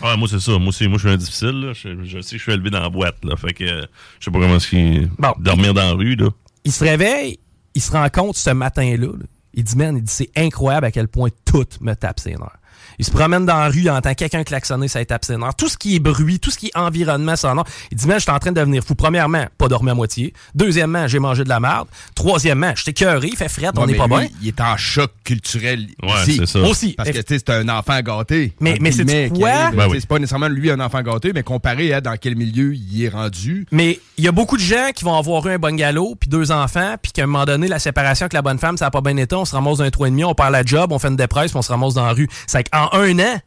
Ah, 0.00 0.16
moi, 0.16 0.26
c'est 0.28 0.40
ça. 0.40 0.52
Moi 0.52 0.68
aussi, 0.68 0.88
moi, 0.88 0.96
je 0.98 1.06
suis 1.06 1.14
un 1.14 1.18
difficile, 1.18 1.60
là. 1.60 1.72
Je, 1.74 2.02
je 2.04 2.20
sais 2.22 2.30
que 2.32 2.38
je 2.38 2.42
suis 2.42 2.52
élevé 2.52 2.70
dans 2.70 2.80
la 2.80 2.88
boîte, 2.88 3.22
là. 3.24 3.36
Fait 3.36 3.52
que, 3.52 3.64
euh, 3.64 3.84
je 4.18 4.24
sais 4.24 4.30
pas 4.30 4.38
comment 4.38 4.56
est-ce 4.56 4.68
qu'il... 4.68 5.10
Bon. 5.18 5.32
Dormir 5.38 5.74
dans 5.74 5.82
la 5.82 5.92
rue, 5.92 6.14
là. 6.16 6.28
Il 6.64 6.72
se 6.72 6.82
réveille, 6.84 7.38
il 7.74 7.82
se 7.82 7.90
rend 7.92 8.08
compte 8.08 8.36
ce 8.36 8.50
matin-là. 8.50 9.06
là. 9.06 9.12
il 9.54 9.64
dit, 9.64 9.76
man, 9.76 9.96
il 9.96 10.02
dit, 10.02 10.12
c'est 10.12 10.30
incroyable 10.36 10.86
à 10.86 10.90
quel 10.90 11.08
point 11.08 11.28
tout 11.44 11.66
me 11.80 11.94
tape 11.94 12.20
ses 12.20 12.30
nerfs. 12.30 12.56
Il 13.00 13.04
se 13.06 13.10
promène 13.10 13.46
dans 13.46 13.56
la 13.56 13.68
rue, 13.68 13.78
il 13.80 13.90
entend 13.90 14.12
quelqu'un 14.12 14.44
klaxonner, 14.44 14.86
ça 14.86 15.00
ses 15.22 15.36
nerfs. 15.38 15.54
Tout 15.54 15.70
ce 15.70 15.78
qui 15.78 15.96
est 15.96 16.00
bruit, 16.00 16.38
tout 16.38 16.50
ce 16.50 16.58
qui 16.58 16.66
est 16.66 16.76
environnement 16.76 17.34
sonore. 17.34 17.64
Il 17.90 17.96
dit, 17.96 18.06
man, 18.06 18.18
je 18.18 18.24
suis 18.24 18.30
en 18.30 18.38
train 18.38 18.52
de 18.52 18.60
devenir 18.60 18.84
fou. 18.84 18.94
Premièrement, 18.94 19.46
pas 19.56 19.68
dormir 19.68 19.92
à 19.92 19.94
moitié. 19.94 20.34
Deuxièmement, 20.54 21.08
j'ai 21.08 21.18
mangé 21.18 21.42
de 21.42 21.48
la 21.48 21.60
merde. 21.60 21.88
Troisièmement, 22.14 22.74
je 22.76 22.90
écœuré, 22.90 23.28
il 23.28 23.36
fait 23.38 23.48
frette, 23.48 23.72
on 23.78 23.86
n'est 23.86 23.92
mais 23.92 23.98
pas 23.98 24.06
lui, 24.06 24.28
bien. 24.28 24.28
Il 24.42 24.48
est 24.48 24.60
en 24.60 24.76
choc 24.76 25.12
culturel. 25.24 25.86
Ouais, 26.02 26.10
ici. 26.26 26.36
c'est 26.40 26.46
ça. 26.46 26.58
Aussi. 26.60 26.92
Parce 26.92 27.08
que 27.08 27.18
tu 27.18 27.34
sais, 27.34 27.38
c'est 27.38 27.50
un 27.50 27.70
enfant 27.70 27.98
gâté. 28.00 28.52
Mais- 28.60 28.76
mais 28.82 28.92
c'est 28.92 29.30
quoi? 29.30 29.70
Ben 29.70 29.88
oui. 29.88 29.96
C'est 30.00 30.06
pas 30.08 30.18
nécessairement 30.18 30.48
lui 30.48 30.70
un 30.70 30.80
enfant 30.80 31.00
gâté, 31.00 31.32
mais 31.32 31.42
comparé 31.42 31.94
à 31.94 32.02
dans 32.02 32.16
quel 32.20 32.36
milieu 32.36 32.74
il 32.74 33.02
est 33.02 33.08
rendu. 33.08 33.66
Mais 33.72 33.98
il 34.18 34.24
y 34.24 34.28
a 34.28 34.32
beaucoup 34.32 34.58
de 34.58 34.62
gens 34.62 34.90
qui 34.94 35.04
vont 35.04 35.16
avoir 35.16 35.46
eu 35.46 35.52
un 35.52 35.58
bungalow, 35.58 36.16
puis 36.20 36.28
deux 36.28 36.52
enfants, 36.52 36.96
puis 37.00 37.12
qu'à 37.12 37.22
un 37.22 37.26
moment 37.26 37.46
donné, 37.46 37.66
la 37.66 37.78
séparation 37.78 38.24
avec 38.24 38.34
la 38.34 38.42
bonne 38.42 38.58
femme, 38.58 38.76
ça 38.76 38.86
n'a 38.86 38.90
pas 38.90 39.00
bien 39.00 39.16
été, 39.16 39.34
on 39.34 39.46
se 39.46 39.54
ramasse 39.54 39.78
dans 39.78 39.84
un 39.84 39.88
3,5, 39.88 40.24
on 40.26 40.34
perd 40.34 40.52
la 40.52 40.64
job, 40.64 40.92
on 40.92 40.98
fait 40.98 41.08
une 41.08 41.16
dépresse, 41.16 41.52
puis 41.52 41.58
on 41.58 41.62
se 41.62 41.70
ramasse 41.72 41.94
dans 41.94 42.04
la 42.04 42.12
rue. 42.12 42.28
C'est 42.46 42.68
qu'en 42.68 42.89
un 42.92 43.18
an, 43.18 43.40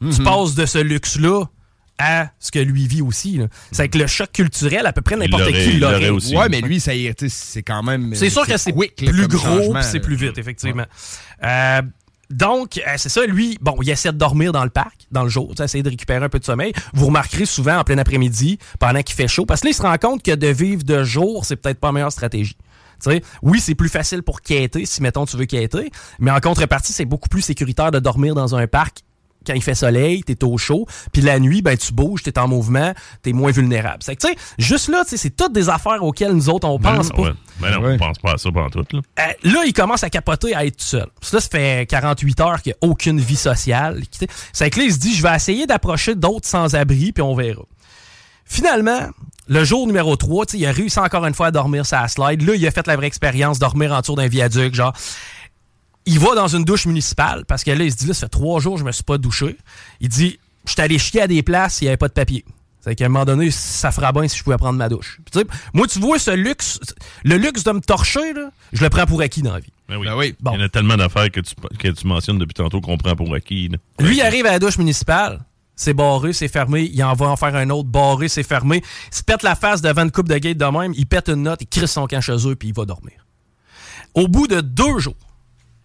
Mhm. 0.00 0.14
tu 0.14 0.22
passes 0.22 0.54
de 0.54 0.64
ce 0.66 0.78
luxe-là 0.78 1.44
à 1.98 2.30
ce 2.38 2.50
que 2.50 2.58
lui 2.58 2.86
vit 2.86 3.02
aussi. 3.02 3.36
là. 3.36 3.46
C'est 3.72 3.88
que 3.88 3.98
le 3.98 4.06
choc 4.06 4.32
culturel, 4.32 4.86
à 4.86 4.92
peu 4.94 5.02
près 5.02 5.16
n'importe 5.16 5.42
l'aurait- 5.42 5.52
qui 5.64 5.70
il 5.74 5.80
l'aurait. 5.80 5.92
l'aurait 6.00 6.08
aussi. 6.08 6.34
Ouais, 6.36 6.48
mais 6.48 6.62
lui, 6.62 6.80
ça 6.80 6.92
c'est 7.28 7.62
quand 7.62 7.82
même. 7.82 8.14
C'est 8.14 8.30
sûr 8.30 8.46
que 8.46 8.56
c'est 8.56 8.72
plus 8.72 9.28
gros, 9.28 9.74
c'est 9.82 10.00
plus 10.00 10.16
vite, 10.16 10.38
effectivement. 10.38 10.86
Euh, 11.44 11.82
donc, 12.30 12.78
euh, 12.78 12.94
c'est 12.96 13.08
ça, 13.08 13.26
lui, 13.26 13.58
bon, 13.60 13.76
il 13.82 13.90
essaie 13.90 14.12
de 14.12 14.16
dormir 14.16 14.52
dans 14.52 14.62
le 14.64 14.70
parc, 14.70 15.00
dans 15.10 15.24
le 15.24 15.28
jour, 15.28 15.48
tu 15.50 15.56
sais, 15.56 15.64
essayer 15.64 15.82
de 15.82 15.90
récupérer 15.90 16.24
un 16.24 16.28
peu 16.28 16.38
de 16.38 16.44
sommeil. 16.44 16.72
Vous 16.94 17.06
remarquerez 17.06 17.44
souvent 17.44 17.78
en 17.78 17.84
plein 17.84 17.98
après-midi, 17.98 18.58
pendant 18.78 19.02
qu'il 19.02 19.16
fait 19.16 19.28
chaud, 19.28 19.44
parce 19.46 19.60
que 19.62 19.66
là, 19.66 19.70
il 19.72 19.74
se 19.74 19.82
rend 19.82 19.98
compte 19.98 20.22
que 20.22 20.34
de 20.34 20.46
vivre 20.46 20.84
de 20.84 21.02
jour, 21.04 21.44
c'est 21.44 21.56
peut-être 21.56 21.80
pas 21.80 21.88
la 21.88 21.92
meilleure 21.92 22.12
stratégie. 22.12 22.56
Tu 23.02 23.10
sais, 23.10 23.22
oui, 23.42 23.60
c'est 23.60 23.74
plus 23.74 23.88
facile 23.88 24.22
pour 24.22 24.40
quêter, 24.42 24.86
si, 24.86 25.02
mettons, 25.02 25.24
tu 25.26 25.36
veux 25.36 25.46
quêter, 25.46 25.90
mais 26.18 26.30
en 26.30 26.40
contrepartie, 26.40 26.92
c'est 26.92 27.04
beaucoup 27.04 27.28
plus 27.28 27.42
sécuritaire 27.42 27.90
de 27.90 27.98
dormir 27.98 28.34
dans 28.34 28.54
un 28.54 28.66
parc 28.66 28.98
quand 29.46 29.54
il 29.54 29.62
fait 29.62 29.74
soleil, 29.74 30.22
t'es 30.22 30.44
au 30.44 30.58
chaud, 30.58 30.84
puis 31.14 31.22
la 31.22 31.38
nuit, 31.40 31.62
ben 31.62 31.74
tu 31.74 31.94
bouges, 31.94 32.22
t'es 32.22 32.38
en 32.38 32.46
mouvement, 32.46 32.92
t'es 33.22 33.32
moins 33.32 33.50
vulnérable. 33.50 33.96
C'est 34.00 34.14
que, 34.14 34.20
tu 34.26 34.28
sais, 34.34 34.38
juste 34.58 34.88
là, 34.88 35.02
tu 35.04 35.10
sais, 35.12 35.16
c'est 35.16 35.30
toutes 35.34 35.54
des 35.54 35.70
affaires 35.70 36.04
auxquelles 36.04 36.32
nous 36.32 36.50
autres, 36.50 36.68
on 36.68 36.78
pense 36.78 37.08
Ben, 37.08 37.16
pas. 37.16 37.22
ouais. 37.22 37.32
Ben 37.58 37.70
non, 37.70 37.80
Ouais. 37.86 37.94
on 37.94 37.98
pense 37.98 38.18
pas 38.18 38.32
à 38.32 38.36
ça 38.36 38.50
pendant 38.52 38.68
tout, 38.68 38.84
là. 38.92 39.00
Euh, 39.18 39.32
là, 39.50 39.62
il 39.66 39.72
commence 39.72 40.04
à 40.04 40.10
capoter 40.10 40.54
à 40.54 40.66
être 40.66 40.76
tout 40.76 40.84
seul. 40.84 41.06
Parce 41.18 41.30
que 41.30 41.36
là, 41.36 41.40
ça 41.40 41.48
fait 41.48 41.86
48 41.88 42.40
heures 42.40 42.60
qu'il 42.60 42.74
n'y 42.82 42.86
a 42.86 42.90
aucune 42.90 43.18
vie 43.18 43.34
sociale. 43.36 44.02
C'est 44.52 44.68
que 44.68 44.78
là, 44.78 44.84
il 44.84 44.92
se 44.92 44.98
dit, 44.98 45.14
je 45.14 45.22
vais 45.22 45.34
essayer 45.34 45.66
d'approcher 45.66 46.14
d'autres 46.16 46.46
sans-abri, 46.46 47.12
puis 47.12 47.22
on 47.22 47.34
verra. 47.34 47.62
Finalement, 48.50 49.08
le 49.46 49.62
jour 49.62 49.86
numéro 49.86 50.16
3, 50.16 50.46
tu 50.46 50.52
sais, 50.52 50.58
il 50.58 50.66
a 50.66 50.72
réussi 50.72 50.98
encore 50.98 51.24
une 51.24 51.34
fois 51.34 51.46
à 51.46 51.50
dormir 51.52 51.86
sa 51.86 52.08
slide. 52.08 52.42
Là, 52.42 52.56
il 52.56 52.66
a 52.66 52.72
fait 52.72 52.84
la 52.88 52.96
vraie 52.96 53.06
expérience, 53.06 53.60
dormir 53.60 53.92
en 53.92 54.00
dessous 54.00 54.16
d'un 54.16 54.26
viaduc, 54.26 54.74
genre. 54.74 54.92
Il 56.04 56.18
va 56.18 56.34
dans 56.34 56.48
une 56.48 56.64
douche 56.64 56.86
municipale, 56.86 57.44
parce 57.46 57.62
que 57.62 57.70
là, 57.70 57.84
il 57.84 57.92
se 57.92 57.96
dit, 57.96 58.06
là, 58.06 58.14
ça 58.14 58.22
fait 58.22 58.28
trois 58.28 58.58
jours, 58.58 58.76
je 58.76 58.82
me 58.82 58.90
suis 58.90 59.04
pas 59.04 59.18
douché. 59.18 59.56
Il 60.00 60.08
dit, 60.08 60.40
je 60.66 60.72
suis 60.72 60.80
allé 60.80 60.98
chier 60.98 61.22
à 61.22 61.28
des 61.28 61.44
places, 61.44 61.80
il 61.80 61.84
n'y 61.84 61.88
avait 61.88 61.96
pas 61.96 62.08
de 62.08 62.12
papier. 62.12 62.44
C'est 62.80 62.96
qu'à 62.96 63.04
un 63.04 63.08
moment 63.08 63.24
donné, 63.24 63.52
ça 63.52 63.92
fera 63.92 64.10
bien 64.10 64.26
si 64.26 64.36
je 64.36 64.42
pouvais 64.42 64.56
prendre 64.56 64.78
ma 64.78 64.88
douche. 64.88 65.20
Puis, 65.24 65.30
tu 65.30 65.38
sais, 65.38 65.60
moi, 65.72 65.86
tu 65.86 66.00
vois, 66.00 66.18
ce 66.18 66.32
luxe, 66.32 66.80
le 67.22 67.36
luxe 67.36 67.62
de 67.62 67.70
me 67.70 67.80
torcher, 67.80 68.32
là, 68.32 68.50
je 68.72 68.82
le 68.82 68.90
prends 68.90 69.06
pour 69.06 69.20
acquis 69.20 69.42
dans 69.42 69.52
la 69.52 69.60
vie. 69.60 69.72
Ben 69.88 69.96
oui. 69.96 70.06
Ben 70.06 70.16
oui. 70.16 70.34
Bon. 70.40 70.52
Il 70.54 70.58
y 70.58 70.62
en 70.62 70.66
a 70.66 70.68
tellement 70.68 70.96
d'affaires 70.96 71.30
que 71.30 71.40
tu, 71.40 71.54
que 71.78 71.88
tu 71.88 72.06
mentionnes 72.08 72.38
depuis 72.38 72.54
tantôt 72.54 72.80
qu'on 72.80 72.96
prend 72.96 73.14
pour 73.14 73.32
acquis, 73.32 73.68
là. 73.68 73.78
Lui, 74.00 74.16
il 74.16 74.22
arrive 74.22 74.46
à 74.46 74.52
la 74.52 74.58
douche 74.58 74.78
municipale. 74.78 75.40
C'est 75.80 75.94
barré, 75.94 76.34
c'est 76.34 76.48
fermé. 76.48 76.90
Il 76.92 77.02
en 77.02 77.14
va 77.14 77.28
en 77.28 77.36
faire 77.36 77.56
un 77.56 77.70
autre. 77.70 77.88
Barré, 77.88 78.28
c'est 78.28 78.42
fermé. 78.42 78.82
Il 79.10 79.16
se 79.16 79.22
pète 79.22 79.42
la 79.42 79.54
face 79.54 79.80
devant 79.80 80.02
une 80.02 80.10
coupe 80.10 80.28
de 80.28 80.36
gate 80.36 80.58
de 80.58 80.64
même. 80.66 80.92
Il 80.94 81.06
pète 81.06 81.30
une 81.30 81.44
note, 81.44 81.62
il 81.62 81.68
crisse 81.68 81.92
son 81.92 82.06
camp 82.06 82.20
chez 82.20 82.36
eux, 82.46 82.54
puis 82.54 82.68
il 82.68 82.74
va 82.74 82.84
dormir. 82.84 83.26
Au 84.12 84.28
bout 84.28 84.46
de 84.46 84.60
deux 84.60 84.98
jours, 84.98 85.16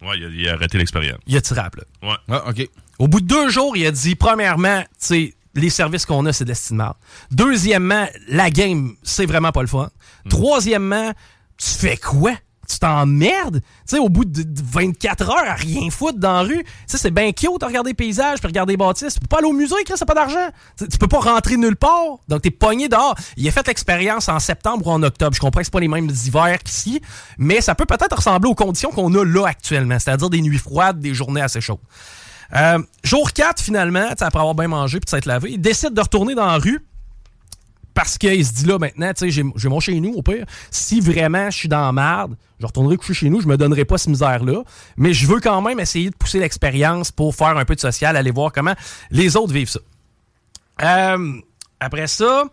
Ouais, 0.02 0.18
il 0.18 0.24
a, 0.26 0.28
il 0.28 0.48
a 0.50 0.52
arrêté 0.52 0.76
l'expérience. 0.76 1.18
il 1.26 1.34
a 1.34 1.40
tiré 1.40 1.60
à 1.60 1.70
la. 1.74 2.08
Ouais. 2.10 2.16
Ah, 2.28 2.50
OK. 2.50 2.68
Au 2.98 3.08
bout 3.08 3.22
de 3.22 3.26
deux 3.26 3.48
jours, 3.48 3.74
il 3.74 3.86
a 3.86 3.90
dit, 3.90 4.14
premièrement, 4.16 4.82
tu 4.82 4.86
sais, 4.98 5.34
les 5.54 5.70
services 5.70 6.04
qu'on 6.04 6.26
a, 6.26 6.32
c'est 6.34 6.44
d'estimable. 6.44 6.96
Deuxièmement, 7.30 8.06
la 8.28 8.50
game, 8.50 8.94
c'est 9.02 9.24
vraiment 9.24 9.52
pas 9.52 9.62
le 9.62 9.66
fun. 9.68 9.88
Troisièmement, 10.28 11.12
tu 11.56 11.70
fais 11.70 11.96
quoi? 11.96 12.32
Tu 12.68 12.78
t'emmerdes? 12.78 13.60
Tu 13.60 13.96
sais, 13.96 13.98
au 13.98 14.08
bout 14.08 14.24
de 14.24 14.42
de 14.42 14.62
24 14.62 15.30
heures 15.30 15.48
à 15.48 15.54
rien 15.54 15.90
foutre 15.90 16.18
dans 16.18 16.34
la 16.34 16.42
rue, 16.42 16.64
tu 16.64 16.70
sais, 16.86 16.98
c'est 16.98 17.10
bien 17.10 17.32
cute 17.32 17.60
de 17.60 17.64
regarder 17.64 17.90
les 17.90 17.94
paysages 17.94 18.38
puis 18.38 18.46
regarder 18.46 18.74
les 18.74 18.76
bâtisses. 18.76 19.14
Tu 19.14 19.20
peux 19.20 19.28
pas 19.28 19.38
aller 19.38 19.48
au 19.48 19.52
musée, 19.52 19.76
Chris, 19.84 19.94
c'est 19.96 20.04
pas 20.04 20.14
d'argent. 20.14 20.48
Tu 20.78 20.98
peux 20.98 21.08
pas 21.08 21.20
rentrer 21.20 21.56
nulle 21.56 21.76
part. 21.76 22.18
Donc, 22.28 22.42
t'es 22.42 22.50
pogné 22.50 22.88
dehors. 22.88 23.14
Il 23.36 23.46
a 23.48 23.50
fait 23.50 23.66
l'expérience 23.66 24.28
en 24.28 24.38
septembre 24.38 24.86
ou 24.86 24.90
en 24.90 25.02
octobre. 25.02 25.34
Je 25.34 25.40
comprends 25.40 25.60
que 25.60 25.64
c'est 25.66 25.72
pas 25.72 25.80
les 25.80 25.88
mêmes 25.88 26.10
hivers 26.10 26.58
qu'ici, 26.62 27.00
mais 27.38 27.60
ça 27.60 27.74
peut 27.74 27.86
peut-être 27.86 28.16
ressembler 28.16 28.50
aux 28.50 28.54
conditions 28.54 28.90
qu'on 28.90 29.14
a 29.14 29.24
là 29.24 29.46
actuellement, 29.46 29.98
c'est-à-dire 29.98 30.30
des 30.30 30.40
nuits 30.40 30.58
froides, 30.58 31.00
des 31.00 31.14
journées 31.14 31.42
assez 31.42 31.60
chaudes. 31.60 31.78
Euh, 32.54 32.78
jour 33.02 33.32
4, 33.32 33.60
finalement, 33.60 34.06
après 34.10 34.24
avoir 34.24 34.54
bien 34.54 34.68
mangé 34.68 35.00
puis 35.00 35.10
s'être 35.10 35.26
lavé, 35.26 35.52
il 35.52 35.60
décide 35.60 35.94
de 35.94 36.00
retourner 36.00 36.34
dans 36.34 36.46
la 36.46 36.58
rue 36.58 36.84
parce 37.96 38.18
qu'il 38.18 38.44
se 38.44 38.52
dit 38.52 38.66
là 38.66 38.78
maintenant, 38.78 39.10
tu 39.14 39.32
sais, 39.32 39.42
j'ai 39.56 39.68
mon 39.70 39.80
chez 39.80 39.98
nous 40.00 40.12
au 40.12 40.22
pire. 40.22 40.44
Si 40.70 41.00
vraiment 41.00 41.50
je 41.50 41.56
suis 41.56 41.68
dans 41.68 41.80
la 41.80 41.92
merde, 41.92 42.36
je 42.60 42.66
retournerai 42.66 42.98
coucher 42.98 43.14
chez 43.14 43.30
nous, 43.30 43.40
je 43.40 43.48
me 43.48 43.56
donnerai 43.56 43.86
pas 43.86 43.96
cette 43.96 44.10
misère-là. 44.10 44.64
Mais 44.98 45.14
je 45.14 45.26
veux 45.26 45.40
quand 45.40 45.62
même 45.62 45.80
essayer 45.80 46.10
de 46.10 46.14
pousser 46.14 46.38
l'expérience 46.38 47.10
pour 47.10 47.34
faire 47.34 47.56
un 47.56 47.64
peu 47.64 47.74
de 47.74 47.80
social, 47.80 48.14
aller 48.14 48.30
voir 48.30 48.52
comment 48.52 48.74
les 49.10 49.34
autres 49.38 49.54
vivent 49.54 49.70
ça. 49.70 49.80
Euh, 50.82 51.40
après 51.80 52.06
ça, 52.06 52.44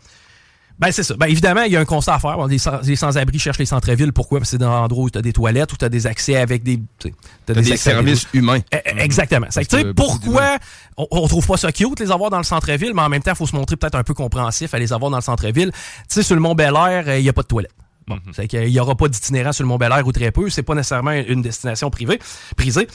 ben 0.80 0.92
c'est 0.92 1.04
ça. 1.04 1.16
Ben 1.16 1.28
évidemment, 1.28 1.62
il 1.64 1.72
y 1.72 1.78
a 1.78 1.80
un 1.80 1.86
constat 1.86 2.16
à 2.16 2.20
faire. 2.20 2.36
Bon, 2.36 2.46
les, 2.48 2.58
sans- 2.58 2.82
les 2.82 2.96
sans-abri 2.96 3.40
cherchent 3.40 3.60
les 3.60 3.66
centres-villes. 3.66 4.12
Pourquoi? 4.12 4.40
Parce 4.40 4.50
que 4.50 4.58
c'est 4.58 4.58
dans 4.58 4.72
l'endroit 4.72 5.06
où 5.06 5.10
tu 5.10 5.18
as 5.18 5.22
des 5.22 5.32
toilettes, 5.34 5.72
où 5.72 5.78
tu 5.78 5.86
as 5.86 5.90
des 5.90 6.08
accès 6.08 6.36
avec 6.36 6.64
des... 6.64 6.78
tu 7.00 7.10
sais, 7.10 7.14
t'as 7.46 7.54
T'as 7.54 7.62
des 7.62 7.78
services 7.78 8.28
humains. 8.34 8.60
Eh, 8.72 8.78
eh, 8.86 9.00
Exactement. 9.02 9.48
C'est 9.50 9.66
que, 9.66 9.92
pourquoi 9.94 10.58
on, 10.98 11.08
on 11.12 11.28
trouve 11.28 11.46
pas 11.46 11.58
ça 11.58 11.72
cute 11.72 12.00
les 12.00 12.12
avoir 12.12 12.30
dans 12.30 12.38
le 12.38 12.44
centre-ville, 12.44 12.94
mais 12.94 13.02
en 13.02 13.10
même 13.10 13.22
temps, 13.22 13.32
il 13.32 13.38
faut 13.38 13.48
se 13.48 13.56
montrer 13.56 13.76
peut-être 13.76 13.96
un 13.96 14.04
peu 14.04 14.14
compréhensif 14.14 14.74
à 14.74 14.80
les 14.80 14.94
avoir 14.94 15.12
dans 15.12 15.18
le 15.18 15.24
centre-ville. 15.24 15.72
Tu 15.74 15.80
sais, 16.10 16.24
sur 16.24 16.36
le 16.36 16.42
Mont 16.42 16.56
Bel 16.56 16.74
Air, 16.76 17.18
il 17.18 17.24
n'y 17.24 17.30
a 17.30 17.34
pas 17.34 17.44
de 17.44 17.48
toilette. 17.48 17.72
Bon, 18.06 18.20
c'est 18.34 18.48
qu'il 18.48 18.68
y 18.68 18.80
aura 18.82 18.96
pas 18.96 19.08
d'itinérant 19.08 19.54
sur 19.54 19.64
le 19.64 19.70
Mont 19.70 19.78
Bel 19.78 19.92
Air 19.92 20.06
ou 20.06 20.12
très 20.12 20.32
peu. 20.32 20.50
C'est 20.50 20.64
pas 20.64 20.76
nécessairement 20.76 21.12
une 21.12 21.42
destination 21.42 21.90
privée, 21.90 22.20
prisée. 22.58 22.88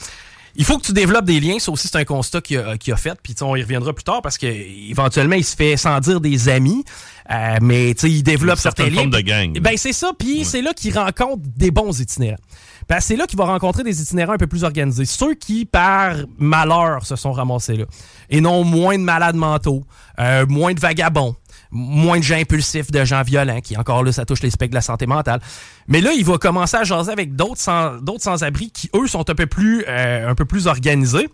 Il 0.55 0.65
faut 0.65 0.77
que 0.77 0.85
tu 0.85 0.93
développes 0.93 1.25
des 1.25 1.39
liens. 1.39 1.59
Ça 1.59 1.71
aussi, 1.71 1.87
c'est 1.87 1.97
un 1.97 2.05
constat 2.05 2.41
qu'il 2.41 2.57
a, 2.57 2.77
qu'il 2.77 2.93
a 2.93 2.97
fait. 2.97 3.17
Puis 3.21 3.35
on 3.41 3.55
y 3.55 3.61
reviendra 3.61 3.93
plus 3.93 4.03
tard 4.03 4.21
parce 4.21 4.37
que 4.37 4.47
éventuellement, 4.47 5.35
il 5.35 5.45
se 5.45 5.55
fait 5.55 5.77
sans 5.77 5.99
dire 5.99 6.19
des 6.21 6.49
amis. 6.49 6.83
Euh, 7.31 7.57
mais 7.61 7.91
il 7.91 8.23
développe 8.23 8.57
Une 8.57 8.61
certains 8.61 8.83
certaine 8.85 8.95
liens. 8.95 9.01
forme 9.11 9.11
de 9.11 9.19
gang. 9.21 9.59
Ben 9.59 9.77
c'est 9.77 9.93
ça. 9.93 10.11
Puis 10.17 10.45
c'est 10.45 10.61
là 10.63 10.73
qu'il 10.73 10.97
rencontre 10.97 11.43
des 11.55 11.69
bons 11.69 11.99
itinérants. 11.99 12.37
Ben, 12.87 12.99
c'est 12.99 13.15
là 13.15 13.27
qu'il 13.27 13.37
va 13.37 13.45
rencontrer 13.45 13.83
des 13.83 14.01
itinérants 14.01 14.33
un 14.33 14.37
peu 14.37 14.47
plus 14.47 14.63
organisés. 14.63 15.05
Ceux 15.05 15.35
qui, 15.35 15.65
par 15.65 16.15
malheur, 16.39 17.05
se 17.05 17.15
sont 17.15 17.31
ramassés 17.31 17.75
là. 17.77 17.85
Et 18.31 18.41
non 18.41 18.63
moins 18.63 18.97
de 18.97 19.03
malades 19.03 19.35
mentaux, 19.35 19.83
euh, 20.19 20.47
moins 20.47 20.73
de 20.73 20.79
vagabonds, 20.79 21.35
moins 21.71 22.17
de 22.17 22.23
gens 22.23 22.37
impulsifs, 22.37 22.91
de 22.91 23.03
gens 23.05 23.21
violents, 23.21 23.61
qui 23.61 23.77
encore 23.77 24.03
là, 24.03 24.11
ça 24.11 24.25
touche 24.25 24.41
les 24.41 24.49
spectres 24.49 24.71
de 24.71 24.75
la 24.75 24.81
santé 24.81 25.05
mentale. 25.05 25.39
Mais 25.87 26.01
là, 26.01 26.11
il 26.13 26.25
va 26.25 26.37
commencer 26.37 26.77
à 26.77 26.83
jaser 26.83 27.11
avec 27.11 27.35
d'autres 27.35 27.61
sans, 27.61 27.97
d'autres 28.01 28.23
sans-abri 28.23 28.71
qui, 28.71 28.89
eux, 28.95 29.07
sont 29.07 29.29
un 29.29 29.35
peu 29.35 29.45
plus, 29.45 29.83
euh, 29.87 30.29
un 30.29 30.35
peu 30.35 30.45
plus 30.45 30.67
organisés. 30.67 31.29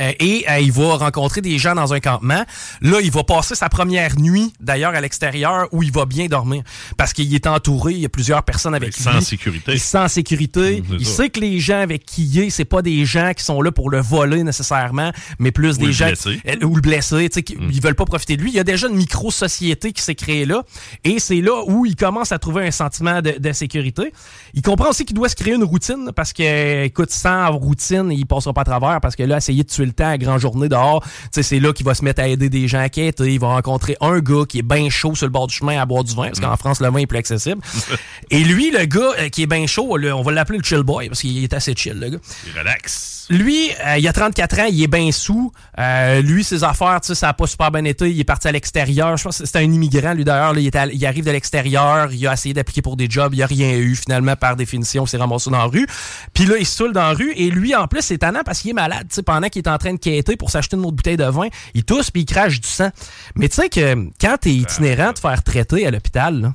Euh, 0.00 0.12
et 0.18 0.44
euh, 0.48 0.60
il 0.60 0.72
va 0.72 0.96
rencontrer 0.96 1.40
des 1.40 1.58
gens 1.58 1.74
dans 1.74 1.92
un 1.92 2.00
campement. 2.00 2.44
Là, 2.80 3.00
il 3.02 3.10
va 3.10 3.22
passer 3.24 3.54
sa 3.54 3.68
première 3.68 4.18
nuit, 4.18 4.52
d'ailleurs, 4.60 4.94
à 4.94 5.00
l'extérieur, 5.00 5.68
où 5.72 5.82
il 5.82 5.92
va 5.92 6.06
bien 6.06 6.26
dormir. 6.26 6.62
Parce 6.96 7.12
qu'il 7.12 7.34
est 7.34 7.46
entouré, 7.46 7.92
il 7.92 8.00
y 8.00 8.06
a 8.06 8.08
plusieurs 8.08 8.42
personnes 8.42 8.74
avec 8.74 8.94
Il 8.98 9.02
lui. 9.08 9.16
en 9.16 9.20
sécurité. 9.20 9.72
Il 9.74 9.98
en 9.98 10.08
sécurité. 10.08 10.80
Mmh, 10.80 10.84
c'est 10.90 10.96
il 10.96 11.06
ça. 11.06 11.14
sait 11.16 11.30
que 11.30 11.40
les 11.40 11.60
gens 11.60 11.80
avec 11.80 12.04
qui 12.06 12.24
il 12.24 12.38
est, 12.40 12.50
c'est 12.50 12.64
pas 12.64 12.82
des 12.82 13.04
gens 13.04 13.32
qui 13.36 13.44
sont 13.44 13.60
là 13.62 13.70
pour 13.72 13.90
le 13.90 14.00
voler 14.00 14.42
nécessairement, 14.42 15.12
mais 15.38 15.50
plus 15.52 15.76
Ou 15.76 15.86
des 15.86 15.92
gens... 15.92 16.06
blesser. 16.06 16.36
Mmh. 16.44 16.48
Euh, 16.62 16.66
Ou 16.66 16.74
le 16.76 16.80
blesser, 16.80 17.28
qui- 17.28 17.56
ils 17.70 17.82
veulent 17.82 17.94
pas 17.94 18.04
profiter 18.06 18.36
de 18.36 18.42
lui. 18.42 18.50
Il 18.50 18.56
y 18.56 18.60
a 18.60 18.64
déjà 18.64 18.88
une 18.88 18.96
micro-société 18.96 19.92
qui 19.92 20.02
s'est 20.02 20.14
créée 20.14 20.46
là. 20.46 20.62
Et 21.04 21.18
c'est 21.18 21.40
là 21.40 21.62
où 21.66 21.84
il 21.86 21.96
commence 21.96 22.32
à 22.32 22.38
trouver 22.38 22.66
un 22.66 22.70
sentiment 22.70 23.20
de, 23.22 23.32
de 23.38 23.52
sécurité. 23.52 24.12
Il 24.54 24.62
comprend 24.62 24.88
aussi 24.90 25.04
qu'il 25.04 25.16
doit 25.16 25.28
se 25.28 25.36
créer 25.36 25.54
une 25.54 25.64
routine 25.64 26.10
parce 26.14 26.32
que, 26.32 26.84
écoute, 26.84 27.10
sans 27.10 27.50
routine, 27.50 28.10
il 28.12 28.26
passera 28.26 28.52
pas 28.52 28.62
à 28.62 28.64
travers 28.64 29.00
parce 29.00 29.16
que 29.16 29.22
là, 29.22 29.36
essayer 29.38 29.62
de 29.62 29.68
tuer 29.68 29.89
le 29.90 29.94
temps 29.94 30.08
à 30.08 30.18
grande 30.18 30.40
journée 30.40 30.68
dehors, 30.68 31.02
tu 31.02 31.10
sais, 31.32 31.42
c'est 31.42 31.60
là 31.60 31.72
qu'il 31.72 31.86
va 31.86 31.94
se 31.94 32.04
mettre 32.04 32.22
à 32.22 32.28
aider 32.28 32.48
des 32.48 32.68
gens 32.68 32.80
à 32.80 32.88
quêter. 32.88 33.32
Il 33.32 33.40
va 33.40 33.48
rencontrer 33.48 33.96
un 34.00 34.20
gars 34.20 34.44
qui 34.48 34.58
est 34.58 34.62
bien 34.62 34.88
chaud 34.88 35.14
sur 35.14 35.26
le 35.26 35.32
bord 35.32 35.46
du 35.46 35.54
chemin 35.54 35.80
à 35.80 35.86
boire 35.86 36.04
du 36.04 36.14
vin 36.14 36.26
parce 36.26 36.40
qu'en 36.40 36.56
France, 36.56 36.80
le 36.80 36.90
vin 36.90 36.98
est 36.98 37.06
plus 37.06 37.18
accessible. 37.18 37.60
Et 38.30 38.44
lui, 38.44 38.70
le 38.70 38.84
gars 38.84 39.12
euh, 39.18 39.28
qui 39.28 39.42
est 39.42 39.46
bien 39.46 39.66
chaud, 39.66 39.96
on 39.96 40.22
va 40.22 40.32
l'appeler 40.32 40.58
le 40.58 40.64
chill 40.64 40.82
boy 40.82 41.08
parce 41.08 41.20
qu'il 41.20 41.42
est 41.42 41.52
assez 41.52 41.74
chill, 41.76 41.98
le 41.98 42.10
gars. 42.10 42.18
Relax. 42.56 43.19
Lui, 43.30 43.70
euh, 43.86 43.96
il 43.96 44.08
a 44.08 44.12
34 44.12 44.58
ans, 44.58 44.66
il 44.68 44.82
est 44.82 44.88
bien 44.88 45.12
sous. 45.12 45.52
Euh, 45.78 46.20
lui, 46.20 46.42
ses 46.42 46.64
affaires, 46.64 47.00
tu 47.00 47.06
sais, 47.06 47.14
ça 47.14 47.28
a 47.28 47.32
pas 47.32 47.46
super 47.46 47.70
bien 47.70 47.84
été. 47.84 48.10
Il 48.10 48.18
est 48.18 48.24
parti 48.24 48.48
à 48.48 48.52
l'extérieur. 48.52 49.16
Je 49.16 49.22
pense 49.22 49.38
que 49.38 49.46
c'était 49.46 49.60
un 49.60 49.72
immigrant, 49.72 50.14
lui 50.14 50.24
d'ailleurs. 50.24 50.52
là, 50.52 50.60
Il, 50.60 50.70
il 50.94 51.06
arrive 51.06 51.24
de 51.24 51.30
l'extérieur, 51.30 52.12
il 52.12 52.26
a 52.26 52.32
essayé 52.32 52.52
d'appliquer 52.52 52.82
pour 52.82 52.96
des 52.96 53.08
jobs, 53.08 53.32
il 53.32 53.40
a 53.40 53.46
rien 53.46 53.70
eu. 53.76 53.94
Finalement, 53.94 54.34
par 54.34 54.56
définition, 54.56 55.04
il 55.04 55.08
s'est 55.08 55.16
ramassé 55.16 55.48
dans 55.48 55.58
la 55.58 55.64
rue. 55.64 55.86
Puis 56.34 56.44
là, 56.44 56.56
il 56.58 56.66
se 56.66 56.76
saoule 56.76 56.92
dans 56.92 57.02
la 57.02 57.12
rue. 57.12 57.32
Et 57.36 57.50
lui, 57.50 57.72
en 57.76 57.86
plus, 57.86 58.02
c'est 58.02 58.18
tannant 58.18 58.42
parce 58.44 58.62
qu'il 58.62 58.72
est 58.72 58.74
malade. 58.74 59.06
Tu 59.08 59.14
sais, 59.14 59.22
pendant 59.22 59.48
qu'il 59.48 59.62
est 59.62 59.68
en 59.68 59.78
train 59.78 59.92
de 59.92 60.00
quêter 60.00 60.36
pour 60.36 60.50
s'acheter 60.50 60.76
une 60.76 60.84
autre 60.84 60.96
bouteille 60.96 61.16
de 61.16 61.24
vin, 61.24 61.46
il 61.74 61.84
tousse 61.84 62.10
puis 62.10 62.22
il 62.22 62.26
crache 62.26 62.60
du 62.60 62.68
sang. 62.68 62.90
Mais 63.36 63.48
tu 63.48 63.54
sais 63.54 63.68
que 63.68 64.08
quand 64.20 64.38
t'es 64.40 64.54
itinérant, 64.54 65.12
te 65.12 65.20
faire 65.20 65.40
traiter 65.44 65.86
à 65.86 65.92
l'hôpital, 65.92 66.40
là, 66.40 66.54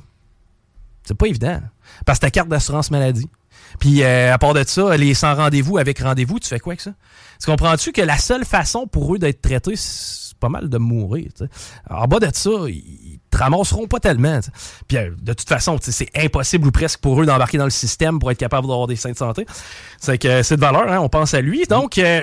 c'est 1.04 1.16
pas 1.16 1.26
évident. 1.26 1.58
Parce 2.04 2.18
que 2.18 2.26
ta 2.26 2.30
carte 2.30 2.48
d'assurance 2.48 2.90
maladie. 2.90 3.30
Puis 3.78 4.02
à 4.02 4.38
part 4.38 4.54
de 4.54 4.64
ça, 4.66 4.96
les 4.96 5.14
sans 5.14 5.34
rendez-vous 5.34 5.78
avec 5.78 5.98
rendez-vous, 5.98 6.38
tu 6.38 6.48
fais 6.48 6.60
quoi 6.60 6.72
avec 6.72 6.80
ça? 6.80 6.92
Tu 7.40 7.46
comprends-tu 7.46 7.92
que 7.92 8.02
la 8.02 8.18
seule 8.18 8.44
façon 8.44 8.86
pour 8.86 9.14
eux 9.14 9.18
d'être 9.18 9.42
traités, 9.42 9.76
c'est 9.76 10.26
pas 10.38 10.48
mal 10.48 10.68
de 10.68 10.78
mourir. 10.78 11.28
En 11.90 12.06
bas 12.06 12.20
de 12.20 12.28
ça, 12.32 12.50
ils 12.68 13.18
te 13.30 13.36
ramasseront 13.36 13.86
pas 13.86 14.00
tellement. 14.00 14.40
Puis 14.88 14.96
euh, 14.96 15.10
de 15.20 15.32
toute 15.32 15.48
façon, 15.48 15.78
c'est 15.80 16.10
impossible 16.16 16.66
ou 16.66 16.70
presque 16.70 17.00
pour 17.00 17.20
eux 17.20 17.26
d'embarquer 17.26 17.58
dans 17.58 17.64
le 17.64 17.70
système 17.70 18.18
pour 18.18 18.30
être 18.30 18.38
capable 18.38 18.66
d'avoir 18.66 18.86
des 18.86 18.96
soins 18.96 19.12
de 19.12 19.16
santé. 19.16 19.46
C'est 19.98 20.18
que 20.18 20.42
c'est 20.42 20.56
de 20.56 20.60
valeur, 20.60 20.90
hein, 20.90 20.98
on 21.00 21.08
pense 21.08 21.34
à 21.34 21.40
lui. 21.40 21.64
Donc, 21.68 21.98
euh, 21.98 22.20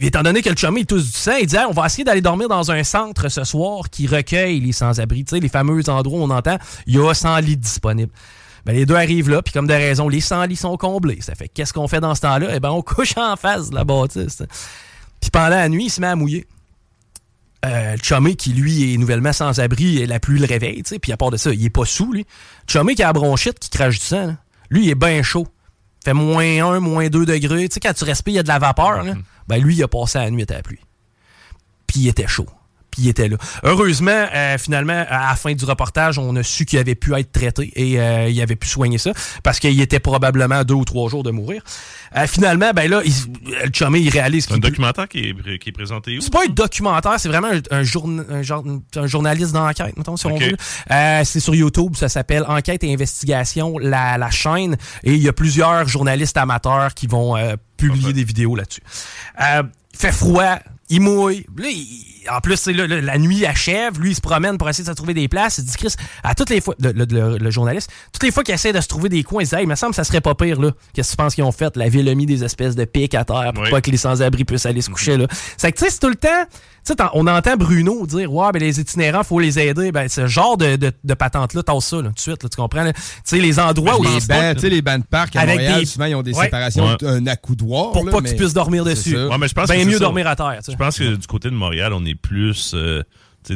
étant 0.00 0.22
donné 0.22 0.42
que 0.42 0.50
le 0.50 0.56
chumé 0.56 0.80
il 0.80 0.86
tousse 0.86 1.06
du 1.06 1.18
sang, 1.18 1.36
il 1.40 1.46
dit 1.46 1.56
on 1.68 1.72
va 1.72 1.86
essayer 1.86 2.04
d'aller 2.04 2.20
dormir 2.20 2.48
dans 2.48 2.70
un 2.70 2.84
centre 2.84 3.28
ce 3.28 3.44
soir 3.44 3.90
qui 3.90 4.06
recueille 4.06 4.60
les 4.60 4.72
sans-abri. 4.72 5.24
Les 5.32 5.48
fameux 5.48 5.88
endroits 5.88 6.18
où 6.18 6.22
on 6.22 6.30
entend 6.30 6.58
il 6.86 6.94
y 6.94 6.98
a 6.98 7.14
100 7.14 7.38
lits 7.38 7.56
disponibles. 7.56 8.12
Ben, 8.66 8.74
les 8.74 8.84
deux 8.84 8.96
arrivent 8.96 9.30
là, 9.30 9.42
puis 9.42 9.52
comme 9.52 9.68
de 9.68 9.72
raison, 9.72 10.08
les 10.08 10.20
100 10.20 10.46
lits 10.46 10.56
sont 10.56 10.76
comblés. 10.76 11.20
Ça 11.20 11.36
fait 11.36 11.48
qu'est-ce 11.48 11.72
qu'on 11.72 11.86
fait 11.86 12.00
dans 12.00 12.16
ce 12.16 12.22
temps-là? 12.22 12.48
Eh 12.52 12.58
ben, 12.58 12.70
on 12.70 12.82
couche 12.82 13.16
en 13.16 13.36
face 13.36 13.70
de 13.70 13.76
la 13.76 13.84
bâtisse. 13.84 14.42
Puis 15.20 15.30
pendant 15.30 15.50
la 15.50 15.68
nuit, 15.68 15.84
il 15.84 15.90
se 15.90 16.00
met 16.00 16.08
à 16.08 16.16
mouiller. 16.16 16.48
Euh, 17.64 17.96
chumé 18.02 18.34
qui, 18.34 18.52
lui, 18.52 18.92
est 18.92 18.96
nouvellement 18.96 19.32
sans 19.32 19.60
abri, 19.60 19.98
et 19.98 20.06
la 20.06 20.18
pluie 20.18 20.40
le 20.40 20.46
réveille, 20.46 20.82
tu 20.82 20.90
sais. 20.90 20.98
Puis 20.98 21.12
à 21.12 21.16
part 21.16 21.30
de 21.30 21.36
ça, 21.36 21.52
il 21.52 21.64
est 21.64 21.70
pas 21.70 21.84
sous, 21.84 22.12
lui. 22.12 22.26
Chumé 22.66 22.96
qui 22.96 23.04
a 23.04 23.06
la 23.06 23.12
bronchite, 23.12 23.60
qui 23.60 23.70
crache 23.70 24.00
du 24.00 24.04
sang, 24.04 24.26
là, 24.26 24.36
lui, 24.68 24.86
il 24.86 24.90
est 24.90 24.96
bien 24.96 25.22
chaud. 25.22 25.46
Fait 26.04 26.12
moins 26.12 26.44
1, 26.44 26.80
moins 26.80 27.08
2 27.08 27.24
degrés. 27.24 27.68
Tu 27.68 27.74
sais, 27.74 27.80
quand 27.80 27.92
tu 27.92 28.02
respires, 28.02 28.34
il 28.34 28.36
y 28.36 28.40
a 28.40 28.42
de 28.42 28.48
la 28.48 28.58
vapeur, 28.58 29.04
là. 29.04 29.14
Ben, 29.46 29.62
lui, 29.62 29.76
il 29.76 29.82
a 29.84 29.88
passé 29.88 30.18
la 30.18 30.30
nuit 30.30 30.44
à 30.48 30.54
la 30.54 30.62
pluie. 30.62 30.80
Puis 31.86 32.00
il 32.00 32.08
était 32.08 32.26
chaud. 32.26 32.48
Puis 32.96 33.04
il 33.04 33.08
était 33.10 33.28
là. 33.28 33.36
Heureusement, 33.62 34.26
euh, 34.34 34.56
finalement, 34.56 35.04
à 35.08 35.28
la 35.28 35.36
fin 35.36 35.52
du 35.52 35.64
reportage, 35.66 36.18
on 36.18 36.34
a 36.36 36.42
su 36.42 36.64
qu'il 36.64 36.78
avait 36.78 36.94
pu 36.94 37.14
être 37.14 37.30
traité 37.30 37.70
et 37.76 38.00
euh, 38.00 38.28
il 38.30 38.40
avait 38.40 38.56
pu 38.56 38.66
soigner 38.68 38.96
ça 38.96 39.12
parce 39.42 39.60
qu'il 39.60 39.78
était 39.80 40.00
probablement 40.00 40.64
deux 40.64 40.74
ou 40.74 40.84
trois 40.86 41.10
jours 41.10 41.22
de 41.22 41.30
mourir. 41.30 41.62
Euh, 42.16 42.26
finalement, 42.26 42.70
ben 42.74 42.88
là, 42.90 43.02
il- 43.04 43.12
le 43.64 43.70
chumé, 43.72 43.98
il 44.00 44.08
réalise 44.08 44.46
C'est 44.46 44.54
un 44.54 44.58
documentaire 44.58 45.08
qui 45.08 45.18
est, 45.18 45.58
qui 45.58 45.68
est 45.68 45.72
présenté 45.72 46.16
où? 46.16 46.20
c'est 46.22 46.32
pas 46.32 46.44
un 46.48 46.52
documentaire, 46.52 47.18
c'est 47.18 47.28
vraiment 47.28 47.48
un, 47.48 47.60
un, 47.76 47.82
journa- 47.82 48.24
un 48.30 48.42
genre- 48.42 48.64
un 48.96 49.06
journaliste 49.06 49.52
d'enquête, 49.52 49.96
mettons, 49.98 50.16
si 50.16 50.26
on 50.26 50.36
veut. 50.50 50.56
Euh, 50.90 51.22
c'est 51.24 51.40
sur 51.40 51.54
YouTube, 51.54 51.96
ça 51.96 52.08
s'appelle 52.08 52.44
Enquête 52.48 52.82
et 52.84 52.92
investigation, 52.92 53.76
la, 53.78 54.16
la 54.16 54.30
chaîne, 54.30 54.76
et 55.04 55.12
il 55.12 55.22
y 55.22 55.28
a 55.28 55.32
plusieurs 55.34 55.86
journalistes 55.86 56.36
amateurs 56.38 56.94
qui 56.94 57.06
vont 57.08 57.36
euh, 57.36 57.56
publier 57.76 58.12
des 58.14 58.24
vidéos 58.24 58.56
là-dessus. 58.56 58.80
Euh, 59.42 59.62
il 59.92 59.98
fait 59.98 60.12
froid, 60.12 60.58
il 60.88 61.00
mouille. 61.00 61.44
Là, 61.56 61.68
il- 61.68 62.15
en 62.34 62.40
plus, 62.40 62.56
c'est 62.56 62.72
là, 62.72 62.86
là, 62.86 63.00
la 63.00 63.18
nuit 63.18 63.44
achève. 63.46 64.00
Lui, 64.00 64.10
il 64.10 64.14
se 64.14 64.20
promène 64.20 64.58
pour 64.58 64.68
essayer 64.68 64.84
de 64.84 64.88
se 64.90 64.94
trouver 64.94 65.14
des 65.14 65.28
places. 65.28 65.58
Il 65.58 65.64
dit, 65.64 65.76
Chris, 65.76 65.94
à 66.22 66.34
toutes 66.34 66.50
les 66.50 66.60
fois, 66.60 66.74
le, 66.80 66.92
le- 66.92 67.06
le- 67.08 67.38
le 67.38 67.50
journaliste, 67.50 67.90
toutes 68.12 68.22
les 68.22 68.30
fois 68.30 68.42
qu'il 68.42 68.54
essaie 68.54 68.72
de 68.72 68.80
se 68.80 68.88
trouver 68.88 69.08
des 69.08 69.22
coins, 69.22 69.42
il 69.42 69.48
dit, 69.48 69.54
hey, 69.54 69.62
il 69.62 69.68
me 69.68 69.74
semble 69.74 69.90
que 69.92 69.96
ça 69.96 70.04
serait 70.04 70.20
pas 70.20 70.34
pire, 70.34 70.60
là. 70.60 70.70
Qu'est-ce 70.92 71.08
que 71.08 71.12
tu 71.12 71.16
penses 71.16 71.34
qu'ils 71.34 71.44
ont 71.44 71.52
fait? 71.52 71.76
La 71.76 71.88
ville 71.88 72.08
a 72.08 72.14
mis 72.14 72.26
des 72.26 72.44
espèces 72.44 72.74
de 72.76 72.84
pics 72.84 73.14
à 73.14 73.24
terre 73.24 73.52
pour 73.54 73.64
Oui. 73.64 73.70
pas 73.70 73.80
que 73.80 73.90
les 73.90 73.96
sans-abri 73.96 74.44
puissent 74.44 74.66
aller 74.66 74.82
se 74.82 74.90
coucher, 74.90 75.16
là. 75.16 75.26
C'est 75.56 75.72
que, 75.72 75.78
tu 75.78 75.84
sais, 75.84 75.90
c'est 75.90 76.00
tout 76.00 76.08
le 76.08 76.16
temps, 76.16 76.28
tu 76.86 76.92
sais, 76.96 77.02
on 77.14 77.26
entend 77.26 77.56
Bruno 77.56 78.06
dire, 78.06 78.32
ouais, 78.32 78.52
ben, 78.52 78.60
les 78.60 78.78
itinérants, 78.80 79.24
faut 79.24 79.40
les 79.40 79.58
aider. 79.58 79.90
Ben, 79.92 80.08
ce 80.08 80.26
genre 80.28 80.56
de, 80.56 80.76
de, 80.76 80.92
de 81.02 81.14
patente-là, 81.14 81.62
tasse 81.64 81.84
ça, 81.86 81.96
là, 81.96 82.02
tout 82.04 82.12
de 82.14 82.20
suite, 82.20 82.42
là, 82.42 82.48
tu 82.48 82.56
comprends, 82.56 82.82
là. 82.84 82.92
Tu 82.92 83.00
sais, 83.24 83.38
les 83.38 83.58
endroits 83.58 83.98
où 83.98 84.02
les 84.04 84.20
bancs, 84.28 84.54
tu 84.54 84.60
sais, 84.60 84.68
les 84.70 84.82
bancs 84.82 85.00
de 85.00 85.06
parc 85.06 85.34
à 85.36 85.40
Avec 85.40 85.56
Montréal, 85.56 85.80
des- 85.80 85.86
souvent, 85.86 86.04
ils 86.04 86.14
ont 86.14 86.22
des 86.22 86.32
Ouais. 86.34 86.44
séparations 86.44 86.86
Ouais. 86.86 86.96
d'un 87.00 87.26
accoudoir. 87.26 87.92
pour 87.92 88.04
là, 88.04 88.12
pas 88.12 88.20
que 88.20 88.28
tu 88.28 88.36
puisses 88.36 88.52
dormir 88.54 88.84
dessus. 88.84 89.16
Ouais, 89.16 89.38
mais 89.38 89.48
je 89.48 89.54
pense 89.54 89.68
ben 89.68 89.86
mieux 89.86 89.94
ça. 89.94 89.98
dormir 90.00 90.26
à 90.26 90.36
terre. 90.36 90.60
Je 90.68 90.76
pense 90.76 90.98
que 90.98 91.16
du 91.16 91.26
côté 91.26 91.50
de 91.50 91.54
Montréal, 91.54 91.92
on 91.92 92.04
est 92.04 92.14
plus. 92.16 92.72
euh, 92.74 93.02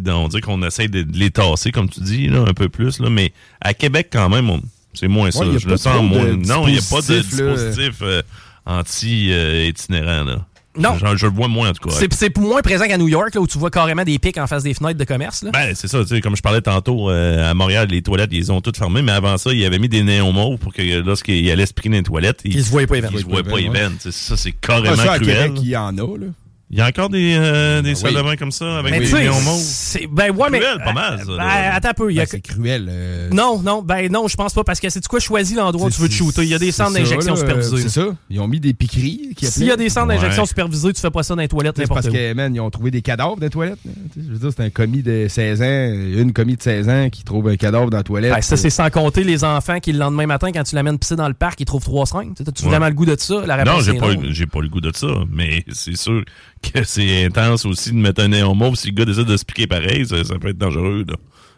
on 0.07 0.29
dirait 0.29 0.41
qu'on 0.41 0.63
essaie 0.63 0.89
de 0.89 1.05
les 1.13 1.31
tasser, 1.31 1.73
comme 1.73 1.89
tu 1.89 2.01
dis, 2.01 2.29
là, 2.29 2.45
un 2.47 2.55
peu 2.55 2.69
plus. 2.69 3.01
Là, 3.01 3.11
mais 3.11 3.33
à 3.61 3.75
Québec, 3.75 4.09
quand 4.13 4.29
même, 4.29 4.51
c'est 4.95 5.09
moins 5.09 5.31
ça. 5.31 5.41
Ouais, 5.45 5.59
Je 5.59 5.69
le 5.69 5.77
sens 5.77 6.03
moins. 6.03 6.37
Non, 6.37 6.69
il 6.69 6.75
n'y 6.75 6.79
a 6.79 6.83
pas 6.89 7.01
de 7.03 7.21
dispositif 7.21 7.97
euh, 8.03 8.23
anti-itinérant. 8.67 10.25
là. 10.25 10.47
Non. 10.77 10.97
Je 11.17 11.27
le 11.27 11.33
vois 11.33 11.49
moins, 11.49 11.71
en 11.71 11.73
tout 11.73 11.89
cas. 11.89 11.95
C'est 11.99 12.13
c'est 12.15 12.37
moins 12.39 12.63
présent 12.63 12.87
qu'à 12.87 12.97
New 12.97 13.09
York, 13.09 13.35
là, 13.35 13.41
où 13.41 13.47
tu 13.49 13.59
vois 13.59 13.71
carrément 13.71 14.05
des 14.05 14.21
pics 14.21 14.39
en 14.39 14.47
face 14.47 14.63
des 14.63 14.73
fenêtres 14.73 14.99
de 14.99 15.05
commerce. 15.05 15.43
Là. 15.43 15.51
Ben, 15.53 15.75
c'est 15.75 15.89
ça, 15.89 16.01
tu 16.03 16.07
sais, 16.07 16.21
comme 16.21 16.37
je 16.37 16.43
parlais 16.43 16.61
tantôt, 16.61 17.11
euh, 17.11 17.51
à 17.51 17.55
Montréal, 17.55 17.89
les 17.91 18.03
toilettes, 18.03 18.31
ils 18.33 18.53
ont 18.53 18.61
toutes 18.61 18.77
fermées, 18.77 19.03
mais 19.03 19.11
avant 19.11 19.37
ça, 19.37 19.53
ils 19.53 19.65
avaient 19.65 19.81
mis 19.81 19.89
des 19.89 20.05
néons 20.05 20.33
mauves 20.33 20.59
pour 20.59 20.73
que 20.73 20.81
lorsqu'ils 21.01 21.51
allaient 21.51 21.67
se 21.67 21.73
dans 21.75 21.91
les 21.91 22.03
toilettes, 22.05 22.41
ils 22.45 22.53
Qu'ils 22.53 22.65
se 22.65 22.71
voyaient 22.71 22.87
pas, 22.87 23.01
les 23.01 23.09
ils 23.11 23.19
se 23.19 23.25
voyaient 23.25 23.43
pas 23.43 23.55
Ouais. 23.55 23.63
les 23.63 23.89
sais, 23.99 24.13
Ça, 24.13 24.37
c'est 24.37 24.55
Ah, 24.63 24.67
carrément 24.67 24.95
ça, 24.97 25.13
à 25.15 25.19
cruel. 25.19 25.49
Québec, 25.49 25.61
il 25.65 25.69
y 25.71 25.77
en 25.77 25.99
a, 25.99 26.17
là. 26.19 26.27
Il 26.73 26.79
y 26.79 26.81
a 26.81 26.87
encore 26.87 27.09
des, 27.09 27.35
euh, 27.37 27.83
des 27.83 27.91
Ben 27.91 27.95
salles 27.97 28.11
oui. 28.13 28.17
de 28.19 28.23
bain 28.23 28.37
comme 28.37 28.53
ça, 28.53 28.79
avec 28.79 28.93
Mais 28.93 29.01
des 29.01 29.13
néons 29.13 29.41
mauves. 29.41 29.59
c'est- 29.61 30.07
ben 30.07 30.31
ouais, 30.31 30.49
mais. 30.51 30.61
Cruel, 30.61 30.79
pas 30.85 30.93
mal, 30.93 31.19
ça, 31.19 31.25
Ben, 31.27 31.37
là. 31.37 31.75
attends 31.75 31.89
un 31.89 31.95
peu. 31.95 32.11
a 32.11 32.15
Ben, 32.15 32.27
c'est 32.31 32.41
cruel. 32.41 32.87
euh, 32.89 33.29
Non, 33.33 33.61
non, 33.61 33.83
ben 33.83 34.11
non, 34.13 34.29
je 34.29 34.37
pense 34.37 34.55
pas, 34.55 34.63
parce 34.63 34.79
que 34.79 34.89
c'est 34.89 35.01
du 35.01 35.09
quoi, 35.09 35.19
choisis 35.19 35.57
l'endroit 35.57 35.89
où 35.89 35.91
tu 35.91 36.01
veux 36.01 36.09
te 36.09 36.15
shooter. 36.15 36.43
Il 36.43 36.49
y 36.49 36.55
a 36.55 36.59
des 36.61 36.71
centres 36.71 36.93
d'injection 36.93 37.35
supervisés. 37.35 37.77
C'est 37.83 37.89
ça. 37.89 38.07
Ils 38.31 38.39
ont 38.41 38.47
mis 38.47 38.61
des 38.61 38.73
piqueries. 38.73 39.35
qui 39.37 39.47
S'il 39.47 39.65
y 39.65 39.71
a 39.73 39.77
des 39.77 39.89
centres 39.89 40.09
Ouais. 40.09 40.17
d'injection 40.17 40.47
supervisés, 40.47 40.93
tu 40.93 41.01
fais 41.01 41.11
pas 41.11 41.23
ça 41.25 41.35
dans 41.35 41.41
les 41.43 41.49
toilettes 41.49 41.75
C'est 41.77 41.83
n'importe 41.83 42.03
parce 42.03 42.15
où. 42.15 42.17
que, 42.17 42.33
man, 42.35 42.55
ils 42.55 42.61
ont 42.61 42.71
trouvé 42.71 42.91
des 42.93 43.03
cadavres 43.03 43.37
dans 43.37 43.43
les 43.47 43.51
toilettes. 43.51 43.79
Je 44.17 44.31
veux 44.33 44.39
dire, 44.39 44.51
c'est 44.57 44.63
un 44.63 44.71
commis 44.71 45.03
de 45.03 45.27
16 45.29 45.63
ans, 45.63 45.93
une 46.21 46.33
commis 46.33 46.57
de 46.57 46.63
16 46.63 46.89
ans 46.89 47.09
qui 47.11 47.25
trouve 47.25 47.49
un 47.49 47.57
cadavre 47.57 47.91
dans 47.91 47.97
la 47.97 48.03
toilette. 48.05 48.33
Ben, 48.33 48.43
ça, 48.43 48.57
c'est 48.57 48.71
sans 48.71 48.91
compter 48.91 49.25
les 49.25 49.43
enfants 49.43 49.81
qui, 49.81 49.93
le 49.93 49.99
lendemain 49.99 50.27
matin, 50.27 50.53
quand 50.53 50.63
tu 50.63 50.77
l'amènes 50.77 50.99
pisser 51.01 51.17
dans 51.17 51.27
le 51.29 51.35
parc, 51.35 51.61
ils 51.61 51.65
trouvent 51.65 51.83
trois 51.83 52.07
seringues. 52.07 52.35
T'as-tu 52.37 52.65
vraiment 52.65 52.87
le 52.89 52.95
goût 52.95 53.07
de 53.07 53.17
ça? 53.19 53.43
La 53.45 53.57
réponse 53.57 53.75
Non, 53.75 53.81
j'ai 53.81 53.97
est 53.97 53.99
pas, 53.99 54.15
non. 54.15 54.23
j'ai 54.31 54.47
pas 54.47 54.61
le 54.61 54.69
goût 54.69 54.81
de 54.81 54.93
ça, 54.95 55.09
mais 55.33 55.65
c'est 55.73 55.97
sûr 55.97 56.23
que 56.63 56.85
c'est 56.85 57.25
intense 57.25 57.65
aussi 57.65 57.91
de 57.91 57.97
mettre 57.97 58.23
un 58.23 58.29
néon 58.29 58.55
mauve. 58.55 58.77
Si 58.77 58.89
le 58.89 58.95
gars 58.95 59.05
décide 59.05 59.25
de 59.25 59.37
se 59.37 59.45
piquer 59.45 59.67
pareil, 59.67 60.07
ça, 60.07 60.23
ça 60.25 60.39
peut 60.39 60.49
être 60.49 60.59
dangereux. 60.59 61.05
Là. 61.09 61.17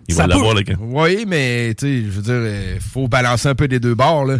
Il 0.08 0.14
Ça 0.14 0.22
va 0.22 0.34
l'avoir, 0.34 0.54
le 0.54 0.62
camp. 0.62 0.74
Oui, 0.80 1.24
mais 1.26 1.74
tu 1.74 1.86
sais, 1.86 2.04
je 2.04 2.10
veux 2.10 2.22
dire, 2.22 2.74
il 2.74 2.80
faut 2.80 3.08
balancer 3.08 3.48
un 3.48 3.54
peu 3.54 3.68
des 3.68 3.78
deux 3.80 3.94
bords, 3.94 4.24
là. 4.24 4.38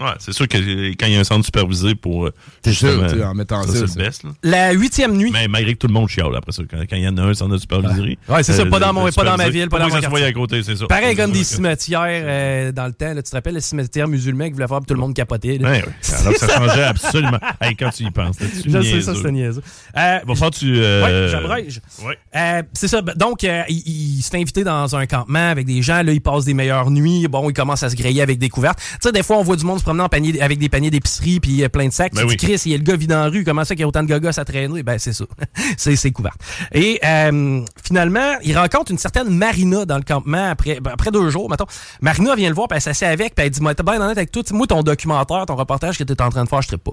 Ouais, 0.00 0.10
c'est 0.18 0.32
sûr 0.32 0.48
que 0.48 0.56
quand 0.96 1.06
il 1.06 1.12
y 1.12 1.16
a 1.16 1.20
un 1.20 1.24
centre 1.24 1.44
supervisé 1.44 1.94
pour. 1.94 2.26
euh, 2.26 2.32
C'est 2.64 2.72
justement, 2.72 3.08
sûr, 3.08 3.16
tu 3.18 3.22
en 3.24 3.34
mettant 3.34 3.62
ça, 3.62 3.68
c'est 3.72 3.86
ça. 3.86 3.94
le 3.98 4.04
best. 4.04 4.24
Là. 4.24 4.30
La 4.42 4.72
huitième 4.72 5.16
nuit. 5.16 5.30
Mais 5.32 5.46
malgré 5.46 5.74
que 5.74 5.78
tout 5.78 5.86
le 5.86 5.92
monde 5.92 6.08
chiale 6.08 6.34
après 6.36 6.50
ça. 6.52 6.62
Quand, 6.68 6.78
quand 6.78 6.96
il 6.96 7.02
y 7.04 7.08
en 7.08 7.16
a 7.16 7.22
un 7.22 7.34
centre 7.34 7.52
de 7.52 7.58
superviserie. 7.58 8.18
Ouais, 8.28 8.42
c'est 8.42 8.54
ça, 8.54 8.66
pas 8.66 8.80
dans 8.80 8.92
mon- 8.92 9.04
pas 9.10 9.10
dans 9.22 9.36
ma 9.36 9.44
supervisé, 9.44 9.50
ville, 9.60 9.68
pas 9.68 9.78
dans 9.78 9.84
mon 9.84 9.90
voyait 10.08 10.26
à 10.26 10.32
quartier. 10.32 10.32
côté, 10.32 10.62
c'est 10.64 10.76
ça. 10.76 10.86
Pareil 10.88 11.14
comme 11.14 11.30
des 11.30 11.44
cimetières 11.44 12.00
euh, 12.08 12.72
dans 12.72 12.86
le 12.86 12.92
temps. 12.92 13.14
Là, 13.14 13.22
tu 13.22 13.30
te 13.30 13.36
rappelles, 13.36 13.54
le 13.54 13.60
cimetière 13.60 14.08
musulman 14.08 14.46
qui 14.46 14.52
voulait 14.54 14.66
faire 14.66 14.80
tout 14.86 14.94
le 14.94 15.00
monde 15.00 15.14
capotait. 15.14 15.58
là. 15.58 15.70
Ouais, 15.70 15.84
ouais. 15.84 15.92
Alors 16.20 16.32
que 16.32 16.38
ça 16.40 16.48
changeait 16.48 16.82
absolument. 16.84 17.38
Hey, 17.60 17.76
quand 17.76 17.90
tu 17.90 18.02
y 18.02 18.10
penses, 18.10 18.40
là, 18.40 18.46
tu 18.62 18.70
Je 18.70 18.82
sais, 18.82 19.00
ça, 19.00 19.14
c'était 19.14 19.30
niaiseux. 19.32 19.62
Euh, 19.96 20.18
Va 20.26 20.34
falloir 20.34 20.50
que 20.50 20.56
tu. 20.56 20.74
euh, 20.76 21.04
Ouais, 21.24 21.28
j'abrège. 21.30 21.80
Ouais. 22.04 22.18
Euh, 22.34 22.62
c'est 22.72 22.88
ça. 22.88 23.00
ben, 23.00 23.14
Donc, 23.16 23.44
euh, 23.44 23.62
il 23.68 24.22
s'est 24.22 24.36
invité 24.38 24.64
dans 24.64 24.96
un 24.96 25.06
campement 25.06 25.50
avec 25.50 25.66
des 25.66 25.82
gens. 25.82 26.02
Là, 26.02 26.10
il 26.12 26.20
passe 26.20 26.44
des 26.44 26.54
meilleures 26.54 26.90
nuits. 26.90 27.28
Bon, 27.28 27.48
il 27.48 27.52
commence 27.52 27.82
à 27.84 27.90
se 27.90 27.94
griller 27.96 28.22
avec 28.22 28.38
des 28.38 28.48
couvertes. 28.48 28.78
Tu 28.80 28.96
sais, 29.02 29.12
des 29.12 29.22
fois, 29.22 29.36
on 29.38 29.42
voit 29.44 29.56
du 29.56 29.64
monde 29.64 29.82
se 29.84 29.86
promener 29.86 30.02
en 30.02 30.08
panier, 30.08 30.40
avec 30.40 30.58
des 30.58 30.70
paniers 30.70 30.90
d'épicerie 30.90 31.40
puis 31.40 31.62
euh, 31.62 31.68
plein 31.68 31.88
de 31.88 31.92
sacs. 31.92 32.14
Ben 32.14 32.22
tu 32.22 32.26
oui. 32.26 32.36
dis, 32.36 32.46
Chris, 32.46 32.62
il 32.64 32.72
y 32.72 32.74
a 32.74 32.78
le 32.78 32.82
gars 32.82 32.96
vide 32.96 33.10
dans 33.10 33.22
la 33.22 33.28
rue. 33.28 33.44
Comment 33.44 33.64
ça 33.64 33.74
qu'il 33.74 33.82
y 33.82 33.84
a 33.84 33.88
autant 33.88 34.02
de 34.02 34.08
gogos 34.08 34.38
à 34.38 34.44
traîner? 34.44 34.82
Ben, 34.82 34.98
c'est 34.98 35.12
ça. 35.12 35.24
c'est 35.76 35.94
c'est 35.96 36.10
couvert. 36.10 36.34
Et 36.72 36.98
euh, 37.04 37.60
finalement, 37.84 38.34
il 38.42 38.56
rencontre 38.56 38.90
une 38.90 38.98
certaine 38.98 39.28
Marina 39.28 39.84
dans 39.84 39.98
le 39.98 40.02
campement 40.02 40.50
après, 40.50 40.80
ben, 40.80 40.92
après 40.92 41.10
deux 41.10 41.28
jours, 41.28 41.50
mettons. 41.50 41.66
Marina 42.00 42.34
vient 42.34 42.48
le 42.48 42.54
voir, 42.54 42.68
puis 42.68 42.76
elle 42.76 42.82
s'assied 42.82 43.06
avec, 43.06 43.34
puis 43.34 43.44
elle 43.44 43.50
dit, 43.50 43.60
moi, 43.60 43.74
t'es 43.74 43.82
bien 43.82 44.00
honnête 44.00 44.16
avec 44.16 44.32
toi. 44.32 44.42
Moi, 44.52 44.66
ton 44.66 44.82
documentaire, 44.82 45.44
ton 45.46 45.56
reportage 45.56 45.98
que 45.98 46.04
t'es 46.04 46.20
en 46.22 46.30
train 46.30 46.44
de 46.44 46.48
faire, 46.48 46.62
je 46.62 46.72
ne 46.72 46.76
pas. 46.76 46.92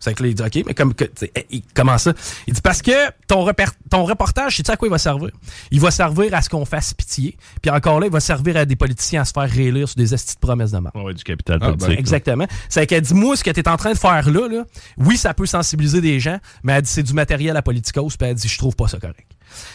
C'est 0.00 0.14
que 0.14 0.22
là, 0.22 0.28
il 0.28 0.34
dit, 0.34 0.42
OK, 0.42 0.64
mais 0.66 0.74
comme, 0.74 0.94
que, 0.94 1.04
sais, 1.14 1.30
eh, 1.34 1.46
il- 1.50 1.62
comment 1.74 1.98
ça? 1.98 2.12
Il 2.46 2.54
dit, 2.54 2.60
parce 2.60 2.82
que 2.82 2.92
ton, 3.26 3.42
repère- 3.44 3.72
ton 3.90 4.04
reportage, 4.04 4.56
sais-tu 4.56 4.70
à 4.70 4.76
quoi 4.76 4.86
il 4.86 4.90
va 4.92 4.98
servir? 4.98 5.30
Il 5.72 5.80
va 5.80 5.90
servir 5.90 6.32
à 6.34 6.42
ce 6.42 6.48
qu'on 6.48 6.64
fasse 6.64 6.94
pitié. 6.94 7.36
Puis 7.60 7.70
encore 7.70 7.98
là, 7.98 8.06
il 8.06 8.12
va 8.12 8.20
servir 8.20 8.56
à 8.56 8.64
des 8.64 8.76
politiciens 8.76 9.22
à 9.22 9.24
se 9.24 9.32
faire 9.32 9.50
réélire 9.50 9.88
sur 9.88 9.96
des 9.96 10.14
estis 10.14 10.34
de 10.34 10.40
promesses 10.40 10.70
de 10.70 10.78
mort. 10.78 10.92
Ouais, 10.94 11.02
ouais, 11.02 11.14
du 11.14 11.24
capital 11.24 11.58
Ah, 11.60 11.70
ben, 11.70 11.76
politique. 11.76 11.98
Exactement. 11.98 12.46
C'est 12.68 12.86
qu'elle 12.86 13.02
dit, 13.02 13.14
moi, 13.14 13.36
ce 13.36 13.42
que 13.42 13.50
tu 13.50 13.60
es 13.60 13.68
en 13.68 13.76
train 13.76 13.92
de 13.92 13.98
faire 13.98 14.30
là, 14.30 14.48
là, 14.48 14.64
oui, 14.98 15.16
ça 15.16 15.34
peut 15.34 15.46
sensibiliser 15.46 16.00
des 16.00 16.20
gens, 16.20 16.38
mais 16.62 16.74
elle 16.74 16.82
dit, 16.82 16.90
c'est 16.90 17.02
du 17.02 17.12
matériel 17.12 17.56
à 17.56 17.62
politicos, 17.62 18.16
puis 18.16 18.28
elle 18.28 18.34
dit, 18.36 18.48
je 18.48 18.58
trouve 18.58 18.76
pas 18.76 18.86
ça 18.88 18.98
correct. 18.98 19.26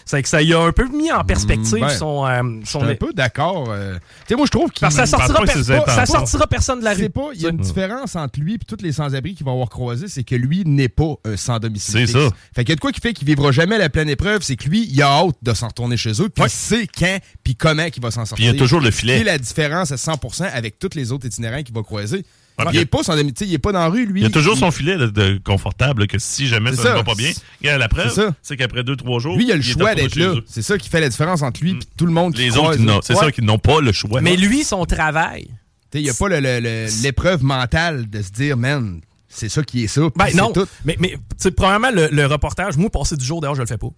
C'est 0.05 0.21
que 0.21 0.29
ça 0.29 0.41
y 0.41 0.53
a 0.53 0.59
un 0.59 0.71
peu 0.71 0.87
mis 0.89 1.11
en 1.11 1.23
perspective 1.23 1.79
ben, 1.79 1.89
son, 1.89 2.25
euh, 2.25 2.41
Je 2.63 2.69
son 2.69 2.81
suis 2.81 2.89
un 2.89 2.95
peu 2.95 3.13
d'accord. 3.13 3.65
euh. 3.69 3.95
Tu 3.95 3.99
sais, 4.29 4.35
moi, 4.35 4.45
je 4.45 4.51
trouve 4.51 4.69
qu'il 4.71 4.81
Parce 4.81 4.95
que 4.95 5.05
ça 5.05 5.17
sortira, 5.17 5.39
pas 5.39 5.45
pas- 5.45 6.05
ça 6.25 6.47
personne 6.47 6.79
de 6.79 6.85
la 6.85 6.95
C'est 6.95 7.03
rue. 7.03 7.09
pas, 7.09 7.29
il 7.33 7.41
y 7.41 7.45
a 7.45 7.49
une 7.49 7.57
différence 7.57 8.15
entre 8.15 8.39
lui 8.39 8.55
et 8.55 8.59
tous 8.59 8.81
les 8.81 8.91
sans-abri 8.91 9.33
qu'il 9.35 9.45
va 9.45 9.51
avoir 9.51 9.69
croisé, 9.69 10.07
c'est 10.07 10.23
que 10.23 10.35
lui 10.35 10.63
n'est 10.65 10.89
pas 10.89 11.15
un 11.25 11.37
sans 11.37 11.59
domicile. 11.59 12.07
C'est 12.07 12.13
ça. 12.13 12.29
Fait 12.55 12.63
qu'il 12.63 12.69
y 12.69 12.73
a 12.73 12.75
de 12.75 12.81
quoi 12.81 12.91
qui 12.91 13.01
fait 13.01 13.13
qu'il 13.13 13.27
vivra 13.27 13.51
jamais 13.51 13.77
la 13.77 13.89
pleine 13.89 14.09
épreuve, 14.09 14.41
c'est 14.41 14.55
que 14.55 14.67
lui, 14.69 14.87
il 14.91 15.01
a 15.01 15.07
hâte 15.07 15.35
de 15.41 15.53
s'en 15.53 15.67
retourner 15.67 15.97
chez 15.97 16.21
eux, 16.21 16.29
puis 16.29 16.43
il 16.45 16.49
sait 16.49 16.87
quand, 16.97 17.17
puis 17.43 17.55
comment 17.55 17.89
qu'il 17.89 18.01
va 18.03 18.11
s'en 18.11 18.25
sortir. 18.25 18.35
Puis 18.35 18.45
il 18.45 18.53
y 18.53 18.55
a 18.55 18.59
toujours 18.59 18.81
le 18.81 18.91
filet. 18.91 19.19
C'est 19.19 19.23
la 19.23 19.37
différence 19.37 19.91
à 19.91 19.95
100% 19.97 20.43
avec 20.53 20.79
tous 20.79 20.89
les 20.95 21.11
autres 21.11 21.25
itinérants 21.25 21.63
qu'il 21.63 21.73
va 21.73 21.81
croiser. 21.83 22.25
Ah, 22.57 22.63
il 22.65 22.69
puis- 22.69 22.77
est 22.79 22.85
pas 22.85 23.01
sans 23.03 23.15
domicile, 23.15 23.47
il 23.47 23.53
est 23.55 23.57
pas 23.59 23.71
dans 23.71 23.79
la 23.79 23.87
rue, 23.89 24.05
lui. 24.05 24.21
Il 24.21 24.25
a 24.25 24.29
toujours 24.29 24.55
son 24.57 24.69
filet 24.69 24.95
de, 24.97 25.07
de 25.07 25.39
confortable 25.43 26.05
que 26.07 26.19
si 26.19 26.45
jamais 26.47 26.71
ça, 26.75 26.91
ne 26.91 26.95
va 26.97 27.03
pas 27.03 27.15
bien, 27.15 27.31
regarde, 27.61 27.79
la 27.79 27.87
preuve, 27.89 28.09
C'est 28.09 28.21
ça. 28.27 28.35
c'est 28.43 28.57
qu'après 28.57 28.83
deux, 28.83 28.95
trois 28.95 29.19
jours, 29.19 29.35
Lui, 29.35 29.45
il 29.45 29.51
a 29.51 29.55
le 29.55 29.61
est 29.61 29.63
choix 29.63 29.95
d'être 29.95 30.15
là. 30.15 30.35
C'est 30.45 30.61
ça 30.61 30.77
qui 30.77 30.87
fait 30.89 31.01
la 31.01 31.09
différence 31.09 31.41
entre 31.41 31.61
lui 31.61 31.71
et 31.71 31.79
tout 31.97 32.05
le 32.05 32.11
monde 32.11 32.33
qui 32.35 32.41
Les 32.41 32.49
croise. 32.49 32.79
autres, 32.79 32.99
c'est 33.03 33.13
Ouais. 33.15 33.19
ça 33.19 33.31
qu'ils 33.31 33.45
n'ont 33.45 33.57
pas 33.57 33.81
le 33.81 33.91
choix. 33.91 34.21
Mais 34.21 34.35
lui, 34.37 34.63
son 34.63 34.85
travail, 34.85 35.47
Il 35.95 36.01
n'y 36.03 36.09
a 36.09 36.13
pas 36.13 36.27
l'épreuve 36.29 37.43
mentale 37.43 38.09
de 38.09 38.21
se 38.21 38.31
dire, 38.31 38.57
man, 38.57 39.01
c'est 39.29 39.49
ça 39.49 39.63
qui 39.63 39.83
est 39.83 39.87
ça. 39.87 40.01
Ben 40.15 40.25
c'est 40.29 40.37
non. 40.37 40.51
tout. 40.51 40.65
Mais, 40.85 40.95
mais 40.99 41.09
tu 41.09 41.17
sais, 41.37 41.51
premièrement, 41.51 41.91
le, 41.91 42.07
le 42.11 42.25
reportage, 42.27 42.77
moi, 42.77 42.89
passer 42.89 43.15
du 43.15 43.25
jour, 43.25 43.41
d'ailleurs, 43.41 43.55
je 43.55 43.61
le 43.61 43.67
fais 43.67 43.77
pas. 43.77 43.89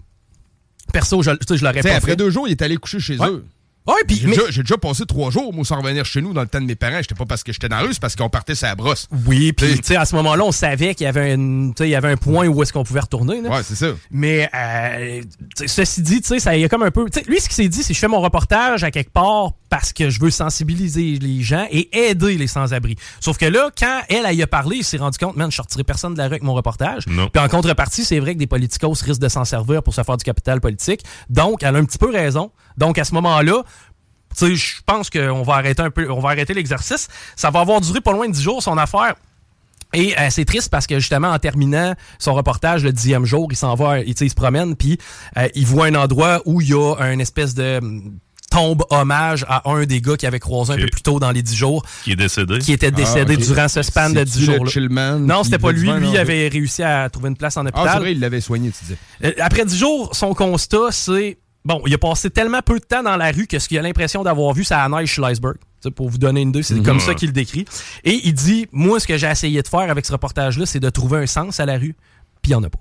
Perso, 0.93 1.21
je, 1.23 1.31
je 1.49 1.63
l'aurais 1.63 1.81
pas 1.81 1.95
après 1.95 2.11
fait. 2.11 2.15
deux 2.15 2.29
jours, 2.29 2.47
il 2.47 2.51
est 2.51 2.61
allé 2.61 2.77
coucher 2.77 2.99
chez 2.99 3.17
Ouais. 3.17 3.27
eux. 3.29 3.45
Ouais, 3.87 3.93
puis, 4.07 4.17
J'ai 4.17 4.27
mais- 4.27 4.35
déjà, 4.35 4.49
j'ai 4.49 4.61
déjà 4.63 4.77
passé 4.77 5.05
trois 5.05 5.29
jours, 5.29 5.53
moi, 5.53 5.63
sans 5.63 5.79
revenir 5.79 6.05
chez 6.05 6.21
nous 6.21 6.33
dans 6.33 6.41
le 6.41 6.47
temps 6.47 6.59
de 6.59 6.65
mes 6.65 6.75
parents. 6.75 6.97
J'étais 6.97 7.13
pas 7.15 7.25
parce 7.25 7.43
que 7.43 7.53
j'étais 7.53 7.69
dans 7.69 7.77
la 7.77 7.83
rue, 7.83 7.93
c'est 7.93 7.99
parce 8.01 8.15
qu'on 8.15 8.29
partait 8.29 8.55
sa 8.55 8.73
brosse. 8.75 9.07
Oui, 9.27 9.53
puis 9.53 9.75
tu 9.75 9.83
sais, 9.83 9.95
à 9.95 10.05
ce 10.05 10.15
moment-là, 10.15 10.43
on 10.43 10.51
savait 10.51 10.95
qu'il 10.95 11.05
y 11.05 11.07
avait, 11.07 11.33
une, 11.33 11.73
tu 11.75 11.83
sais, 11.83 11.87
il 11.89 11.91
y 11.91 11.95
avait 11.95 12.11
un 12.11 12.17
point 12.17 12.47
où 12.47 12.63
est-ce 12.63 12.73
qu'on 12.73 12.83
pouvait 12.83 12.99
retourner. 13.01 13.41
là. 13.41 13.49
Ouais, 13.49 13.63
c'est 13.63 13.75
ça. 13.75 13.87
Mais 14.11 14.49
euh, 14.55 15.21
ceci 15.67 16.01
dit, 16.01 16.21
tu 16.21 16.27
sais, 16.29 16.39
ça 16.39 16.55
y 16.57 16.63
a 16.63 16.69
comme 16.69 16.83
un 16.83 16.91
peu. 16.91 17.05
Lui, 17.27 17.39
ce 17.39 17.45
qu'il 17.47 17.55
s'est 17.55 17.67
dit, 17.69 17.83
c'est 17.83 17.93
je 17.93 17.99
fais 17.99 18.07
mon 18.07 18.21
reportage 18.21 18.83
à 18.83 18.91
quelque 18.91 19.11
part 19.11 19.51
parce 19.69 19.93
que 19.93 20.09
je 20.09 20.19
veux 20.19 20.29
sensibiliser 20.31 21.19
les 21.19 21.41
gens 21.41 21.67
et 21.69 21.89
aider 22.09 22.37
les 22.37 22.47
sans-abri. 22.47 22.95
Sauf 23.19 23.37
que 23.37 23.45
là, 23.45 23.69
quand 23.77 24.01
elle, 24.09 24.25
elle 24.27 24.35
y 24.35 24.43
a 24.43 24.47
parlé, 24.47 24.77
il 24.77 24.83
s'est 24.83 24.97
rendu 24.97 25.17
compte, 25.17 25.35
man, 25.35 25.51
je 25.51 25.55
sortirai 25.57 25.83
personne 25.83 26.13
de 26.13 26.17
la 26.17 26.25
rue 26.25 26.31
avec 26.31 26.43
mon 26.43 26.53
reportage. 26.53 27.05
Non. 27.07 27.29
Puis 27.29 27.41
en 27.41 27.47
contrepartie, 27.49 28.03
c'est 28.05 28.19
vrai 28.19 28.33
que 28.33 28.39
des 28.39 28.47
politicos 28.47 28.93
risquent 29.03 29.21
de 29.21 29.27
s'en 29.29 29.45
servir 29.45 29.83
pour 29.83 29.93
se 29.93 30.01
faire 30.03 30.17
du 30.17 30.23
capital 30.23 30.59
politique. 30.61 31.01
Donc, 31.29 31.61
elle 31.63 31.75
a 31.75 31.79
un 31.79 31.85
petit 31.85 31.97
peu 31.97 32.09
raison. 32.09 32.51
Donc, 32.77 32.97
à 32.97 33.03
ce 33.03 33.13
moment-là, 33.13 33.63
tu 34.37 34.47
sais, 34.47 34.55
je 34.55 34.75
pense 34.85 35.09
qu'on 35.09 35.43
va 35.43 35.53
arrêter 35.55 35.81
un 35.81 35.89
peu, 35.91 36.09
on 36.11 36.19
va 36.19 36.29
arrêter 36.29 36.53
l'exercice. 36.53 37.07
Ça 37.35 37.49
va 37.51 37.61
avoir 37.61 37.79
duré 37.81 38.01
pas 38.01 38.11
loin 38.11 38.27
de 38.27 38.33
10 38.33 38.41
jours, 38.41 38.63
son 38.63 38.77
affaire. 38.77 39.15
Et 39.93 40.13
euh, 40.19 40.27
c'est 40.29 40.43
triste 40.43 40.69
parce 40.69 40.87
que 40.87 40.99
justement, 40.99 41.29
en 41.31 41.39
terminant 41.39 41.93
son 42.19 42.33
reportage 42.33 42.83
le 42.83 42.91
dixième 42.91 43.23
jour, 43.25 43.47
il 43.51 43.55
s'en 43.55 43.75
va, 43.75 43.99
il, 43.99 44.13
tu 44.13 44.19
sais, 44.19 44.25
il 44.25 44.29
se 44.29 44.35
promène, 44.35 44.75
puis 44.75 44.97
euh, 45.37 45.47
il 45.55 45.65
voit 45.65 45.85
un 45.85 45.95
endroit 45.95 46.41
où 46.45 46.59
il 46.59 46.69
y 46.69 46.73
a 46.73 46.95
un 46.99 47.17
espèce 47.19 47.53
de 47.55 47.77
hum, 47.81 48.17
tombe 48.51 48.83
hommage 48.89 49.45
à 49.47 49.69
un 49.69 49.85
des 49.85 50.01
gars 50.01 50.17
qu'il 50.17 50.27
avait 50.27 50.39
croisé 50.39 50.73
un 50.73 50.77
peu 50.77 50.87
plus 50.87 51.01
tôt 51.01 51.19
dans 51.19 51.31
les 51.31 51.41
dix 51.41 51.55
jours, 51.55 51.85
Qui 52.03 52.11
est 52.11 52.15
décédé. 52.17 52.59
qui 52.59 52.73
était 52.73 52.91
décédé 52.91 53.35
Ah, 53.37 53.39
ok. 53.41 53.45
durant 53.47 53.67
ce 53.69 53.81
span 53.83 54.09
de 54.09 54.23
dix 54.23 54.33
C'est-tu 54.33 54.51
le 54.51 54.57
jours. 54.57 54.67
Chillman 54.67 55.19
Non, 55.19 55.39
qui 55.39 55.45
c'était 55.45 55.59
pas 55.59 55.71
lui. 55.71 55.89
Lui, 55.89 56.09
il 56.09 56.17
avait 56.17 56.49
réussi 56.49 56.83
à 56.83 57.09
trouver 57.09 57.29
une 57.29 57.37
place 57.37 57.55
en 57.55 57.65
Ah, 57.65 57.69
hôpital. 57.69 57.89
c'est 57.93 57.99
vrai, 57.99 58.11
il 58.11 58.19
l'avait 58.19 58.41
soigné, 58.41 58.71
tu 58.71 58.83
disais. 58.83 58.97
Euh, 59.23 59.31
Après 59.39 59.63
dix 59.63 59.77
jours, 59.77 60.09
son 60.13 60.33
constat, 60.33 60.91
c'est 60.91 61.37
bon, 61.65 61.81
il 61.85 61.93
a 61.93 61.97
passé 61.97 62.29
tellement 62.29 62.61
peu 62.61 62.79
de 62.79 62.85
temps 62.85 63.03
dans 63.03 63.17
la 63.17 63.31
rue 63.31 63.47
que 63.47 63.59
ce 63.59 63.67
qu'il 63.67 63.77
a 63.77 63.81
l'impression 63.81 64.23
d'avoir 64.23 64.53
vu, 64.53 64.63
c'est 64.63 64.75
la 64.75 64.87
neige 64.87 65.17
l'iceberg. 65.19 65.57
Pour 65.95 66.09
vous 66.09 66.17
donner 66.17 66.41
une 66.41 66.49
idée, 66.49 66.63
c'est 66.63 66.81
comme 66.81 66.99
ça 66.99 67.13
qu'il 67.13 67.27
le 67.29 67.33
décrit. 67.33 67.65
Et 68.03 68.21
il 68.23 68.33
dit 68.33 68.67
Moi, 68.71 68.99
ce 68.99 69.05
que 69.05 69.17
j'ai 69.17 69.27
essayé 69.27 69.61
de 69.61 69.67
faire 69.67 69.81
avec 69.91 70.05
ce 70.05 70.11
reportage-là, 70.13 70.65
c'est 70.65 70.79
de 70.79 70.89
trouver 70.89 71.19
un 71.19 71.27
sens 71.27 71.59
à 71.59 71.65
la 71.67 71.73
rue, 71.77 71.95
puis 72.41 72.51
il 72.51 72.55
n'y 72.55 72.55
en 72.55 72.63
a 72.63 72.69
pas. 72.69 72.79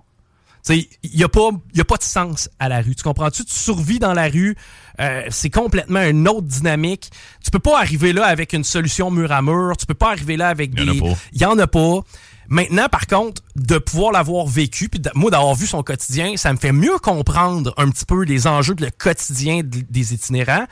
Tu 0.67 0.75
sais, 0.81 0.89
Il 1.03 1.19
n'y 1.19 1.23
a, 1.25 1.29
pas- 1.29 1.51
il 1.75 1.79
y 1.79 1.81
a 1.83 1.85
pas 1.85 1.99
de 1.99 2.03
sens 2.03 2.49
à 2.59 2.71
la 2.71 2.81
rue. 2.81 2.95
Tu 2.95 3.03
comprends-tu? 3.03 3.45
Tu 3.45 3.53
survis 3.53 3.99
dans 3.99 4.15
la 4.15 4.29
rue, 4.29 4.57
euh, 5.01 5.23
c'est 5.29 5.51
complètement 5.51 6.01
une 6.01 6.27
autre 6.27 6.47
dynamique. 6.47 7.11
Tu 7.45 7.51
peux 7.51 7.59
pas 7.59 7.79
arriver 7.79 8.15
là 8.15 8.25
avec 8.25 8.55
une 8.55 8.65
solution 8.65 9.11
mur 9.11 9.31
à 9.33 9.43
mur. 9.43 9.77
Tu 9.79 9.85
peux 9.85 9.93
pas 9.93 10.13
arriver 10.13 10.39
là 10.39 10.49
avec 10.49 10.71
Il 10.75 10.81
y 10.81 10.83
en 10.83 10.89
a 10.89 10.93
des. 10.95 11.01
pas. 11.01 11.19
Il 11.35 11.43
y 11.43 11.45
en 11.45 11.59
a 11.59 11.67
pas. 11.67 12.01
Maintenant, 12.49 12.89
par 12.89 13.07
contre, 13.07 13.43
de 13.57 13.79
pouvoir 13.79 14.13
l'avoir 14.13 14.47
vécu, 14.47 14.89
puis 14.89 15.01
de- 15.01 15.11
moi 15.15 15.31
d'avoir 15.31 15.55
vu 15.55 15.67
son 15.67 15.83
quotidien, 15.83 16.37
ça 16.37 16.53
me 16.53 16.59
fait 16.59 16.73
mieux 16.73 16.99
comprendre 16.99 17.73
un 17.77 17.91
petit 17.91 18.05
peu 18.05 18.23
les 18.25 18.47
enjeux 18.47 18.75
de 18.75 18.85
le 18.85 18.91
quotidien 18.91 19.63
de- 19.65 19.85
des 19.89 20.15
itinérants. 20.15 20.67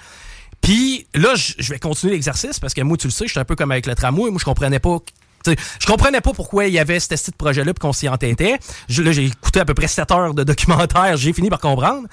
Puis 0.61 1.07
là, 1.15 1.35
je 1.35 1.73
vais 1.73 1.79
continuer 1.79 2.13
l'exercice 2.13 2.61
parce 2.61 2.73
que 2.75 2.81
moi, 2.83 2.97
tu 2.97 3.09
le 3.09 3.13
sais, 3.13 3.27
je 3.27 3.33
suis 3.33 3.41
un 3.41 3.45
peu 3.45 3.57
comme 3.57 3.73
avec 3.73 3.87
le 3.87 3.95
tramway. 3.95 4.31
Moi, 4.31 4.39
je 4.39 4.45
comprenais 4.45 4.79
pas. 4.79 4.99
Je 5.45 5.87
comprenais 5.87 6.21
pas 6.21 6.33
pourquoi 6.33 6.67
il 6.67 6.73
y 6.73 6.79
avait 6.79 7.01
ce 7.01 7.09
petit 7.09 7.33
projet-là 7.33 7.75
puis 7.75 7.81
qu'on 7.81 7.93
s'y 7.93 8.09
entêtait. 8.09 8.59
Là, 8.97 9.11
j'ai 9.11 9.25
écouté 9.25 9.59
à 9.59 9.65
peu 9.65 9.75
près 9.75 9.89
7 9.89 10.09
heures 10.13 10.35
de 10.35 10.45
documentaire. 10.45 11.17
J'ai 11.17 11.33
fini 11.33 11.51
par 11.51 11.59
comprendre. 11.59 12.07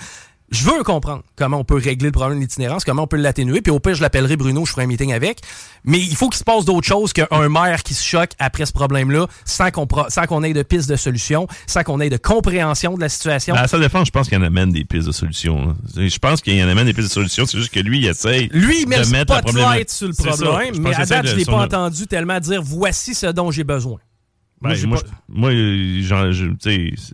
Je 0.52 0.66
veux 0.66 0.84
comprendre 0.84 1.24
comment 1.36 1.58
on 1.58 1.64
peut 1.64 1.76
régler 1.76 2.08
le 2.08 2.12
problème 2.12 2.40
de 2.40 2.44
l'itinérance, 2.44 2.84
comment 2.84 3.04
on 3.04 3.08
peut 3.08 3.18
l'atténuer. 3.18 3.62
Puis 3.62 3.72
au 3.72 3.80
pire, 3.80 3.94
je 3.94 4.02
l'appellerai 4.02 4.36
Bruno, 4.36 4.66
je 4.66 4.72
ferai 4.72 4.84
un 4.84 4.88
meeting 4.88 5.14
avec. 5.14 5.42
Mais 5.84 6.00
il 6.00 6.16
faut 6.16 6.30
qu'il 6.30 6.40
se 6.40 6.44
passe 6.44 6.66
d'autres 6.66 6.88
choses 6.88 7.14
qu'un 7.14 7.28
maire 7.50 7.84
qui 7.84 7.94
se 7.94 8.04
choque 8.04 8.32
après 8.40 8.66
ce 8.66 8.74
problème-là 8.74 9.28
sans 9.46 9.72
qu'on 9.72 9.88
sans 10.10 10.26
qu'on 10.26 10.44
ait 10.44 10.54
de 10.54 10.64
pistes 10.64 10.90
de 10.90 10.96
solution, 10.96 11.48
sans 11.68 11.84
qu'on 11.84 12.00
ait 12.00 12.10
de 12.10 12.18
compréhension 12.18 12.96
de 12.96 13.02
la 13.02 13.10
situation. 13.10 13.56
À 13.56 13.68
sa 13.68 13.80
défense, 13.80 14.08
je 14.08 14.12
pense 14.12 14.28
qu'il 14.28 14.38
y 14.38 14.42
en 14.42 14.46
amène 14.46 14.72
des 14.72 14.86
pistes 14.86 15.08
de 15.08 15.12
solutions. 15.12 15.68
là. 15.68 15.76
Je 15.96 16.18
pense 16.18 16.42
qu'il 16.42 16.56
y 16.56 16.64
en 16.64 16.68
amène 16.68 16.86
des 16.86 16.94
pistes 16.94 17.10
de 17.10 17.14
solutions. 17.14 17.46
C'est 17.46 17.58
juste 17.58 17.74
que 17.74 17.80
lui, 17.80 18.00
il 18.00 18.08
essaye 18.08 18.50
Lui, 18.52 18.82
il 18.82 18.88
met 18.88 18.98
de 19.00 19.04
le 19.04 19.10
mettre 19.10 19.34
spotlight 19.34 19.56
problématique. 19.56 19.90
sur 19.90 20.08
le 20.08 20.14
problème, 20.14 20.76
mais 20.80 20.96
à 20.96 21.06
date, 21.06 21.28
je 21.28 21.36
l'ai 21.36 21.46
pas 21.46 21.64
entendu 21.64 22.08
tellement 22.08 22.40
dire 22.40 22.62
voici 22.64 23.14
ce 23.14 23.28
dont 23.28 23.52
j'ai 23.52 23.64
besoin. 23.64 24.00
Moi, 24.62 24.74
Ben, 24.74 24.88
moi, 24.88 25.00
moi, 25.30 25.52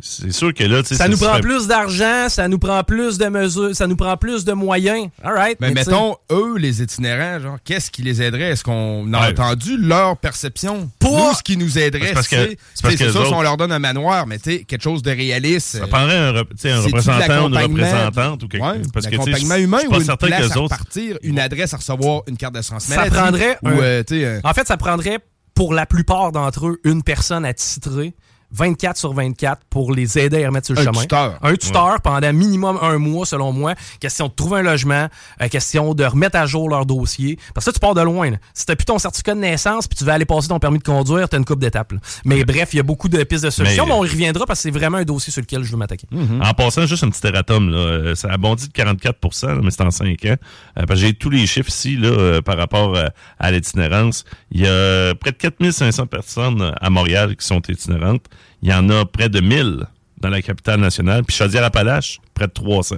c'est 0.01 0.31
sûr 0.31 0.53
que 0.53 0.63
là, 0.63 0.81
tu 0.81 0.89
sais, 0.89 0.95
Ça 0.95 1.03
c'est- 1.05 1.09
nous 1.11 1.17
prend 1.17 1.39
plus 1.39 1.67
d'argent, 1.67 2.27
ça 2.29 2.47
nous 2.47 2.57
prend 2.57 2.83
plus 2.83 3.17
de 3.19 3.25
mesures, 3.27 3.75
ça 3.75 3.85
nous 3.85 3.95
prend 3.95 4.17
plus 4.17 4.45
de 4.45 4.53
moyens. 4.53 5.09
All 5.23 5.33
right. 5.33 5.57
Mais, 5.61 5.71
mettons, 5.71 6.15
eux, 6.31 6.57
les 6.57 6.81
itinérants, 6.81 7.39
genre, 7.39 7.57
qu'est-ce 7.63 7.91
qui 7.91 8.01
les 8.01 8.21
aiderait? 8.21 8.49
Est-ce 8.51 8.63
qu'on 8.63 9.11
a 9.13 9.21
Ouais. 9.21 9.27
entendu 9.27 9.77
leur 9.77 10.17
perception? 10.17 10.89
Nous, 11.03 11.33
ce 11.37 11.43
qui 11.43 11.55
nous 11.57 11.77
aiderait, 11.77 12.07
C'est 12.07 12.13
parce 12.13 12.27
que- 12.27 12.35
c'est 12.35 12.57
c'est 12.73 12.81
parce 12.81 12.95
c'est 12.95 13.05
que 13.05 13.11
ça, 13.11 13.19
les 13.19 13.25
si 13.25 13.31
on 13.31 13.35
autres- 13.35 13.43
leur 13.43 13.57
donne 13.57 13.71
un 13.71 13.79
manoir, 13.79 14.25
mais 14.25 14.39
tu 14.39 14.51
sais, 14.51 14.63
quelque 14.63 14.81
chose 14.83 15.03
de 15.03 15.11
réaliste. 15.11 15.77
Ça 15.77 15.83
euh, 15.83 15.87
prendrait 15.87 16.17
un, 16.17 16.31
rep- 16.31 16.51
un 16.65 16.79
représentant 16.81 17.43
ou 17.45 17.47
une 17.49 17.57
représentante 17.57 18.43
ou 18.43 18.47
quelque 18.47 18.63
Ouais, 18.63 18.81
parce 18.93 19.05
que 19.05 19.11
sais, 19.11 19.17
l'accompagnement 19.17 19.55
je 19.55 19.61
humain 19.61 19.77
ou 19.77 19.95
une 19.95 20.03
place 20.03 20.09
à 20.09 20.13
autres. 20.59 20.61
repartir, 20.63 21.17
une 21.21 21.39
adresse 21.39 21.73
à 21.73 21.77
recevoir 21.77 22.23
une 22.27 22.37
carte 22.37 22.53
d'assurance 22.55 22.85
Ça 22.85 22.95
maladie. 22.95 23.15
prendrait 23.15 23.57
tu 24.03 24.15
sais, 24.15 24.25
euh, 24.25 24.39
En 24.43 24.53
fait, 24.53 24.67
ça 24.67 24.77
prendrait 24.77 25.19
pour 25.55 25.73
la 25.73 25.85
plupart 25.85 26.31
d'entre 26.31 26.67
eux 26.67 26.81
une 26.83 27.01
personne 27.01 27.45
à 27.45 27.53
titrer 27.53 28.13
24 28.55 28.97
sur 28.97 29.13
24 29.13 29.61
pour 29.69 29.91
les 29.93 30.17
aider 30.17 30.43
à 30.43 30.47
remettre 30.47 30.65
sur 30.67 30.75
le 30.75 30.81
Un 30.81 30.85
chemin. 30.85 31.01
tuteur. 31.01 31.39
Un 31.41 31.55
tuteur 31.55 32.01
pendant 32.01 32.31
minimum 32.33 32.79
un 32.81 32.97
mois, 32.97 33.25
selon 33.25 33.51
moi. 33.51 33.75
Question 33.99 34.27
de 34.27 34.33
trouver 34.33 34.59
un 34.59 34.63
logement, 34.63 35.07
euh, 35.41 35.47
question 35.49 35.93
de 35.93 36.05
remettre 36.05 36.37
à 36.37 36.45
jour 36.45 36.69
leur 36.69 36.85
dossier. 36.85 37.37
Parce 37.53 37.65
que 37.65 37.71
ça, 37.71 37.73
tu 37.73 37.79
pars 37.79 37.93
de 37.93 38.01
loin. 38.01 38.31
là. 38.31 38.37
Si 38.53 38.65
t'as 38.65 38.75
plus 38.75 38.85
ton 38.85 38.97
certificat 38.99 39.35
de 39.35 39.39
naissance 39.39 39.87
puis 39.87 39.97
tu 39.97 40.03
veux 40.05 40.11
aller 40.11 40.25
passer 40.25 40.47
ton 40.47 40.59
permis 40.59 40.79
de 40.79 40.83
conduire, 40.83 41.27
t'as 41.29 41.37
une 41.37 41.45
coupe 41.45 41.59
d'étapes. 41.59 41.91
là. 41.93 41.99
Mais 42.23 42.43
bref, 42.45 42.69
il 42.73 42.77
y 42.77 42.79
a 42.79 42.83
beaucoup 42.83 43.09
de 43.09 43.21
pistes 43.23 43.43
de 43.43 43.49
solutions, 43.49 43.85
Mais- 43.85 43.91
mais, 43.93 43.97
on 43.99 44.05
y 44.05 44.09
reviendra 44.09 44.45
parce 44.45 44.59
que 44.59 44.63
c'est 44.63 44.77
vraiment 44.77 44.97
un 44.97 45.03
dossier 45.03 45.31
sur 45.33 45.41
lequel 45.41 45.63
je 45.63 45.71
veux 45.71 45.77
m'attaquer. 45.77 46.07
En 46.41 46.53
passant, 46.53 46.85
juste 46.85 47.03
un 47.03 47.09
petit 47.09 47.25
erratum, 47.27 47.69
là, 47.69 47.77
euh, 47.77 48.15
ça 48.15 48.29
a 48.31 48.37
bondi 48.37 48.67
de 48.67 48.73
44 48.73 49.47
là, 49.47 49.55
mais 49.63 49.71
c'est 49.71 49.81
en 49.81 49.91
5 49.91 50.23
ans. 50.25 50.35
Euh, 50.79 50.83
parce 50.87 50.99
que 51.01 51.07
j'ai 51.07 51.13
tous 51.13 51.29
les 51.29 51.45
chiffres 51.45 51.69
ici 51.69 51.97
là, 51.97 52.07
euh, 52.09 52.41
par 52.41 52.57
rapport 52.57 52.95
euh, 52.95 53.07
à 53.39 53.51
l'itinérance. 53.51 54.23
Il 54.51 54.61
y 54.61 54.67
a 54.67 55.13
près 55.15 55.31
de 55.31 55.37
4500 55.37 56.07
personnes 56.07 56.73
à 56.79 56.89
Montréal 56.89 57.35
qui 57.35 57.45
sont 57.45 57.61
itinérantes. 57.67 58.25
Il 58.61 58.69
y 58.69 58.73
en 58.73 58.89
a 58.89 59.05
près 59.05 59.29
de 59.29 59.39
1000 59.39 59.85
dans 60.21 60.29
la 60.29 60.41
capitale 60.41 60.79
nationale. 60.79 61.23
Puis 61.23 61.35
Chaudière-Appalaches, 61.35 62.19
près 62.33 62.47
de 62.47 62.53
300. 62.53 62.95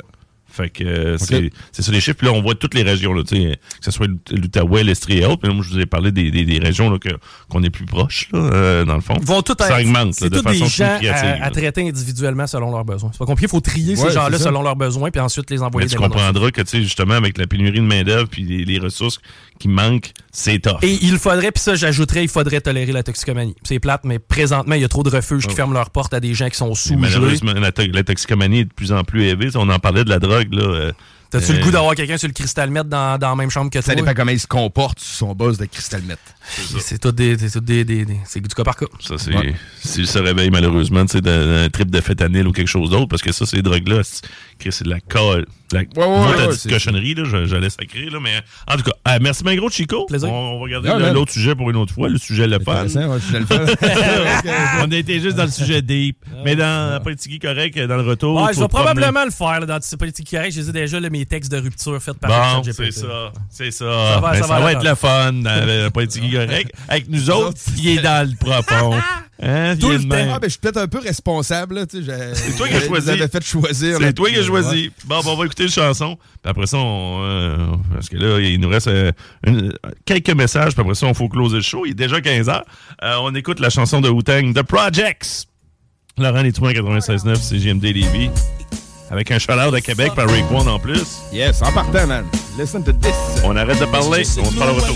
Fait 0.50 0.70
que 0.70 0.84
euh, 0.84 1.18
c'est 1.20 1.52
c'est 1.72 1.84
ça 1.84 1.92
les 1.92 2.00
chiffres. 2.00 2.18
Puis 2.18 2.26
là, 2.28 2.34
on 2.34 2.42
voit 2.42 2.56
toutes 2.56 2.74
les 2.74 2.82
régions, 2.82 3.14
là, 3.14 3.22
que 3.24 3.36
ce 3.82 3.92
soit 3.92 4.08
l'Outaouais, 4.32 4.84
l'Estrie 4.84 5.20
et 5.20 5.26
autres. 5.26 5.42
Puis 5.42 5.50
là, 5.50 5.54
moi, 5.54 5.64
je 5.64 5.74
vous 5.74 5.80
ai 5.80 5.86
parlé 5.86 6.12
des, 6.12 6.32
des, 6.32 6.46
des 6.46 6.58
régions 6.58 6.98
qu'on 7.50 7.62
est 7.64 7.70
plus 7.70 7.86
proche, 7.86 8.30
là, 8.32 8.40
euh, 8.40 8.86
dans 8.86 8.96
le 8.96 9.02
fond. 9.02 9.16
Ils 9.20 9.26
vont 9.26 9.42
tout 9.44 9.56
Ça 9.60 9.80
augmente 9.80 10.20
là, 10.20 10.30
de 10.30 10.38
des 10.38 10.42
façon 10.42 10.66
gens 10.66 10.98
à, 11.12 11.46
à 11.46 11.52
traiter 11.52 11.88
individuellement 11.88 12.48
selon 12.48 12.72
leurs 12.72 12.86
besoins. 12.86 13.12
C'est 13.12 13.20
pas 13.20 13.26
compliqué. 13.26 13.48
Il 13.48 13.50
faut 13.52 13.60
trier 13.60 13.96
Ouais, 13.98 14.08
ces 14.08 14.16
gens-là 14.16 14.40
selon 14.40 14.64
leurs 14.64 14.76
besoins 14.76 15.12
puis 15.12 15.22
ensuite 15.22 15.52
les 15.52 15.62
envoyer 15.62 15.86
Mais 15.86 15.92
tu 15.92 15.98
comprendras 15.98 16.50
que, 16.50 16.62
justement, 16.66 17.14
avec 17.14 17.38
la 17.38 17.46
pénurie 17.46 17.80
de 17.80 17.86
main-d'œuvre 17.86 18.28
puis 18.28 18.44
les, 18.44 18.66
les 18.66 18.80
ressources 18.80 19.20
qui 19.60 19.68
manquent, 19.68 20.12
c'est 20.32 20.60
tough. 20.60 20.78
Et 20.84 20.98
il 21.02 21.18
faudrait, 21.18 21.52
puis 21.52 21.62
ça, 21.62 21.76
j'ajouterais, 21.76 22.24
il 22.24 22.30
faudrait 22.30 22.62
tolérer 22.62 22.92
la 22.92 23.04
toxicomanie. 23.04 23.56
C'est 23.64 23.80
plate, 23.80 24.02
mais 24.04 24.20
présentement, 24.20 24.76
il 24.76 24.82
y 24.82 24.86
a 24.86 24.90
trop 24.90 25.04
de 25.04 25.10
refuges 25.10 25.48
qui 25.48 25.56
ferment 25.56 25.74
leurs 25.74 25.90
portes 25.90 26.14
à 26.14 26.20
des 26.20 26.34
gens 26.34 26.50
qui 26.50 26.58
sont 26.58 26.74
sous 26.76 26.96
malheureusement, 26.98 27.54
la, 27.54 27.72
to- 27.72 27.88
la 27.92 28.04
toxicomanie 28.04 28.60
est 28.60 28.66
de 28.66 28.74
plus 28.74 28.92
en 28.92 29.04
plus 29.04 29.24
élevée. 29.26 29.50
On 29.56 29.70
en 29.70 29.80
parlait 29.80 30.04
de 30.04 30.10
la 30.10 30.20
drogue, 30.20 30.54
là. 30.54 30.64
euh, 30.64 30.92
T'as-tu 31.30 31.52
le 31.52 31.60
euh, 31.60 31.62
goût 31.62 31.72
d'avoir 31.72 31.94
quelqu'un 31.94 32.18
sur 32.18 32.30
le 32.30 32.34
cristal 32.34 32.70
mètre 32.72 32.88
dans, 32.88 33.18
dans 33.18 33.32
la 33.32 33.36
même 33.36 33.50
chambre 33.50 33.70
que 33.70 33.82
Ça 33.82 33.92
toi? 33.94 34.02
dépend 34.02 34.14
comment 34.16 34.32
il 34.32 34.40
se 34.40 34.48
comporte 34.48 35.00
sur 35.02 35.14
son 35.28 35.36
boss 35.36 35.58
de 35.58 35.66
cristal 35.66 36.02
net. 36.04 36.20
C'est 36.80 37.00
tout 37.02 37.12
des, 37.12 37.38
c'est 37.38 37.52
tout 37.52 37.60
des, 37.60 37.84
des- 37.84 38.06
des- 38.06 38.18
c'est 38.26 38.40
du 38.40 38.48
cas 38.48 38.64
par 38.64 38.78
cas. 38.78 38.86
Ça, 39.02 39.16
c'est. 39.18 39.36
Ouais. 39.36 39.54
S'il 39.84 40.08
se 40.08 40.20
réveille, 40.20 40.50
malheureusement, 40.52 41.06
tu 41.06 41.14
sais, 41.18 41.22
d'un 41.22 41.68
trip 41.68 41.92
de 41.92 42.00
fétanyl 42.00 42.48
ou 42.48 42.54
quelque 42.54 42.70
chose 42.70 42.92
d'autre, 42.92 43.08
parce 43.10 43.22
que 43.22 43.34
ça, 43.34 43.46
ces 43.46 43.62
drogues-là, 43.62 44.04
c'est 44.04 44.84
de 44.86 44.90
la 44.90 45.02
colle. 45.02 45.46
La, 45.74 45.80
ouais, 45.80 45.86
moi, 45.96 46.34
t'as 46.38 46.48
ouais, 46.48 46.56
dit 46.56 46.68
cochonnerie, 46.70 47.14
là, 47.14 47.24
je- 47.26 47.46
j'allais 47.46 47.70
sacrer, 47.70 48.10
là, 48.10 48.20
mais 48.22 48.36
en 48.72 48.78
tout 48.78 48.84
cas, 48.84 48.92
euh, 49.10 49.18
merci 49.22 49.44
bien 49.44 49.56
gros, 49.56 49.70
Chico. 49.70 50.06
Plaisir. 50.06 50.30
On, 50.32 50.34
on 50.56 50.58
va 50.60 50.64
regarder 50.64 50.90
Ah, 50.94 51.12
l'autre 51.12 51.32
sujet 51.34 51.56
pour 51.56 51.70
une 51.70 51.76
autre 51.76 51.94
fois, 51.94 52.08
le 52.10 52.18
sujet 52.18 52.48
le 52.48 52.60
fun. 52.60 52.86
Je 52.88 53.38
le 53.38 53.46
faire. 53.46 53.66
on 54.88 54.92
a 54.92 54.96
été 54.96 55.20
juste 55.20 55.36
dans 55.38 55.44
le 55.46 55.52
sujet 55.52 55.82
deep. 55.82 56.18
Mais 56.46 56.56
dans 56.56 56.92
la 56.92 57.00
politique 57.00 57.42
correct, 57.42 57.78
dans 57.80 57.96
le 57.98 58.04
retour. 58.04 58.42
Ouais, 58.42 58.54
je 58.54 58.60
vais 58.60 58.68
probablement 58.68 59.26
le 59.26 59.32
faire 59.32 59.60
là, 59.60 59.66
dans 59.66 59.80
ces 59.82 59.98
politiques 59.98 60.30
correctes. 60.32 60.54
J'ai 60.56 60.72
déjà 60.72 61.00
là, 61.00 61.10
mes 61.10 61.26
textes 61.26 61.52
de 61.52 61.58
rupture 61.58 62.02
faits 62.02 62.18
par 62.20 62.62
Bon, 62.62 62.64
c'est 62.64 62.92
ça. 62.92 63.32
C'est 63.50 63.72
ça. 63.72 63.86
Ça 63.86 64.20
va- 64.22 64.34
ça 64.36 64.42
ça 64.42 64.48
va 64.48 64.60
va, 64.60 64.66
aller. 64.68 64.76
être 64.78 64.84
le 64.84 64.96
fun 64.96 65.34
dans 65.34 65.66
le 65.66 65.90
politique 65.90 66.32
correct. 66.32 66.72
Avec 66.88 67.10
nous 67.10 67.30
autres, 67.30 67.60
il 67.78 67.90
est 67.98 68.02
dans 68.02 68.28
le 68.30 68.36
profond. 68.36 68.96
Hein, 69.42 69.76
Tout 69.78 69.92
est 69.92 70.00
le 70.00 70.04
temps. 70.10 70.16
Ah, 70.34 70.40
ben, 70.40 70.44
je 70.44 70.50
suis 70.50 70.60
peut-être 70.60 70.78
un 70.78 70.88
peu 70.88 71.00
responsable. 71.00 71.76
là, 71.76 71.86
tu 71.86 72.04
sais, 72.04 72.12
C'est 72.34 72.56
toi 72.58 72.68
qui 72.68 72.74
as 72.76 72.82
choisi. 72.82 73.10
avais 73.12 73.28
fait 73.28 73.44
choisir. 73.46 73.98
C'est 74.02 74.14
toi 74.14 74.30
qui 74.30 74.38
as 74.38 74.44
choisi. 74.44 74.92
Bon, 75.06 75.20
ben, 75.22 75.30
on 75.32 75.36
va 75.36 75.46
écouter 75.46 75.64
une 75.64 75.70
chanson. 75.70 76.18
Puis 76.42 76.50
après 76.50 76.66
ça, 76.66 76.78
on, 76.78 77.22
euh, 77.24 77.58
parce 77.94 78.10
que 78.10 78.18
là, 78.18 78.40
il 78.40 78.60
nous 78.60 78.70
reste 78.70 78.88
euh, 78.88 79.12
une- 79.46 79.74
quelques 80.06 80.32
messages. 80.32 80.74
Puis 80.74 80.82
après 80.82 80.96
ça, 80.96 81.06
on 81.06 81.14
faut 81.14 81.30
closer 81.30 81.58
le 81.58 81.62
show. 81.62 81.86
Il 81.86 81.92
est 81.92 81.94
déjà 81.94 82.20
15 82.20 82.50
heures. 82.50 82.66
Euh, 83.04 83.16
on 83.22 83.36
écoute 83.36 83.60
la 83.60 83.70
chanson 83.70 84.02
de 84.02 84.10
Wu-Tang, 84.10 84.54
The 84.56 84.64
Projects. 84.64 85.46
Laurent 86.18 86.42
Létouin, 86.42 86.72
96.9, 86.74 87.36
c'est 87.40 87.60
JMD 87.60 87.84
Lévis. 87.84 88.32
Avec 89.12 89.30
un 89.32 89.38
chaleur 89.40 89.72
de 89.72 89.78
Québec 89.80 90.12
par 90.16 90.28
Rick 90.30 90.46
One 90.52 90.68
en 90.68 90.80
plus. 90.80 91.06
Yes, 91.32 91.62
en 91.62 91.72
partant, 91.72 92.08
man. 92.08 92.26
Listen 92.58 92.84
to 92.84 92.92
this. 92.92 93.14
On 93.44 93.56
arrête 93.56 93.80
de 93.80 93.86
parler. 93.86 94.24
On 94.40 94.46
se 94.52 94.58
parle 94.58 94.72
au 94.72 94.74
retour. 94.74 94.96